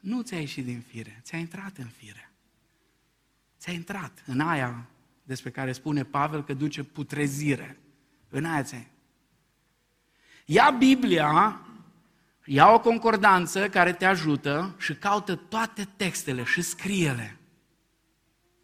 nu 0.00 0.22
ți-ai 0.22 0.40
ieșit 0.40 0.64
din 0.64 0.80
fire, 0.80 1.20
ți-ai 1.22 1.40
intrat 1.40 1.76
în 1.76 1.88
fire. 1.88 2.30
Ți-ai 3.58 3.74
intrat 3.74 4.22
în 4.26 4.40
aia 4.40 4.86
despre 5.22 5.50
care 5.50 5.72
spune 5.72 6.04
Pavel 6.04 6.44
că 6.44 6.54
duce 6.54 6.82
putrezire. 6.82 7.78
În 8.28 8.44
aia 8.44 8.62
ți-ai. 8.62 8.88
Ia 10.44 10.70
Biblia 10.70 11.60
Ia 12.52 12.72
o 12.72 12.80
concordanță 12.80 13.68
care 13.68 13.92
te 13.92 14.04
ajută 14.04 14.74
și 14.78 14.94
caută 14.94 15.34
toate 15.34 15.88
textele 15.96 16.44
și 16.44 16.62
scrie-le. 16.62 17.36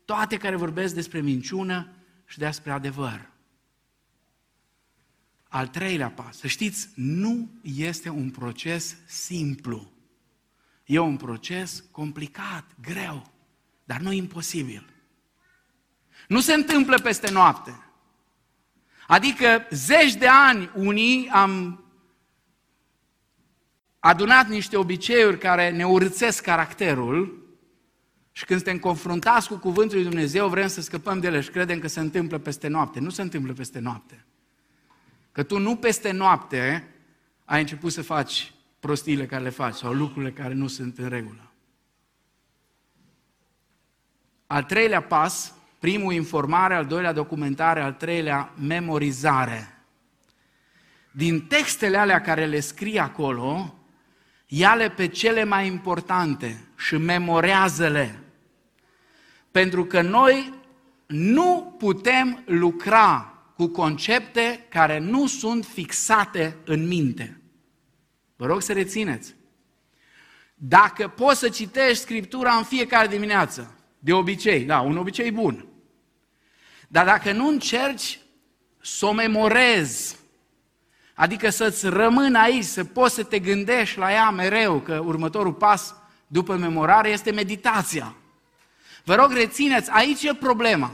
Toate 0.05 0.37
care 0.37 0.57
vorbesc 0.57 0.95
despre 0.95 1.21
minciună 1.21 1.89
și 2.25 2.39
despre 2.39 2.71
adevăr. 2.71 3.31
Al 5.49 5.69
treilea 5.69 6.11
pas. 6.11 6.37
Să 6.37 6.47
știți, 6.47 6.89
nu 6.95 7.51
este 7.63 8.09
un 8.09 8.31
proces 8.31 8.97
simplu. 9.07 9.93
E 10.87 10.99
un 10.99 11.17
proces 11.17 11.85
complicat, 11.91 12.65
greu, 12.81 13.33
dar 13.85 14.01
nu 14.01 14.13
imposibil. 14.13 14.91
Nu 16.29 16.41
se 16.41 16.55
întâmplă 16.55 16.99
peste 16.99 17.31
noapte. 17.31 17.81
Adică 19.07 19.67
zeci 19.71 20.15
de 20.15 20.27
ani 20.27 20.71
unii 20.75 21.29
am 21.29 21.85
adunat 23.99 24.49
niște 24.49 24.77
obiceiuri 24.77 25.39
care 25.39 25.71
ne 25.71 25.87
urțesc 25.87 26.43
caracterul 26.43 27.45
și 28.33 28.45
când 28.45 28.63
suntem 28.63 28.79
confruntați 28.79 29.49
cu 29.49 29.57
Cuvântul 29.57 29.97
lui 29.97 30.07
Dumnezeu, 30.07 30.49
vrem 30.49 30.69
să 30.69 30.81
scăpăm 30.81 31.21
de 31.21 31.27
ele 31.27 31.41
și 31.41 31.51
credem 31.51 31.79
că 31.79 31.89
se 31.89 32.01
întâmplă 32.01 32.39
peste 32.39 32.69
noapte. 32.69 33.01
Nu 33.01 33.11
se 33.11 33.23
întâmplă 33.23 33.53
peste 33.53 33.79
noapte. 33.79 34.25
Că 35.33 35.43
tu 35.43 35.59
nu 35.59 35.77
peste 35.77 36.11
noapte 36.11 36.89
ai 37.45 37.61
început 37.61 37.93
să 37.93 38.03
faci 38.03 38.53
prostiile 38.81 39.27
care 39.27 39.43
le 39.43 39.51
faci 39.51 39.75
sau 39.75 39.93
lucrurile 39.93 40.33
care 40.33 40.55
nu 40.55 40.67
sunt 40.67 40.99
în 40.99 41.09
regulă. 41.09 41.51
Al 44.47 44.63
treilea 44.63 45.03
pas, 45.03 45.55
primul 45.79 46.13
informare, 46.13 46.75
al 46.75 46.87
doilea 46.87 47.13
documentare, 47.13 47.81
al 47.81 47.93
treilea 47.93 48.53
memorizare. 48.61 49.85
Din 51.11 51.41
textele 51.41 51.97
alea 51.97 52.21
care 52.21 52.47
le 52.47 52.61
scrie 52.61 53.01
acolo, 53.01 53.75
ia-le 54.47 54.91
pe 54.91 55.09
cele 55.09 55.45
mai 55.45 55.67
importante 55.67 56.69
și 56.77 56.97
memorează-le. 56.97 58.19
Pentru 59.51 59.85
că 59.85 60.01
noi 60.01 60.53
nu 61.07 61.75
putem 61.79 62.43
lucra 62.47 63.37
cu 63.57 63.67
concepte 63.67 64.67
care 64.69 64.99
nu 64.99 65.27
sunt 65.27 65.65
fixate 65.65 66.57
în 66.65 66.87
minte. 66.87 67.41
Vă 68.37 68.47
rog 68.47 68.63
să 68.63 68.73
rețineți. 68.73 69.35
Dacă 70.55 71.09
poți 71.09 71.39
să 71.39 71.49
citești 71.49 72.03
Scriptura 72.03 72.55
în 72.55 72.65
fiecare 72.65 73.07
dimineață, 73.07 73.75
de 73.99 74.13
obicei, 74.13 74.65
da, 74.65 74.81
un 74.81 74.97
obicei 74.97 75.31
bun, 75.31 75.67
Dar 76.89 77.05
dacă 77.05 77.33
nu 77.33 77.49
încerci 77.49 78.21
să 78.81 79.07
o 79.07 79.13
memorezi, 79.13 80.17
adică 81.15 81.51
să-ți 81.51 81.87
rămână 81.87 82.39
aici, 82.39 82.65
să 82.65 82.85
poți 82.85 83.15
să 83.15 83.23
te 83.23 83.39
gândești 83.39 83.99
la 83.99 84.13
ea 84.13 84.31
mereu, 84.31 84.81
că 84.81 85.03
următorul 85.05 85.53
pas 85.53 85.95
după 86.27 86.57
memorare 86.57 87.09
este 87.09 87.31
meditația. 87.31 88.15
Vă 89.05 89.15
rog, 89.15 89.33
rețineți, 89.33 89.91
aici 89.91 90.23
e 90.23 90.35
problema. 90.35 90.93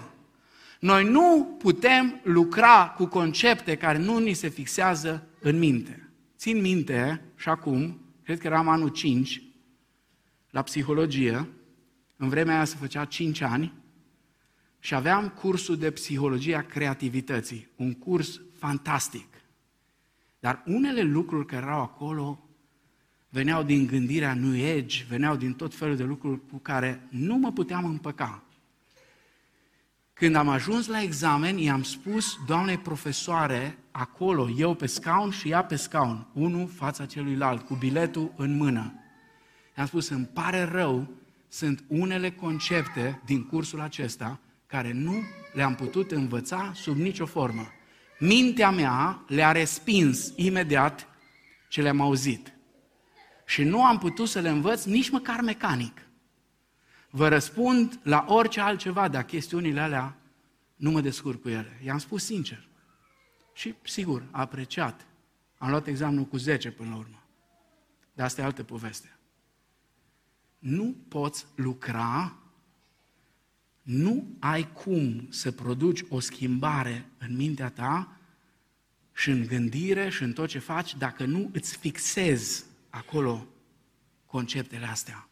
Noi 0.78 1.04
nu 1.04 1.56
putem 1.58 2.20
lucra 2.22 2.94
cu 2.96 3.06
concepte 3.06 3.76
care 3.76 3.98
nu 3.98 4.18
ni 4.18 4.32
se 4.32 4.48
fixează 4.48 5.26
în 5.40 5.58
minte. 5.58 6.01
Țin 6.42 6.60
minte, 6.60 7.22
și 7.36 7.48
acum, 7.48 8.00
cred 8.22 8.38
că 8.38 8.46
eram 8.46 8.68
anul 8.68 8.88
5, 8.88 9.42
la 10.50 10.62
psihologie, 10.62 11.48
în 12.16 12.28
vremea 12.28 12.54
aia 12.54 12.64
se 12.64 12.76
făcea 12.76 13.04
5 13.04 13.40
ani, 13.40 13.72
și 14.78 14.94
aveam 14.94 15.28
cursul 15.28 15.76
de 15.76 15.90
psihologia 15.90 16.62
creativității, 16.62 17.68
un 17.76 17.92
curs 17.92 18.40
fantastic. 18.58 19.26
Dar 20.40 20.62
unele 20.66 21.02
lucruri 21.02 21.46
care 21.46 21.66
erau 21.66 21.80
acolo 21.80 22.48
veneau 23.28 23.62
din 23.62 23.86
gândirea 23.86 24.34
New 24.34 24.76
Age, 24.76 25.04
veneau 25.08 25.36
din 25.36 25.52
tot 25.52 25.74
felul 25.74 25.96
de 25.96 26.04
lucruri 26.04 26.40
cu 26.50 26.58
care 26.58 27.06
nu 27.10 27.36
mă 27.36 27.52
puteam 27.52 27.84
împăca. 27.84 28.42
Când 30.12 30.34
am 30.34 30.48
ajuns 30.48 30.86
la 30.86 31.02
examen, 31.02 31.58
i-am 31.58 31.82
spus 31.82 32.38
doamnei 32.46 32.78
profesoare, 32.78 33.78
acolo, 33.92 34.48
eu 34.50 34.74
pe 34.74 34.86
scaun 34.86 35.30
și 35.30 35.48
ea 35.48 35.64
pe 35.64 35.76
scaun, 35.76 36.26
unul 36.32 36.68
fața 36.68 37.06
celuilalt, 37.06 37.66
cu 37.66 37.74
biletul 37.74 38.32
în 38.36 38.56
mână. 38.56 38.94
I-am 39.76 39.86
spus, 39.86 40.08
îmi 40.08 40.26
pare 40.26 40.62
rău, 40.62 41.08
sunt 41.48 41.84
unele 41.88 42.30
concepte 42.30 43.22
din 43.24 43.46
cursul 43.46 43.80
acesta 43.80 44.40
care 44.66 44.92
nu 44.92 45.14
le-am 45.52 45.74
putut 45.74 46.10
învăța 46.10 46.72
sub 46.74 46.96
nicio 46.96 47.26
formă. 47.26 47.66
Mintea 48.18 48.70
mea 48.70 49.24
le-a 49.26 49.52
respins 49.52 50.32
imediat 50.36 51.08
ce 51.68 51.82
le-am 51.82 52.00
auzit. 52.00 52.52
Și 53.46 53.62
nu 53.62 53.84
am 53.84 53.98
putut 53.98 54.28
să 54.28 54.40
le 54.40 54.48
învăț 54.48 54.84
nici 54.84 55.10
măcar 55.10 55.40
mecanic. 55.40 56.06
Vă 57.10 57.28
răspund 57.28 58.00
la 58.02 58.24
orice 58.28 58.60
altceva, 58.60 59.08
dar 59.08 59.24
chestiunile 59.24 59.80
alea 59.80 60.16
nu 60.76 60.90
mă 60.90 61.00
descurc 61.00 61.42
cu 61.42 61.48
ele. 61.48 61.80
I-am 61.84 61.98
spus 61.98 62.24
sincer. 62.24 62.68
Și, 63.52 63.74
sigur, 63.82 64.28
a 64.30 64.40
apreciat. 64.40 65.06
Am 65.58 65.70
luat 65.70 65.86
examenul 65.86 66.24
cu 66.24 66.36
10 66.36 66.70
până 66.70 66.90
la 66.90 66.96
urmă. 66.96 67.22
Dar 68.12 68.26
asta 68.26 68.40
e 68.40 68.44
altă 68.44 68.62
poveste. 68.62 69.16
Nu 70.58 70.96
poți 71.08 71.46
lucra, 71.54 72.36
nu 73.82 74.36
ai 74.38 74.72
cum 74.72 75.26
să 75.30 75.52
produci 75.52 76.04
o 76.08 76.20
schimbare 76.20 77.10
în 77.18 77.36
mintea 77.36 77.70
ta 77.70 78.16
și 79.12 79.30
în 79.30 79.46
gândire 79.46 80.08
și 80.08 80.22
în 80.22 80.32
tot 80.32 80.48
ce 80.48 80.58
faci 80.58 80.96
dacă 80.96 81.24
nu 81.24 81.50
îți 81.52 81.76
fixezi 81.76 82.64
acolo 82.90 83.46
conceptele 84.26 84.86
astea. 84.86 85.28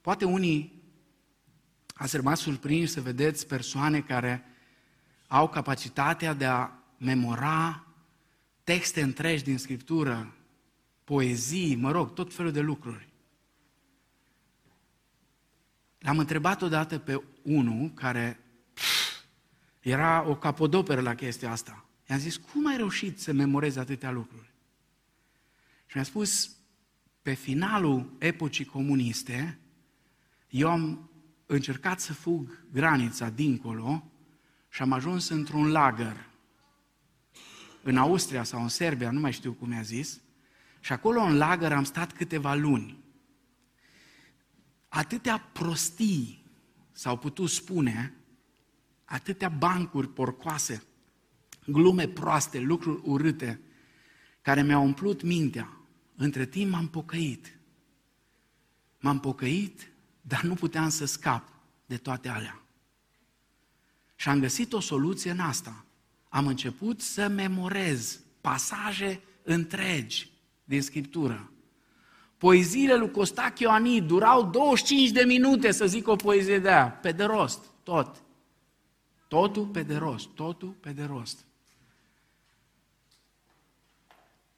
Poate 0.00 0.24
unii 0.24 0.82
ați 1.94 2.16
rămas 2.16 2.40
surprinși 2.40 2.92
să 2.92 3.00
vedeți 3.00 3.46
persoane 3.46 4.00
care 4.00 4.47
au 5.28 5.48
capacitatea 5.48 6.34
de 6.34 6.44
a 6.44 6.70
memora 6.96 7.86
texte 8.64 9.02
întregi 9.02 9.44
din 9.44 9.58
Scriptură, 9.58 10.34
poezii, 11.04 11.76
mă 11.76 11.90
rog, 11.90 12.12
tot 12.12 12.34
felul 12.34 12.52
de 12.52 12.60
lucruri. 12.60 13.08
L-am 15.98 16.18
întrebat 16.18 16.62
odată 16.62 16.98
pe 16.98 17.22
unul 17.42 17.90
care 17.90 18.40
pf, 18.74 19.24
era 19.80 20.24
o 20.28 20.36
capodoperă 20.36 21.00
la 21.00 21.14
chestia 21.14 21.50
asta. 21.50 21.84
I-am 22.08 22.18
zis, 22.18 22.36
cum 22.36 22.66
ai 22.66 22.76
reușit 22.76 23.20
să 23.20 23.32
memorezi 23.32 23.78
atâtea 23.78 24.10
lucruri? 24.10 24.52
Și 25.86 25.92
mi-a 25.94 26.04
spus, 26.04 26.56
pe 27.22 27.32
finalul 27.32 28.12
epocii 28.18 28.64
comuniste, 28.64 29.58
eu 30.48 30.70
am 30.70 31.10
încercat 31.46 32.00
să 32.00 32.12
fug 32.12 32.64
granița 32.72 33.28
dincolo 33.28 34.10
și 34.78 34.84
am 34.84 34.92
ajuns 34.92 35.28
într-un 35.28 35.70
lagăr 35.70 36.28
în 37.82 37.96
Austria 37.96 38.42
sau 38.42 38.62
în 38.62 38.68
Serbia, 38.68 39.10
nu 39.10 39.20
mai 39.20 39.32
știu 39.32 39.52
cum 39.52 39.68
mi-a 39.68 39.82
zis, 39.82 40.20
și 40.80 40.92
acolo 40.92 41.20
în 41.20 41.36
lagăr 41.36 41.72
am 41.72 41.84
stat 41.84 42.12
câteva 42.12 42.54
luni. 42.54 42.98
Atâtea 44.88 45.38
prostii 45.52 46.44
s-au 46.92 47.16
putut 47.16 47.50
spune, 47.50 48.14
atâtea 49.04 49.48
bancuri 49.48 50.08
porcoase, 50.08 50.82
glume 51.66 52.08
proaste, 52.08 52.58
lucruri 52.58 53.02
urâte, 53.04 53.60
care 54.42 54.62
mi-au 54.62 54.84
umplut 54.84 55.22
mintea. 55.22 55.80
Între 56.16 56.46
timp 56.46 56.70
m-am 56.70 56.88
pocăit. 56.88 57.58
M-am 59.00 59.20
pocăit 59.20 59.90
dar 60.20 60.42
nu 60.42 60.54
puteam 60.54 60.88
să 60.88 61.04
scap 61.04 61.48
de 61.86 61.96
toate 61.96 62.28
alea. 62.28 62.62
Și 64.20 64.28
am 64.28 64.40
găsit 64.40 64.72
o 64.72 64.80
soluție 64.80 65.30
în 65.30 65.38
asta. 65.38 65.84
Am 66.28 66.46
început 66.46 67.00
să 67.00 67.28
memorez 67.28 68.20
pasaje 68.40 69.20
întregi 69.42 70.30
din 70.64 70.82
Scriptură. 70.82 71.52
Poeziile 72.38 72.96
lui 72.96 73.10
Costache 73.10 73.62
Ioanid 73.62 74.06
durau 74.06 74.50
25 74.50 75.10
de 75.10 75.22
minute 75.22 75.70
să 75.70 75.86
zic 75.86 76.08
o 76.08 76.16
poezie 76.16 76.58
de 76.58 76.68
aia, 76.68 76.90
pe 76.90 77.12
de 77.12 77.24
rost, 77.24 77.64
tot. 77.82 78.22
Totul 79.28 79.66
pe 79.66 79.82
de 79.82 79.96
rost, 79.96 80.28
totul 80.28 80.68
pe 80.68 80.92
de 80.92 81.04
rost. 81.04 81.44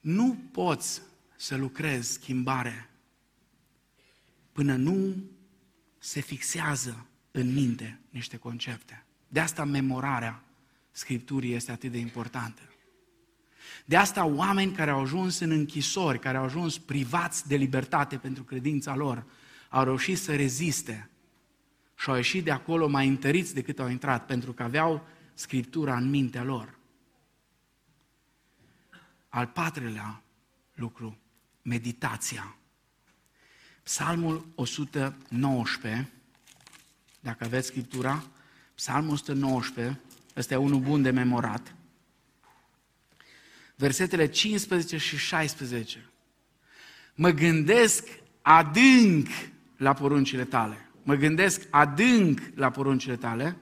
Nu 0.00 0.36
poți 0.52 1.02
să 1.36 1.56
lucrezi 1.56 2.12
schimbare 2.12 2.90
până 4.52 4.76
nu 4.76 5.14
se 5.98 6.20
fixează 6.20 7.06
în 7.30 7.52
minte 7.52 8.00
niște 8.10 8.36
concepte. 8.36 9.04
De 9.32 9.40
asta 9.40 9.64
memorarea 9.64 10.42
Scripturii 10.90 11.54
este 11.54 11.72
atât 11.72 11.90
de 11.90 11.98
importantă. 11.98 12.62
De 13.84 13.96
asta 13.96 14.24
oameni 14.24 14.72
care 14.72 14.90
au 14.90 15.00
ajuns 15.00 15.38
în 15.38 15.50
închisori, 15.50 16.18
care 16.18 16.36
au 16.36 16.44
ajuns 16.44 16.78
privați 16.78 17.48
de 17.48 17.56
libertate 17.56 18.16
pentru 18.16 18.42
credința 18.42 18.94
lor, 18.94 19.24
au 19.68 19.84
reușit 19.84 20.18
să 20.18 20.36
reziste 20.36 21.10
și 21.96 22.10
au 22.10 22.16
ieșit 22.16 22.44
de 22.44 22.50
acolo 22.50 22.88
mai 22.88 23.08
întăriți 23.08 23.54
decât 23.54 23.78
au 23.78 23.88
intrat, 23.88 24.26
pentru 24.26 24.52
că 24.52 24.62
aveau 24.62 25.06
Scriptura 25.34 25.96
în 25.96 26.10
mintea 26.10 26.42
lor. 26.42 26.78
Al 29.28 29.46
patrulea 29.46 30.22
lucru, 30.74 31.18
meditația. 31.62 32.56
Psalmul 33.82 34.46
119, 34.54 36.10
dacă 37.20 37.44
aveți 37.44 37.66
Scriptura, 37.66 38.24
Psalmul 38.80 39.12
119, 39.12 40.00
ăsta 40.36 40.54
e 40.54 40.56
unul 40.56 40.80
bun 40.80 41.02
de 41.02 41.10
memorat, 41.10 41.74
versetele 43.76 44.26
15 44.26 44.96
și 44.96 45.16
16. 45.16 46.10
Mă 47.14 47.30
gândesc 47.30 48.08
adânc 48.42 49.26
la 49.76 49.92
poruncile 49.92 50.44
tale. 50.44 50.90
Mă 51.02 51.14
gândesc 51.14 51.66
adânc 51.70 52.40
la 52.54 52.70
poruncile 52.70 53.16
tale 53.16 53.56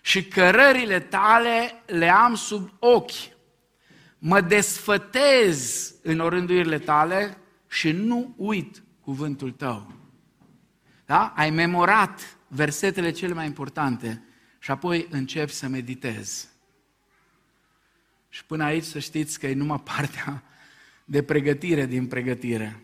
și 0.00 0.24
cărările 0.24 1.00
tale 1.00 1.82
le 1.86 2.08
am 2.08 2.34
sub 2.34 2.70
ochi. 2.78 3.30
Mă 4.18 4.40
desfătez 4.40 5.90
în 6.02 6.20
orânduirile 6.20 6.78
tale 6.78 7.38
și 7.68 7.90
nu 7.90 8.34
uit 8.36 8.82
cuvântul 9.00 9.50
tău. 9.50 9.92
Da? 11.06 11.32
Ai 11.36 11.50
memorat 11.50 12.36
versetele 12.48 13.10
cele 13.10 13.34
mai 13.34 13.46
importante 13.46 14.22
și 14.62 14.70
apoi 14.70 15.06
începi 15.10 15.52
să 15.52 15.68
meditezi. 15.68 16.48
Și 18.28 18.44
până 18.44 18.64
aici 18.64 18.84
să 18.84 18.98
știți 18.98 19.38
că 19.38 19.46
e 19.46 19.54
numai 19.54 19.82
partea 19.96 20.42
de 21.04 21.22
pregătire 21.22 21.86
din 21.86 22.06
pregătire. 22.06 22.82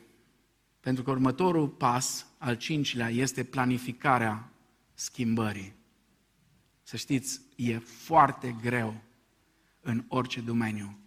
Pentru 0.80 1.02
că 1.02 1.10
următorul 1.10 1.68
pas, 1.68 2.26
al 2.38 2.56
cincilea, 2.56 3.08
este 3.08 3.44
planificarea 3.44 4.50
schimbării. 4.94 5.74
Să 6.82 6.96
știți, 6.96 7.40
e 7.56 7.78
foarte 7.78 8.56
greu 8.62 9.00
în 9.80 10.04
orice 10.08 10.40
domeniu. 10.40 10.98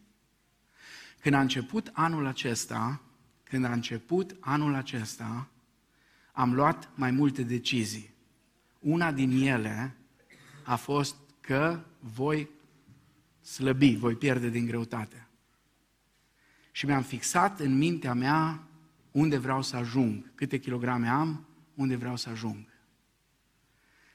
Când 1.19 1.35
a 1.35 1.41
început 1.41 1.89
anul 1.93 2.25
acesta, 2.25 3.01
când 3.43 3.65
a 3.65 3.71
început 3.71 4.35
anul 4.39 4.73
acesta, 4.73 5.49
am 6.31 6.53
luat 6.53 6.89
mai 6.95 7.11
multe 7.11 7.43
decizii. 7.43 8.13
Una 8.79 9.11
din 9.11 9.47
ele 9.47 9.95
a 10.63 10.75
fost 10.75 11.15
că 11.39 11.79
voi 11.99 12.49
slăbi, 13.41 13.95
voi 13.95 14.15
pierde 14.15 14.49
din 14.49 14.65
greutate. 14.65 15.27
Și 16.71 16.85
mi-am 16.85 17.01
fixat 17.01 17.59
în 17.59 17.77
mintea 17.77 18.13
mea 18.13 18.63
unde 19.11 19.37
vreau 19.37 19.61
să 19.61 19.75
ajung, 19.75 20.31
câte 20.35 20.57
kilograme 20.57 21.07
am, 21.07 21.45
unde 21.75 21.95
vreau 21.95 22.15
să 22.15 22.29
ajung. 22.29 22.57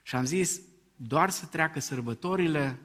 Și 0.03 0.17
am 0.17 0.25
zis, 0.25 0.61
doar 0.97 1.31
să 1.31 1.47
treacă 1.47 1.81
sărbătorile, 1.81 2.79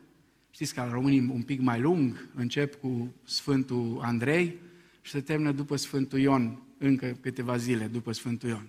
știți 0.49 0.73
că 0.73 0.81
la 0.81 0.91
românii 0.91 1.19
un 1.19 1.41
pic 1.41 1.59
mai 1.59 1.79
lung, 1.79 2.29
încep 2.33 2.79
cu 2.79 3.13
Sfântul 3.23 3.99
Andrei 4.01 4.59
și 5.01 5.11
se 5.11 5.21
termină 5.21 5.51
după 5.51 5.75
Sfântul 5.75 6.19
Ion, 6.19 6.61
încă 6.77 7.17
câteva 7.21 7.57
zile 7.57 7.87
după 7.87 8.11
Sfântul 8.11 8.49
Ion. 8.49 8.67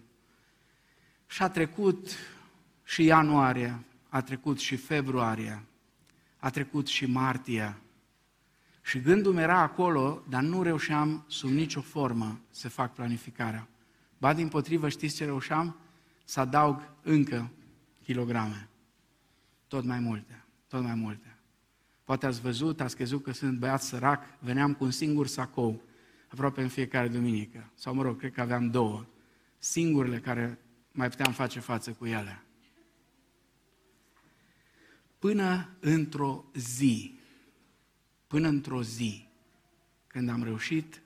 Și 1.27 1.43
a 1.43 1.49
trecut 1.49 2.09
și 2.85 3.05
ianuarie, 3.05 3.85
a 4.13 4.23
trecut 4.23 4.59
și 4.59 4.77
februarie, 4.77 5.63
a 6.39 6.51
trecut 6.51 6.87
și 6.87 7.07
martie. 7.07 7.77
Și 8.83 9.01
gândul 9.01 9.37
era 9.37 9.59
acolo, 9.59 10.23
dar 10.29 10.43
nu 10.43 10.63
reușeam 10.63 11.25
sub 11.29 11.51
nicio 11.51 11.81
formă 11.81 12.41
să 12.51 12.69
fac 12.69 12.95
planificarea. 12.95 13.69
Ba 14.19 14.33
din 14.33 14.49
potrivă, 14.49 14.89
știți 14.89 15.17
ce 15.17 15.25
reușeam? 15.25 15.77
Să 16.25 16.41
adaug 16.41 16.93
încă 17.03 17.51
kilograme. 18.03 18.69
Tot 19.69 19.85
mai 19.85 20.01
multe, 20.01 20.45
tot 20.69 20.83
mai 20.83 20.95
multe. 20.95 21.37
Poate 22.05 22.27
ați 22.27 22.41
văzut, 22.41 22.81
ați 22.81 22.97
crezut 22.97 23.23
că 23.23 23.33
sunt 23.33 23.59
băiat 23.59 23.83
sărac, 23.83 24.25
veneam 24.39 24.75
cu 24.75 24.85
un 24.85 24.91
singur 24.91 25.27
sacou, 25.27 25.83
aproape 26.29 26.63
în 26.63 26.69
fiecare 26.69 27.09
duminică. 27.09 27.71
Sau 27.75 27.95
mă 27.95 28.03
rog, 28.03 28.19
cred 28.19 28.33
că 28.33 28.41
aveam 28.41 28.71
două. 28.71 29.07
Singurele 29.59 30.19
care 30.19 30.59
mai 30.91 31.09
puteam 31.09 31.33
face 31.33 31.61
față 31.61 31.91
cu 31.91 32.07
ele. 32.07 32.43
Până 35.23 35.69
într-o 35.81 36.45
zi, 36.55 37.19
până 38.27 38.49
într-o 38.49 38.83
zi, 38.83 39.29
când 40.07 40.29
am 40.29 40.43
reușit 40.43 41.03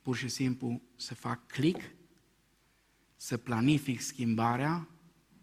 pur 0.00 0.16
și 0.16 0.28
simplu 0.28 0.80
să 0.96 1.14
fac 1.14 1.46
click, 1.46 1.80
să 3.16 3.36
planific 3.36 4.00
schimbarea 4.00 4.88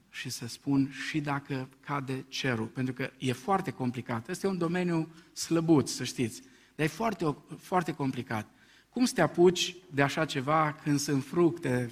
și 0.10 0.30
să 0.30 0.48
spun 0.48 0.92
și 1.08 1.22
dacă 1.22 1.70
cade 1.80 2.26
cerul, 2.28 2.66
pentru 2.66 2.94
că 2.94 3.12
e 3.18 3.32
foarte 3.32 3.72
complicat. 3.72 4.30
Este 4.30 4.48
un 4.48 4.58
domeniu 4.58 5.14
slăbuț, 5.34 5.92
să 5.92 6.04
știți, 6.04 6.42
dar 6.76 6.86
e 6.86 6.90
foarte, 6.90 7.38
foarte 7.58 7.94
complicat. 7.94 8.50
Cum 8.90 9.06
să 9.06 9.14
te 9.14 9.22
apuci 9.22 9.76
de 9.92 10.02
așa 10.02 10.26
ceva 10.26 10.74
când 10.84 11.00
sunt 11.00 11.24
fructe, 11.24 11.92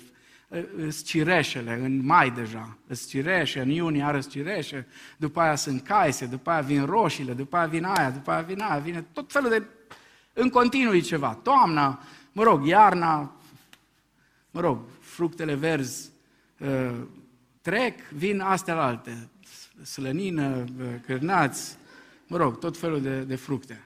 îți 0.78 1.04
cireșele, 1.04 1.74
în 1.74 2.06
mai 2.06 2.32
deja, 2.32 2.78
îți 2.88 3.08
cireșe, 3.08 3.60
în 3.60 3.70
iunie 3.70 4.04
are 4.04 4.20
cireșe, 4.20 4.88
după 5.18 5.40
aia 5.40 5.56
sunt 5.56 5.82
caise, 5.84 6.26
după 6.26 6.50
aia 6.50 6.62
vin 6.62 6.86
roșiile, 6.86 7.34
după 7.34 7.58
aia 7.58 7.66
vin 7.66 7.84
aia, 7.84 8.12
după 8.12 8.32
aia 8.32 8.42
vin 8.42 8.62
aia, 8.62 8.80
vine 8.80 9.06
tot 9.14 9.32
felul 9.32 9.50
de... 9.50 9.64
În 10.34 10.50
continuu 10.50 11.00
ceva. 11.00 11.34
Toamna, 11.34 12.04
mă 12.32 12.44
rog, 12.44 12.66
iarna, 12.66 13.36
mă 14.52 14.60
rog, 14.60 14.80
fructele 15.00 15.54
verzi 15.54 16.10
uh, 16.60 16.96
trec, 17.62 18.10
vin 18.10 18.40
astea 18.40 18.82
alte, 18.82 19.30
slănină, 19.84 20.66
uh, 20.80 20.86
cârnați, 21.06 21.78
mă 22.28 22.38
rog, 22.38 22.60
tot 22.60 22.78
felul 22.78 23.02
de, 23.02 23.20
de 23.20 23.36
fructe. 23.36 23.84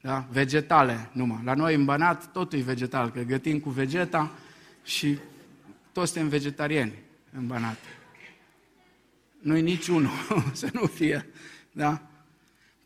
Da? 0.00 0.26
Vegetale 0.30 1.10
numai. 1.12 1.40
La 1.44 1.54
noi 1.54 1.74
în 1.74 1.84
Banat 1.84 2.32
totul 2.32 2.58
e 2.58 2.62
vegetal, 2.62 3.10
că 3.10 3.20
gătim 3.20 3.60
cu 3.60 3.70
vegeta, 3.70 4.30
și 4.84 5.18
toți 5.92 6.12
suntem 6.12 6.28
vegetariani 6.28 6.92
în 7.32 7.46
Banat. 7.46 7.78
Nu-i 9.40 9.62
niciunul 9.62 10.10
să 10.52 10.68
nu 10.72 10.86
fie, 10.86 11.26
da? 11.72 12.02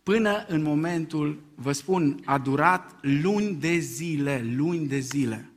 Până 0.03 0.45
în 0.49 0.63
momentul, 0.63 1.41
vă 1.55 1.73
spun, 1.73 2.21
a 2.25 2.39
durat 2.39 2.95
luni 3.01 3.55
de 3.55 3.79
zile, 3.79 4.45
luni 4.57 4.87
de 4.87 4.99
zile. 4.99 5.51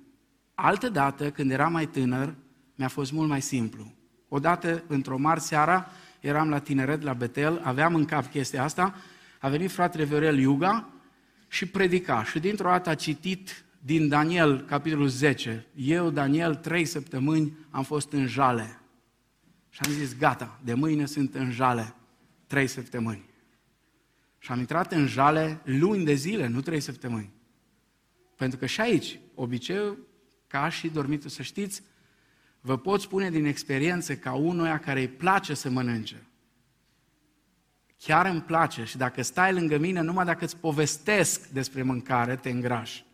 Altă 0.53 0.89
dată, 0.89 1.31
când 1.31 1.51
eram 1.51 1.71
mai 1.71 1.87
tânăr, 1.87 2.35
mi-a 2.75 2.87
fost 2.87 3.11
mult 3.11 3.29
mai 3.29 3.41
simplu. 3.41 3.91
Odată, 4.27 4.83
într-o 4.87 5.17
mare 5.17 5.39
seara, 5.39 5.91
eram 6.19 6.49
la 6.49 6.59
tineret, 6.59 7.01
la 7.01 7.13
Betel, 7.13 7.61
aveam 7.63 7.95
în 7.95 8.05
cap 8.05 8.25
chestia 8.25 8.63
asta, 8.63 8.95
a 9.39 9.49
venit 9.49 9.71
fratele 9.71 10.03
Viorel 10.03 10.39
Iuga 10.39 10.89
și 11.47 11.65
predica. 11.65 12.23
Și 12.23 12.39
dintr-o 12.39 12.69
dată 12.69 12.89
a 12.89 12.95
citit 12.95 13.65
din 13.83 14.07
Daniel, 14.07 14.61
capitolul 14.61 15.07
10. 15.07 15.65
Eu, 15.75 16.09
Daniel, 16.09 16.55
trei 16.55 16.85
săptămâni 16.85 17.57
am 17.69 17.83
fost 17.83 18.11
în 18.11 18.27
jale. 18.27 18.79
Și 19.69 19.79
am 19.85 19.91
zis, 19.91 20.17
gata, 20.17 20.59
de 20.63 20.73
mâine 20.73 21.05
sunt 21.05 21.35
în 21.35 21.51
jale. 21.51 21.95
Trei 22.47 22.67
săptămâni. 22.67 23.29
Și 24.37 24.51
am 24.51 24.59
intrat 24.59 24.91
în 24.91 25.07
jale 25.07 25.61
luni 25.63 26.05
de 26.05 26.13
zile, 26.13 26.47
nu 26.47 26.61
trei 26.61 26.79
săptămâni. 26.79 27.33
Pentru 28.35 28.57
că 28.57 28.65
și 28.65 28.81
aici, 28.81 29.19
obiceiul, 29.35 30.07
ca 30.47 30.69
și 30.69 30.87
dormitul, 30.87 31.29
să 31.29 31.41
știți, 31.41 31.81
vă 32.59 32.77
pot 32.77 33.01
spune 33.01 33.29
din 33.29 33.45
experiență 33.45 34.15
ca 34.15 34.33
unuia 34.33 34.79
care 34.79 34.99
îi 34.99 35.07
place 35.07 35.53
să 35.53 35.69
mănânce. 35.69 36.27
Chiar 37.97 38.25
îmi 38.25 38.41
place 38.41 38.83
și 38.83 38.97
dacă 38.97 39.21
stai 39.21 39.53
lângă 39.53 39.77
mine, 39.77 40.01
numai 40.01 40.25
dacă 40.25 40.43
îți 40.43 40.57
povestesc 40.57 41.47
despre 41.47 41.83
mâncare, 41.83 42.35
te 42.35 42.49
îngrași 42.49 43.05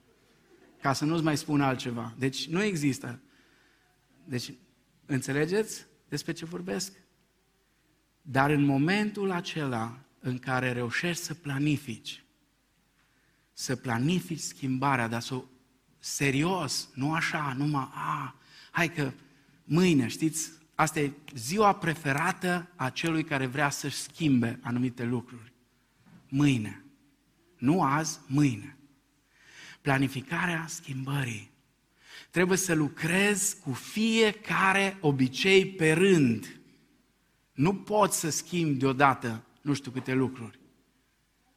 ca 0.87 0.93
să 0.93 1.05
nu-ți 1.05 1.23
mai 1.23 1.37
spun 1.37 1.61
altceva. 1.61 2.13
Deci 2.17 2.47
nu 2.47 2.63
există. 2.63 3.19
Deci, 4.23 4.53
înțelegeți 5.05 5.85
despre 6.09 6.33
ce 6.33 6.45
vorbesc? 6.45 6.93
Dar 8.21 8.49
în 8.49 8.63
momentul 8.63 9.31
acela 9.31 9.99
în 10.19 10.39
care 10.39 10.71
reușești 10.71 11.23
să 11.23 11.33
planifici, 11.33 12.23
să 13.53 13.75
planifici 13.75 14.39
schimbarea, 14.39 15.07
dar 15.07 15.21
să 15.21 15.33
o 15.33 15.43
serios, 15.99 16.89
nu 16.93 17.13
așa, 17.13 17.53
numai, 17.57 17.89
a, 17.93 18.35
hai 18.71 18.93
că 18.93 19.11
mâine, 19.63 20.07
știți, 20.07 20.51
asta 20.75 20.99
e 20.99 21.11
ziua 21.35 21.75
preferată 21.75 22.69
a 22.75 22.89
celui 22.89 23.23
care 23.23 23.45
vrea 23.45 23.69
să-și 23.69 23.97
schimbe 23.97 24.59
anumite 24.61 25.03
lucruri. 25.03 25.53
Mâine. 26.27 26.85
Nu 27.57 27.83
azi, 27.83 28.19
mâine 28.27 28.77
planificarea 29.81 30.65
schimbării. 30.67 31.51
Trebuie 32.31 32.57
să 32.57 32.73
lucrezi 32.73 33.59
cu 33.59 33.71
fiecare 33.71 34.97
obicei 34.99 35.65
pe 35.65 35.91
rând. 35.91 36.59
Nu 37.53 37.75
poți 37.75 38.19
să 38.19 38.29
schimbi 38.29 38.79
deodată 38.79 39.43
nu 39.61 39.73
știu 39.73 39.91
câte 39.91 40.13
lucruri. 40.13 40.59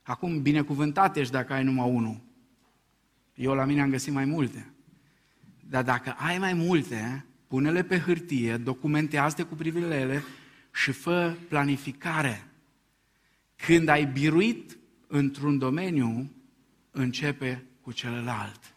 Acum, 0.02 0.42
binecuvântat 0.42 1.16
ești 1.16 1.32
dacă 1.32 1.52
ai 1.52 1.64
numai 1.64 1.90
unul. 1.90 2.20
Eu 3.34 3.54
la 3.54 3.64
mine 3.64 3.82
am 3.82 3.90
găsit 3.90 4.12
mai 4.12 4.24
multe. 4.24 4.72
Dar 5.68 5.82
dacă 5.82 6.10
ai 6.18 6.38
mai 6.38 6.52
multe, 6.52 7.24
pune-le 7.46 7.82
pe 7.82 7.98
hârtie, 7.98 8.56
documentează 8.56 9.44
cu 9.44 9.54
privire 9.54 9.86
la 9.86 9.96
ele 9.96 10.22
și 10.72 10.92
fă 10.92 11.36
planificare. 11.48 12.46
Când 13.56 13.88
ai 13.88 14.06
biruit 14.06 14.78
într-un 15.06 15.58
domeniu, 15.58 16.30
începe 16.90 17.64
cu 17.80 17.92
celălalt. 17.92 18.74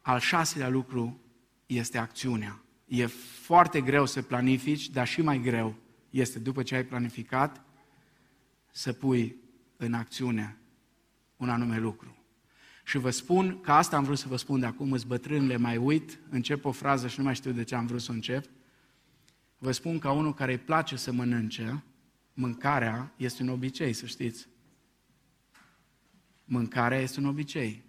Al 0.00 0.18
șaselea 0.18 0.68
lucru 0.68 1.20
este 1.66 1.98
acțiunea. 1.98 2.62
E 2.86 3.06
foarte 3.42 3.80
greu 3.80 4.06
să 4.06 4.22
planifici, 4.22 4.88
dar 4.88 5.06
și 5.06 5.22
mai 5.22 5.40
greu 5.40 5.74
este 6.10 6.38
după 6.38 6.62
ce 6.62 6.74
ai 6.74 6.84
planificat 6.84 7.64
să 8.70 8.92
pui 8.92 9.36
în 9.76 9.94
acțiune 9.94 10.58
un 11.36 11.48
anume 11.48 11.78
lucru. 11.78 12.16
Și 12.84 12.98
vă 12.98 13.10
spun 13.10 13.60
că 13.60 13.72
asta 13.72 13.96
am 13.96 14.04
vrut 14.04 14.18
să 14.18 14.28
vă 14.28 14.36
spun 14.36 14.60
de 14.60 14.66
acum, 14.66 14.92
îți 14.92 15.06
bătrânile 15.06 15.56
mai 15.56 15.76
uit, 15.76 16.18
încep 16.30 16.64
o 16.64 16.72
frază 16.72 17.08
și 17.08 17.18
nu 17.18 17.24
mai 17.24 17.34
știu 17.34 17.52
de 17.52 17.64
ce 17.64 17.74
am 17.74 17.86
vrut 17.86 18.00
să 18.00 18.12
încep. 18.12 18.44
Vă 19.58 19.72
spun 19.72 19.98
ca 19.98 20.12
unul 20.12 20.34
care 20.34 20.52
îi 20.52 20.58
place 20.58 20.96
să 20.96 21.12
mănânce, 21.12 21.82
mâncarea 22.34 23.12
este 23.16 23.42
un 23.42 23.48
obicei, 23.48 23.92
să 23.92 24.06
știți. 24.06 24.48
Mâncarea 26.50 26.98
este 26.98 27.20
un 27.20 27.26
obicei. 27.26 27.84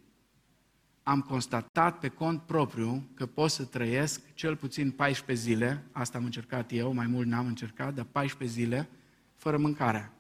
Am 1.04 1.22
constatat 1.22 2.00
pe 2.00 2.08
cont 2.08 2.42
propriu 2.42 3.10
că 3.14 3.26
pot 3.26 3.52
să 3.52 3.66
trăiesc 3.66 4.34
cel 4.34 4.56
puțin 4.56 4.92
14 4.92 5.46
zile, 5.46 5.86
asta 5.92 6.18
am 6.18 6.24
încercat 6.24 6.72
eu, 6.72 6.94
mai 6.94 7.08
mult 7.08 7.28
n-am 7.28 7.46
încercat, 7.46 7.94
dar 7.94 8.06
14 8.06 8.60
zile, 8.60 8.90
fără 9.36 9.58
mâncare. 9.58 10.12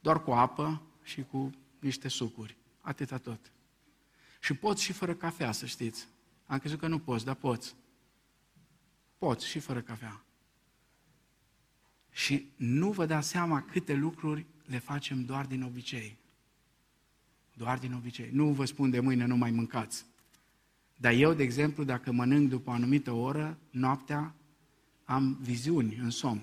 Doar 0.00 0.22
cu 0.22 0.30
apă 0.30 0.82
și 1.02 1.22
cu 1.22 1.50
niște 1.78 2.08
sucuri. 2.08 2.56
Atâta 2.80 3.18
tot. 3.18 3.52
Și 4.40 4.54
poți 4.54 4.82
și 4.82 4.92
fără 4.92 5.14
cafea, 5.14 5.52
să 5.52 5.66
știți. 5.66 6.08
Am 6.46 6.58
crezut 6.58 6.78
că 6.78 6.86
nu 6.86 6.98
poți, 6.98 7.24
dar 7.24 7.34
poți. 7.34 7.74
Poți 9.18 9.46
și 9.46 9.58
fără 9.58 9.80
cafea. 9.80 10.24
Și 12.10 12.52
nu 12.56 12.90
vă 12.90 13.06
dați 13.06 13.28
seama 13.28 13.62
câte 13.62 13.94
lucruri 13.94 14.46
le 14.64 14.78
facem 14.78 15.24
doar 15.24 15.46
din 15.46 15.62
obicei. 15.62 16.22
Doar 17.56 17.78
din 17.78 17.92
obicei. 17.92 18.28
Nu 18.32 18.52
vă 18.52 18.64
spun 18.64 18.90
de 18.90 19.00
mâine 19.00 19.26
nu 19.26 19.36
mai 19.36 19.50
mâncați. 19.50 20.04
Dar 20.96 21.12
eu, 21.12 21.32
de 21.32 21.42
exemplu, 21.42 21.84
dacă 21.84 22.12
mănânc 22.12 22.48
după 22.48 22.70
o 22.70 22.72
anumită 22.72 23.12
oră, 23.12 23.58
noaptea, 23.70 24.34
am 25.04 25.38
viziuni 25.40 25.96
în 25.96 26.10
somn. 26.10 26.42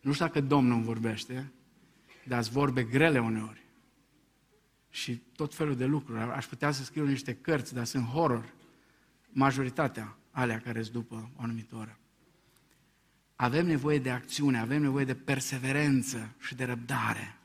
Nu 0.00 0.12
știu 0.12 0.26
dacă 0.26 0.40
Domnul 0.40 0.76
îmi 0.76 0.84
vorbește, 0.84 1.52
dar 2.26 2.42
sunt 2.42 2.54
vorbe 2.54 2.84
grele 2.84 3.20
uneori. 3.20 3.64
Și 4.90 5.16
tot 5.36 5.54
felul 5.54 5.76
de 5.76 5.84
lucruri. 5.84 6.20
Aș 6.20 6.46
putea 6.46 6.70
să 6.70 6.84
scriu 6.84 7.06
niște 7.06 7.34
cărți, 7.34 7.74
dar 7.74 7.84
sunt 7.84 8.04
horror. 8.04 8.52
Majoritatea 9.28 10.16
alea 10.30 10.60
care 10.60 10.82
sunt 10.82 10.94
după 10.94 11.30
o 11.36 11.42
anumită 11.42 11.76
oră. 11.76 11.98
avem 13.36 13.66
nevoie 13.66 13.98
de 13.98 14.10
acțiune, 14.10 14.58
avem 14.58 14.82
nevoie 14.82 15.04
de 15.04 15.14
perseverență 15.14 16.34
și 16.38 16.54
de 16.54 16.64
răbdare. 16.64 17.39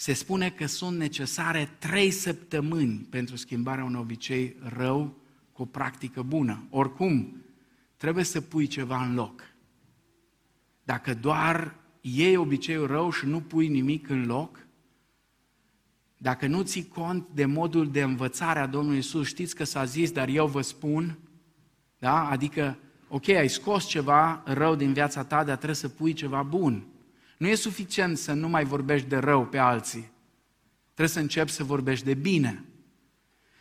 Se 0.00 0.12
spune 0.12 0.50
că 0.50 0.66
sunt 0.66 0.98
necesare 0.98 1.70
trei 1.78 2.10
săptămâni 2.10 3.06
pentru 3.10 3.36
schimbarea 3.36 3.84
unui 3.84 4.00
obicei 4.00 4.56
rău 4.76 5.16
cu 5.52 5.62
o 5.62 5.64
practică 5.64 6.22
bună. 6.22 6.66
Oricum, 6.70 7.42
trebuie 7.96 8.24
să 8.24 8.40
pui 8.40 8.66
ceva 8.66 9.04
în 9.04 9.14
loc. 9.14 9.42
Dacă 10.84 11.14
doar 11.14 11.74
iei 12.00 12.36
obiceiul 12.36 12.86
rău 12.86 13.10
și 13.10 13.26
nu 13.26 13.40
pui 13.40 13.68
nimic 13.68 14.08
în 14.08 14.26
loc, 14.26 14.66
dacă 16.16 16.46
nu 16.46 16.62
ții 16.62 16.88
cont 16.88 17.28
de 17.34 17.44
modul 17.44 17.90
de 17.90 18.02
învățare 18.02 18.58
a 18.58 18.66
Domnului 18.66 18.98
Isus, 18.98 19.26
știți 19.26 19.54
că 19.54 19.64
s-a 19.64 19.84
zis, 19.84 20.10
dar 20.10 20.28
eu 20.28 20.46
vă 20.46 20.60
spun, 20.60 21.18
da? 21.98 22.28
Adică, 22.28 22.78
ok, 23.08 23.28
ai 23.28 23.48
scos 23.48 23.84
ceva 23.84 24.42
rău 24.44 24.74
din 24.74 24.92
viața 24.92 25.24
ta, 25.24 25.44
dar 25.44 25.56
trebuie 25.56 25.76
să 25.76 25.88
pui 25.88 26.12
ceva 26.12 26.42
bun. 26.42 26.84
Nu 27.40 27.48
e 27.48 27.54
suficient 27.54 28.18
să 28.18 28.32
nu 28.32 28.48
mai 28.48 28.64
vorbești 28.64 29.08
de 29.08 29.16
rău 29.16 29.46
pe 29.46 29.58
alții. 29.58 30.10
Trebuie 30.84 31.08
să 31.08 31.20
începi 31.20 31.50
să 31.50 31.64
vorbești 31.64 32.04
de 32.04 32.14
bine. 32.14 32.64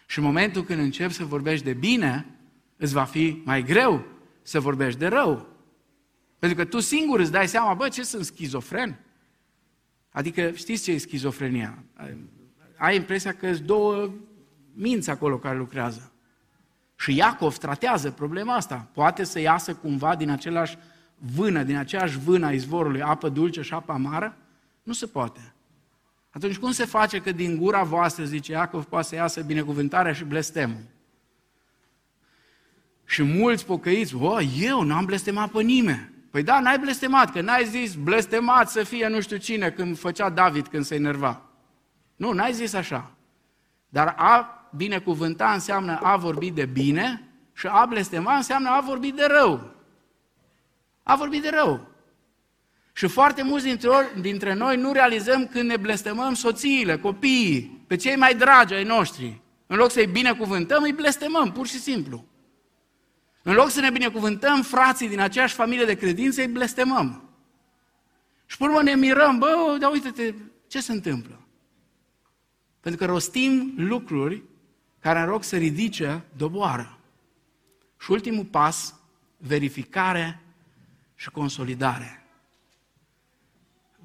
Și 0.05 0.17
în 0.17 0.23
momentul 0.23 0.63
când 0.63 0.79
începi 0.79 1.13
să 1.13 1.25
vorbești 1.25 1.65
de 1.65 1.73
bine, 1.73 2.25
îți 2.77 2.93
va 2.93 3.03
fi 3.03 3.41
mai 3.45 3.63
greu 3.63 4.05
să 4.41 4.59
vorbești 4.59 4.99
de 4.99 5.07
rău. 5.07 5.47
Pentru 6.39 6.57
că 6.57 6.65
tu 6.65 6.79
singur 6.79 7.19
îți 7.19 7.31
dai 7.31 7.47
seama, 7.47 7.73
bă, 7.73 7.87
ce 7.87 8.03
sunt 8.03 8.25
schizofren? 8.25 8.99
Adică 10.09 10.51
știți 10.51 10.83
ce 10.83 10.91
e 10.91 10.97
schizofrenia? 10.97 11.83
Ai 12.77 12.95
impresia 12.95 13.33
că 13.33 13.53
sunt 13.53 13.65
două 13.65 14.13
minți 14.73 15.09
acolo 15.09 15.37
care 15.37 15.57
lucrează. 15.57 16.11
Și 16.95 17.15
Iacov 17.15 17.57
tratează 17.57 18.11
problema 18.11 18.55
asta. 18.55 18.89
Poate 18.93 19.23
să 19.23 19.39
iasă 19.39 19.75
cumva 19.75 20.15
din 20.15 20.29
același 20.29 20.77
vână, 21.19 21.63
din 21.63 21.75
aceeași 21.75 22.17
vână 22.17 22.45
a 22.45 22.51
izvorului, 22.51 23.01
apă 23.01 23.29
dulce 23.29 23.61
și 23.61 23.73
apă 23.73 23.91
amară? 23.91 24.37
Nu 24.83 24.93
se 24.93 25.05
poate. 25.05 25.53
Atunci 26.29 26.57
cum 26.57 26.71
se 26.71 26.85
face 26.85 27.19
că 27.19 27.31
din 27.31 27.57
gura 27.57 27.83
voastră, 27.83 28.23
zice 28.23 28.51
Iacov, 28.51 28.83
poate 28.83 29.07
să 29.07 29.15
iasă 29.15 29.41
binecuvântarea 29.41 30.13
și 30.13 30.23
blestemul? 30.23 30.83
Și 33.05 33.23
mulți 33.23 33.65
pocăiți, 33.65 34.15
o, 34.15 34.41
eu 34.41 34.81
n-am 34.81 35.05
blestemat 35.05 35.51
pe 35.51 35.61
nimeni. 35.61 36.09
Păi 36.31 36.43
da, 36.43 36.59
n-ai 36.59 36.79
blestemat, 36.79 37.31
că 37.31 37.41
n-ai 37.41 37.65
zis 37.65 37.95
blestemat 37.95 38.69
să 38.69 38.83
fie 38.83 39.07
nu 39.07 39.21
știu 39.21 39.37
cine 39.37 39.69
când 39.69 39.97
făcea 39.97 40.29
David 40.29 40.67
când 40.67 40.85
se 40.85 40.95
enerva. 40.95 41.41
Nu, 42.15 42.31
n-ai 42.31 42.53
zis 42.53 42.73
așa. 42.73 43.11
Dar 43.89 44.13
a 44.17 44.59
binecuvânta 44.75 45.51
înseamnă 45.51 45.99
a 46.01 46.17
vorbi 46.17 46.51
de 46.51 46.65
bine 46.65 47.27
și 47.53 47.67
a 47.67 47.85
blestema 47.85 48.35
înseamnă 48.35 48.69
a 48.69 48.81
vorbi 48.81 49.11
de 49.11 49.27
rău. 49.39 49.75
A 51.09 51.15
vorbi 51.15 51.39
de 51.39 51.49
rău. 51.49 51.87
Și 52.93 53.07
foarte 53.07 53.43
mulți 53.43 53.65
dintre, 53.65 53.89
dintre 54.21 54.53
noi 54.53 54.77
nu 54.77 54.91
realizăm 54.91 55.47
când 55.47 55.69
ne 55.69 55.77
blestemăm 55.77 56.33
soțiile, 56.33 56.97
copiii, 56.97 57.83
pe 57.87 57.95
cei 57.95 58.15
mai 58.15 58.35
dragi 58.35 58.73
ai 58.73 58.83
noștri. 58.83 59.41
În 59.67 59.77
loc 59.77 59.91
să-i 59.91 60.07
binecuvântăm, 60.07 60.83
îi 60.83 60.93
blestemăm, 60.93 61.51
pur 61.51 61.67
și 61.67 61.79
simplu. 61.79 62.25
În 63.41 63.53
loc 63.53 63.69
să 63.69 63.79
ne 63.79 63.89
binecuvântăm 63.89 64.61
frații 64.61 65.09
din 65.09 65.19
aceeași 65.19 65.53
familie 65.53 65.85
de 65.85 65.95
credință, 65.95 66.41
îi 66.41 66.47
blestemăm. 66.47 67.29
Și 68.45 68.57
până 68.57 68.69
urmă 68.69 68.83
ne 68.83 68.95
mirăm, 68.95 69.37
bă, 69.37 69.77
dar 69.79 69.91
uite-te, 69.91 70.33
ce 70.67 70.81
se 70.81 70.91
întâmplă? 70.91 71.39
Pentru 72.79 73.05
că 73.05 73.11
rostim 73.11 73.73
lucruri 73.77 74.43
care 74.99 75.19
în 75.19 75.25
rog 75.25 75.43
să 75.43 75.57
ridice 75.57 76.23
doboară. 76.37 76.99
Și 77.99 78.11
ultimul 78.11 78.45
pas, 78.45 78.95
verificare 79.37 80.43
și 81.19 81.29
consolidare. 81.29 82.23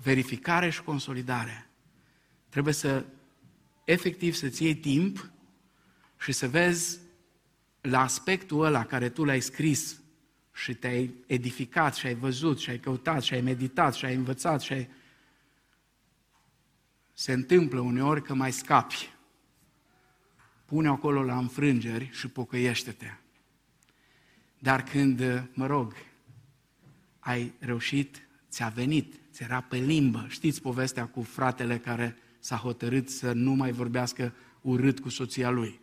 Verificare 0.03 0.71
și 0.71 0.83
consolidare. 0.83 1.67
Trebuie 2.49 2.75
să, 2.75 3.05
efectiv, 3.85 4.35
să-ți 4.35 4.63
iei 4.63 4.75
timp 4.75 5.31
și 6.19 6.33
să 6.33 6.49
vezi 6.49 6.99
la 7.81 8.01
aspectul 8.01 8.65
ăla 8.65 8.85
care 8.85 9.09
tu 9.09 9.25
l-ai 9.25 9.41
scris 9.41 10.01
și 10.53 10.75
te-ai 10.75 11.15
edificat 11.27 11.95
și 11.95 12.07
ai 12.07 12.15
văzut 12.15 12.59
și 12.59 12.71
ai 12.71 12.79
căutat 12.79 13.23
și 13.23 13.35
ai 13.35 13.41
meditat 13.41 13.95
și 13.95 14.05
ai 14.05 14.15
învățat 14.15 14.61
și 14.61 14.73
ai... 14.73 14.89
Se 17.13 17.33
întâmplă 17.33 17.81
uneori 17.81 18.23
că 18.23 18.35
mai 18.35 18.53
scapi. 18.53 19.13
Pune 20.65 20.89
acolo 20.89 21.23
la 21.23 21.37
înfrângeri 21.37 22.11
și 22.13 22.29
pocăiește-te. 22.29 23.13
Dar 24.59 24.83
când, 24.83 25.49
mă 25.53 25.67
rog, 25.67 25.95
ai 27.25 27.53
reușit, 27.59 28.29
ți-a 28.51 28.69
venit, 28.69 29.15
ți 29.33 29.43
era 29.43 29.61
pe 29.61 29.77
limbă. 29.77 30.27
Știți 30.29 30.63
povestea 30.63 31.07
cu 31.07 31.23
fratele 31.23 31.79
care 31.79 32.17
s-a 32.39 32.57
hotărât 32.57 33.09
să 33.09 33.33
nu 33.33 33.53
mai 33.53 33.73
vorbească 33.73 34.35
urât 34.61 35.01
cu 35.01 35.09
soția 35.09 35.51
lui. 35.51 35.81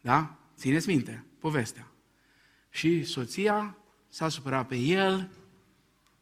Da? 0.00 0.36
Țineți 0.56 0.88
minte, 0.88 1.24
povestea. 1.38 1.86
Și 2.70 3.04
soția 3.04 3.76
s-a 4.08 4.28
supărat 4.28 4.66
pe 4.66 4.76
el, 4.76 5.30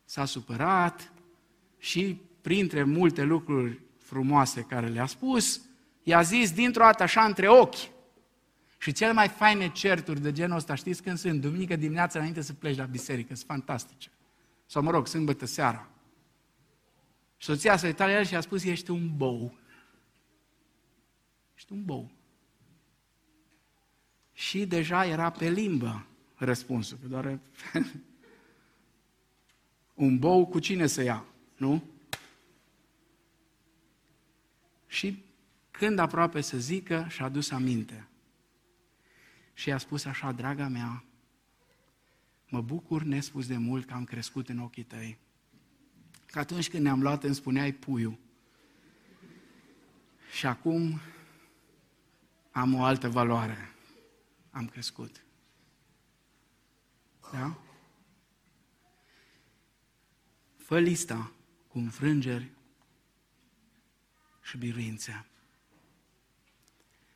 s-a 0.04 0.24
supărat 0.24 1.12
și 1.78 2.20
printre 2.40 2.82
multe 2.82 3.22
lucruri 3.22 3.80
frumoase 3.98 4.60
care 4.60 4.88
le-a 4.88 5.06
spus, 5.06 5.60
i-a 6.02 6.22
zis 6.22 6.52
dintr-o 6.52 6.82
dată 6.82 7.02
așa 7.02 7.24
între 7.24 7.48
ochi. 7.48 7.93
Și 8.84 8.92
cele 8.92 9.12
mai 9.12 9.28
faine 9.28 9.72
certuri 9.72 10.20
de 10.20 10.32
genul 10.32 10.56
ăsta, 10.56 10.74
știți 10.74 11.02
când 11.02 11.18
sunt? 11.18 11.40
Duminică 11.40 11.76
dimineața 11.76 12.18
înainte 12.18 12.40
să 12.40 12.52
pleci 12.52 12.76
la 12.76 12.84
biserică, 12.84 13.34
sunt 13.34 13.46
fantastice. 13.46 14.10
Sau 14.66 14.82
mă 14.82 14.90
rog, 14.90 15.06
sâmbătă 15.06 15.46
seara. 15.46 15.88
Și 17.36 17.46
soția 17.46 17.76
s-a 17.76 17.86
uitat 17.86 18.08
la 18.08 18.18
el 18.18 18.24
și 18.24 18.34
a 18.34 18.40
spus, 18.40 18.64
ești 18.64 18.90
un 18.90 19.16
bou. 19.16 19.54
Ești 21.54 21.72
un 21.72 21.84
bou. 21.84 22.10
Și 24.32 24.66
deja 24.66 25.06
era 25.06 25.30
pe 25.30 25.48
limbă 25.48 26.06
răspunsul, 26.34 26.98
că 27.00 27.06
doar 27.06 27.38
un 29.94 30.18
bou 30.18 30.46
cu 30.46 30.58
cine 30.58 30.86
să 30.86 31.02
ia, 31.02 31.24
nu? 31.56 31.82
Și 34.86 35.22
când 35.70 35.98
aproape 35.98 36.40
să 36.40 36.58
zică, 36.58 37.06
și-a 37.08 37.28
dus 37.28 37.50
aminte. 37.50 38.08
Și 39.54 39.72
a 39.72 39.78
spus 39.78 40.04
așa, 40.04 40.32
draga 40.32 40.68
mea, 40.68 41.04
mă 42.48 42.60
bucur 42.60 43.02
nespus 43.02 43.46
de 43.46 43.56
mult 43.56 43.86
că 43.86 43.94
am 43.94 44.04
crescut 44.04 44.48
în 44.48 44.58
ochii 44.58 44.82
tăi. 44.82 45.18
Că 46.26 46.38
atunci 46.38 46.70
când 46.70 46.82
ne-am 46.82 47.02
luat 47.02 47.24
îmi 47.24 47.34
spuneai 47.34 47.72
puiu. 47.72 48.18
Și 50.32 50.46
acum 50.46 51.00
am 52.50 52.74
o 52.74 52.82
altă 52.82 53.08
valoare 53.08 53.74
am 54.54 54.68
crescut. 54.68 55.24
Da? 57.32 57.58
Fă 60.56 60.78
lista 60.78 61.32
cu 61.68 61.78
înfrângeri 61.78 62.50
și 64.42 64.56
biruințe. 64.56 65.26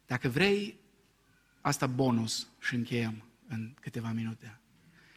Dacă 0.06 0.28
vrei, 0.28 0.78
asta 1.68 1.86
bonus 1.86 2.48
și 2.60 2.74
încheiem 2.74 3.22
în 3.48 3.74
câteva 3.80 4.12
minute. 4.12 4.60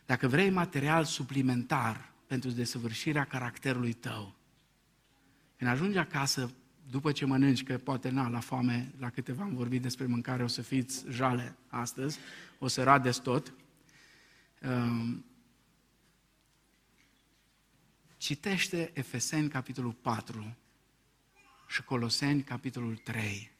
Dacă 0.06 0.28
vrei 0.28 0.50
material 0.50 1.04
suplimentar 1.04 2.12
pentru 2.28 2.50
desăvârșirea 2.50 3.24
caracterului 3.24 3.94
tău, 3.94 4.36
când 5.58 5.70
ajungi 5.70 5.98
acasă, 5.98 6.52
după 6.90 7.12
ce 7.12 7.26
mănânci, 7.26 7.64
că 7.64 7.78
poate 7.78 8.10
na, 8.10 8.28
la 8.28 8.40
foame, 8.40 8.94
la 9.00 9.10
câteva 9.10 9.44
am 9.44 9.56
vorbit 9.56 9.82
despre 9.82 10.06
mâncare, 10.06 10.44
o 10.44 10.48
să 10.48 10.62
fiți 10.62 11.06
jale 11.10 11.56
astăzi, 11.68 12.20
o 12.60 12.68
să 12.68 12.84
radeți 12.84 13.22
tot. 13.22 13.54
Um, 14.62 15.26
citește 18.18 18.92
Efeseni 18.94 19.50
capitolul 19.50 19.94
4 19.94 20.56
și 21.68 21.84
Coloseni 21.84 22.44
capitolul 22.44 22.98
3. 22.98 23.52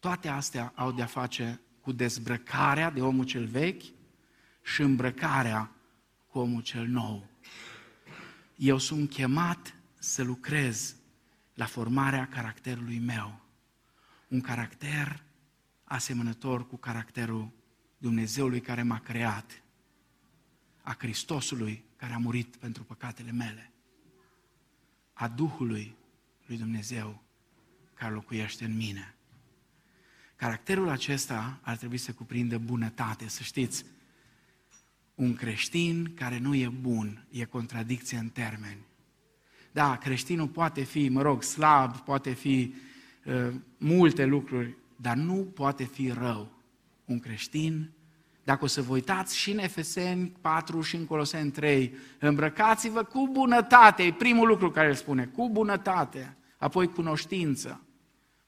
Toate 0.00 0.28
astea 0.28 0.72
au 0.74 0.92
de-a 0.92 1.06
face 1.06 1.60
cu 1.80 1.92
dezbrăcarea 1.92 2.90
de 2.90 3.02
omul 3.02 3.24
cel 3.24 3.46
vechi 3.46 3.82
și 4.62 4.82
îmbrăcarea 4.82 5.70
cu 6.26 6.38
omul 6.38 6.62
cel 6.62 6.86
nou. 6.86 7.26
Eu 8.56 8.78
sunt 8.78 9.10
chemat 9.10 9.74
să 9.98 10.22
lucrez 10.22 10.96
la 11.54 11.64
formarea 11.64 12.28
caracterului 12.28 12.98
meu. 12.98 13.40
Un 14.28 14.40
caracter 14.40 15.22
asemănător 15.84 16.66
cu 16.66 16.76
caracterul 16.76 17.50
Dumnezeului 17.98 18.60
care 18.60 18.82
m-a 18.82 18.98
creat, 18.98 19.62
a 20.82 20.94
Hristosului 20.98 21.84
care 21.96 22.12
a 22.12 22.18
murit 22.18 22.56
pentru 22.56 22.84
păcatele 22.84 23.30
mele, 23.30 23.72
a 25.12 25.28
Duhului 25.28 25.96
lui 26.46 26.56
Dumnezeu 26.56 27.22
care 27.94 28.14
locuiește 28.14 28.64
în 28.64 28.76
mine. 28.76 29.14
Caracterul 30.40 30.88
acesta 30.88 31.58
ar 31.62 31.76
trebui 31.76 31.96
să 31.96 32.12
cuprindă 32.12 32.58
bunătate, 32.58 33.28
să 33.28 33.42
știți. 33.42 33.84
Un 35.14 35.34
creștin 35.34 36.12
care 36.14 36.38
nu 36.38 36.54
e 36.54 36.72
bun 36.80 37.26
e 37.30 37.44
contradicție 37.44 38.18
în 38.18 38.28
termeni. 38.28 38.86
Da, 39.72 39.96
creștinul 39.96 40.48
poate 40.48 40.82
fi, 40.82 41.08
mă 41.08 41.22
rog, 41.22 41.42
slab, 41.42 41.96
poate 41.96 42.32
fi 42.32 42.74
uh, 43.24 43.54
multe 43.78 44.24
lucruri, 44.24 44.76
dar 44.96 45.16
nu 45.16 45.34
poate 45.34 45.84
fi 45.84 46.10
rău. 46.10 46.52
Un 47.04 47.18
creștin, 47.18 47.90
dacă 48.44 48.64
o 48.64 48.66
să 48.66 48.82
vă 48.82 48.92
uitați 48.92 49.36
și 49.36 49.50
în 49.50 49.58
Efeseni 49.58 50.32
4 50.40 50.80
și 50.80 50.96
în 50.96 51.04
Coloseni 51.04 51.50
3, 51.50 51.94
îmbrăcați-vă 52.18 53.02
cu 53.02 53.28
bunătate, 53.28 54.02
e 54.02 54.12
primul 54.12 54.46
lucru 54.46 54.70
care 54.70 54.88
îl 54.88 54.94
spune, 54.94 55.26
cu 55.26 55.50
bunătate, 55.50 56.36
apoi 56.58 56.88
cunoștință, 56.88 57.80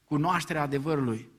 cunoașterea 0.03 0.61
adevărului. 0.61 1.31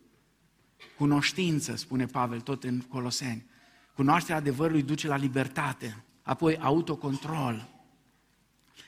Cunoștință, 0.97 1.77
spune 1.77 2.07
Pavel 2.07 2.41
tot 2.41 2.65
în 2.65 2.81
Coloseni. 2.81 3.47
Cunoașterea 3.95 4.37
adevărului 4.37 4.83
duce 4.83 5.07
la 5.07 5.17
libertate, 5.17 6.05
apoi 6.23 6.59
autocontrol. 6.59 7.69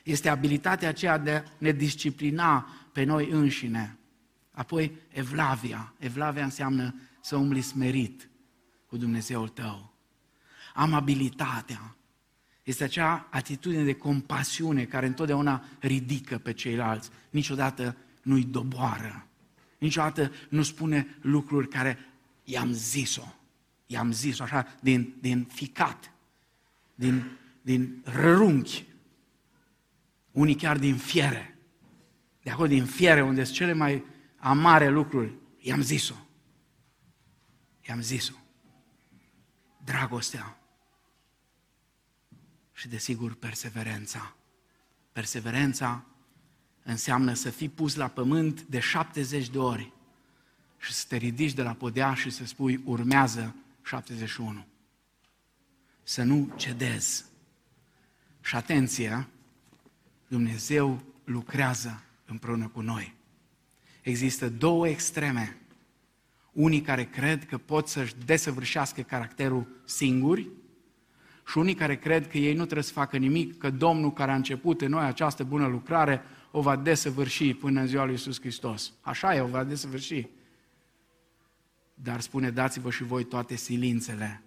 Este 0.03 0.29
abilitatea 0.29 0.89
aceea 0.89 1.17
de 1.17 1.31
a 1.31 1.43
ne 1.57 1.71
disciplina 1.71 2.69
pe 2.91 3.03
noi 3.03 3.29
înșine. 3.29 3.97
Apoi 4.51 4.97
evlavia. 5.09 5.93
Evlavia 5.97 6.43
înseamnă 6.43 6.95
să 7.21 7.35
umbli 7.35 7.61
smerit 7.61 8.29
cu 8.87 8.97
Dumnezeul 8.97 9.47
tău. 9.47 9.93
Amabilitatea. 10.73 11.95
Este 12.63 12.83
acea 12.83 13.27
atitudine 13.31 13.83
de 13.83 13.93
compasiune 13.93 14.85
care 14.85 15.05
întotdeauna 15.05 15.63
ridică 15.79 16.37
pe 16.37 16.53
ceilalți. 16.53 17.09
Niciodată 17.29 17.95
nu-i 18.21 18.43
doboară. 18.43 19.26
Niciodată 19.77 20.31
nu 20.49 20.63
spune 20.63 21.17
lucruri 21.21 21.67
care 21.67 21.99
i-am 22.43 22.71
zis-o. 22.71 23.35
I-am 23.85 24.11
zis-o 24.11 24.43
așa 24.43 24.77
din, 24.81 25.15
din 25.19 25.43
ficat, 25.43 26.11
din, 26.95 27.37
din 27.61 28.01
rărunchi. 28.03 28.85
Unii 30.31 30.55
chiar 30.55 30.77
din 30.77 30.97
fiere. 30.97 31.57
De 32.43 32.49
acolo 32.49 32.67
din 32.67 32.85
fiere, 32.85 33.21
unde 33.23 33.43
sunt 33.43 33.55
cele 33.55 33.73
mai 33.73 34.03
amare 34.37 34.89
lucruri. 34.89 35.33
I-am 35.59 35.81
zis-o. 35.81 36.15
I-am 37.87 38.01
zis-o. 38.01 38.35
Dragostea. 39.83 40.57
Și 42.73 42.87
desigur 42.87 43.33
perseverența. 43.33 44.35
Perseverența 45.11 46.05
înseamnă 46.87 47.33
să 47.33 47.49
fii 47.49 47.69
pus 47.69 47.95
la 47.95 48.07
pământ 48.07 48.61
de 48.61 48.79
70 48.79 49.49
de 49.49 49.57
ori 49.57 49.91
și 50.77 50.93
să 50.93 51.05
te 51.07 51.15
ridici 51.15 51.53
de 51.53 51.61
la 51.61 51.73
podea 51.73 52.13
și 52.13 52.29
să 52.29 52.45
spui 52.45 52.81
urmează 52.85 53.55
71. 53.83 54.65
Să 56.03 56.23
nu 56.23 56.53
cedezi. 56.55 57.25
Și 58.41 58.55
atenție, 58.55 59.27
Dumnezeu 60.27 61.03
lucrează 61.23 62.03
împreună 62.25 62.67
cu 62.67 62.81
noi. 62.81 63.15
Există 64.01 64.49
două 64.49 64.87
extreme. 64.87 65.57
Unii 66.51 66.81
care 66.81 67.05
cred 67.05 67.45
că 67.45 67.57
pot 67.57 67.87
să-și 67.87 68.15
desăvârșească 68.25 69.01
caracterul 69.01 69.67
singuri 69.85 70.49
și 71.47 71.57
unii 71.57 71.75
care 71.75 71.97
cred 71.97 72.27
că 72.27 72.37
ei 72.37 72.53
nu 72.53 72.63
trebuie 72.63 72.83
să 72.83 72.93
facă 72.93 73.17
nimic, 73.17 73.57
că 73.57 73.69
Domnul 73.69 74.13
care 74.13 74.31
a 74.31 74.35
început 74.35 74.81
în 74.81 74.89
noi 74.89 75.05
această 75.05 75.43
bună 75.43 75.67
lucrare 75.67 76.21
o 76.57 76.61
va 76.61 76.75
desăvârși 76.75 77.53
până 77.53 77.79
în 77.79 77.87
ziua 77.87 78.03
lui 78.03 78.13
Iisus 78.13 78.39
Hristos. 78.39 78.93
Așa 79.01 79.35
e, 79.35 79.41
o 79.41 79.47
va 79.47 79.63
desăvârși. 79.63 80.27
Dar 81.93 82.19
spune, 82.19 82.49
dați-vă 82.49 82.91
și 82.91 83.03
voi 83.03 83.23
toate 83.23 83.55
silințele. 83.55 84.43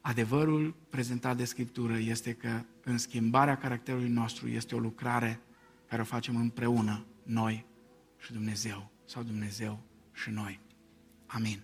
Adevărul 0.00 0.74
prezentat 0.88 1.36
de 1.36 1.44
Scriptură 1.44 1.98
este 1.98 2.32
că 2.32 2.62
în 2.84 2.98
schimbarea 2.98 3.56
caracterului 3.56 4.08
nostru 4.08 4.48
este 4.48 4.74
o 4.74 4.78
lucrare 4.78 5.40
care 5.88 6.02
o 6.02 6.04
facem 6.04 6.36
împreună, 6.36 7.06
noi 7.22 7.66
și 8.18 8.32
Dumnezeu, 8.32 8.90
sau 9.04 9.22
Dumnezeu 9.22 9.78
și 10.12 10.30
noi. 10.30 10.60
Amin. 11.26 11.62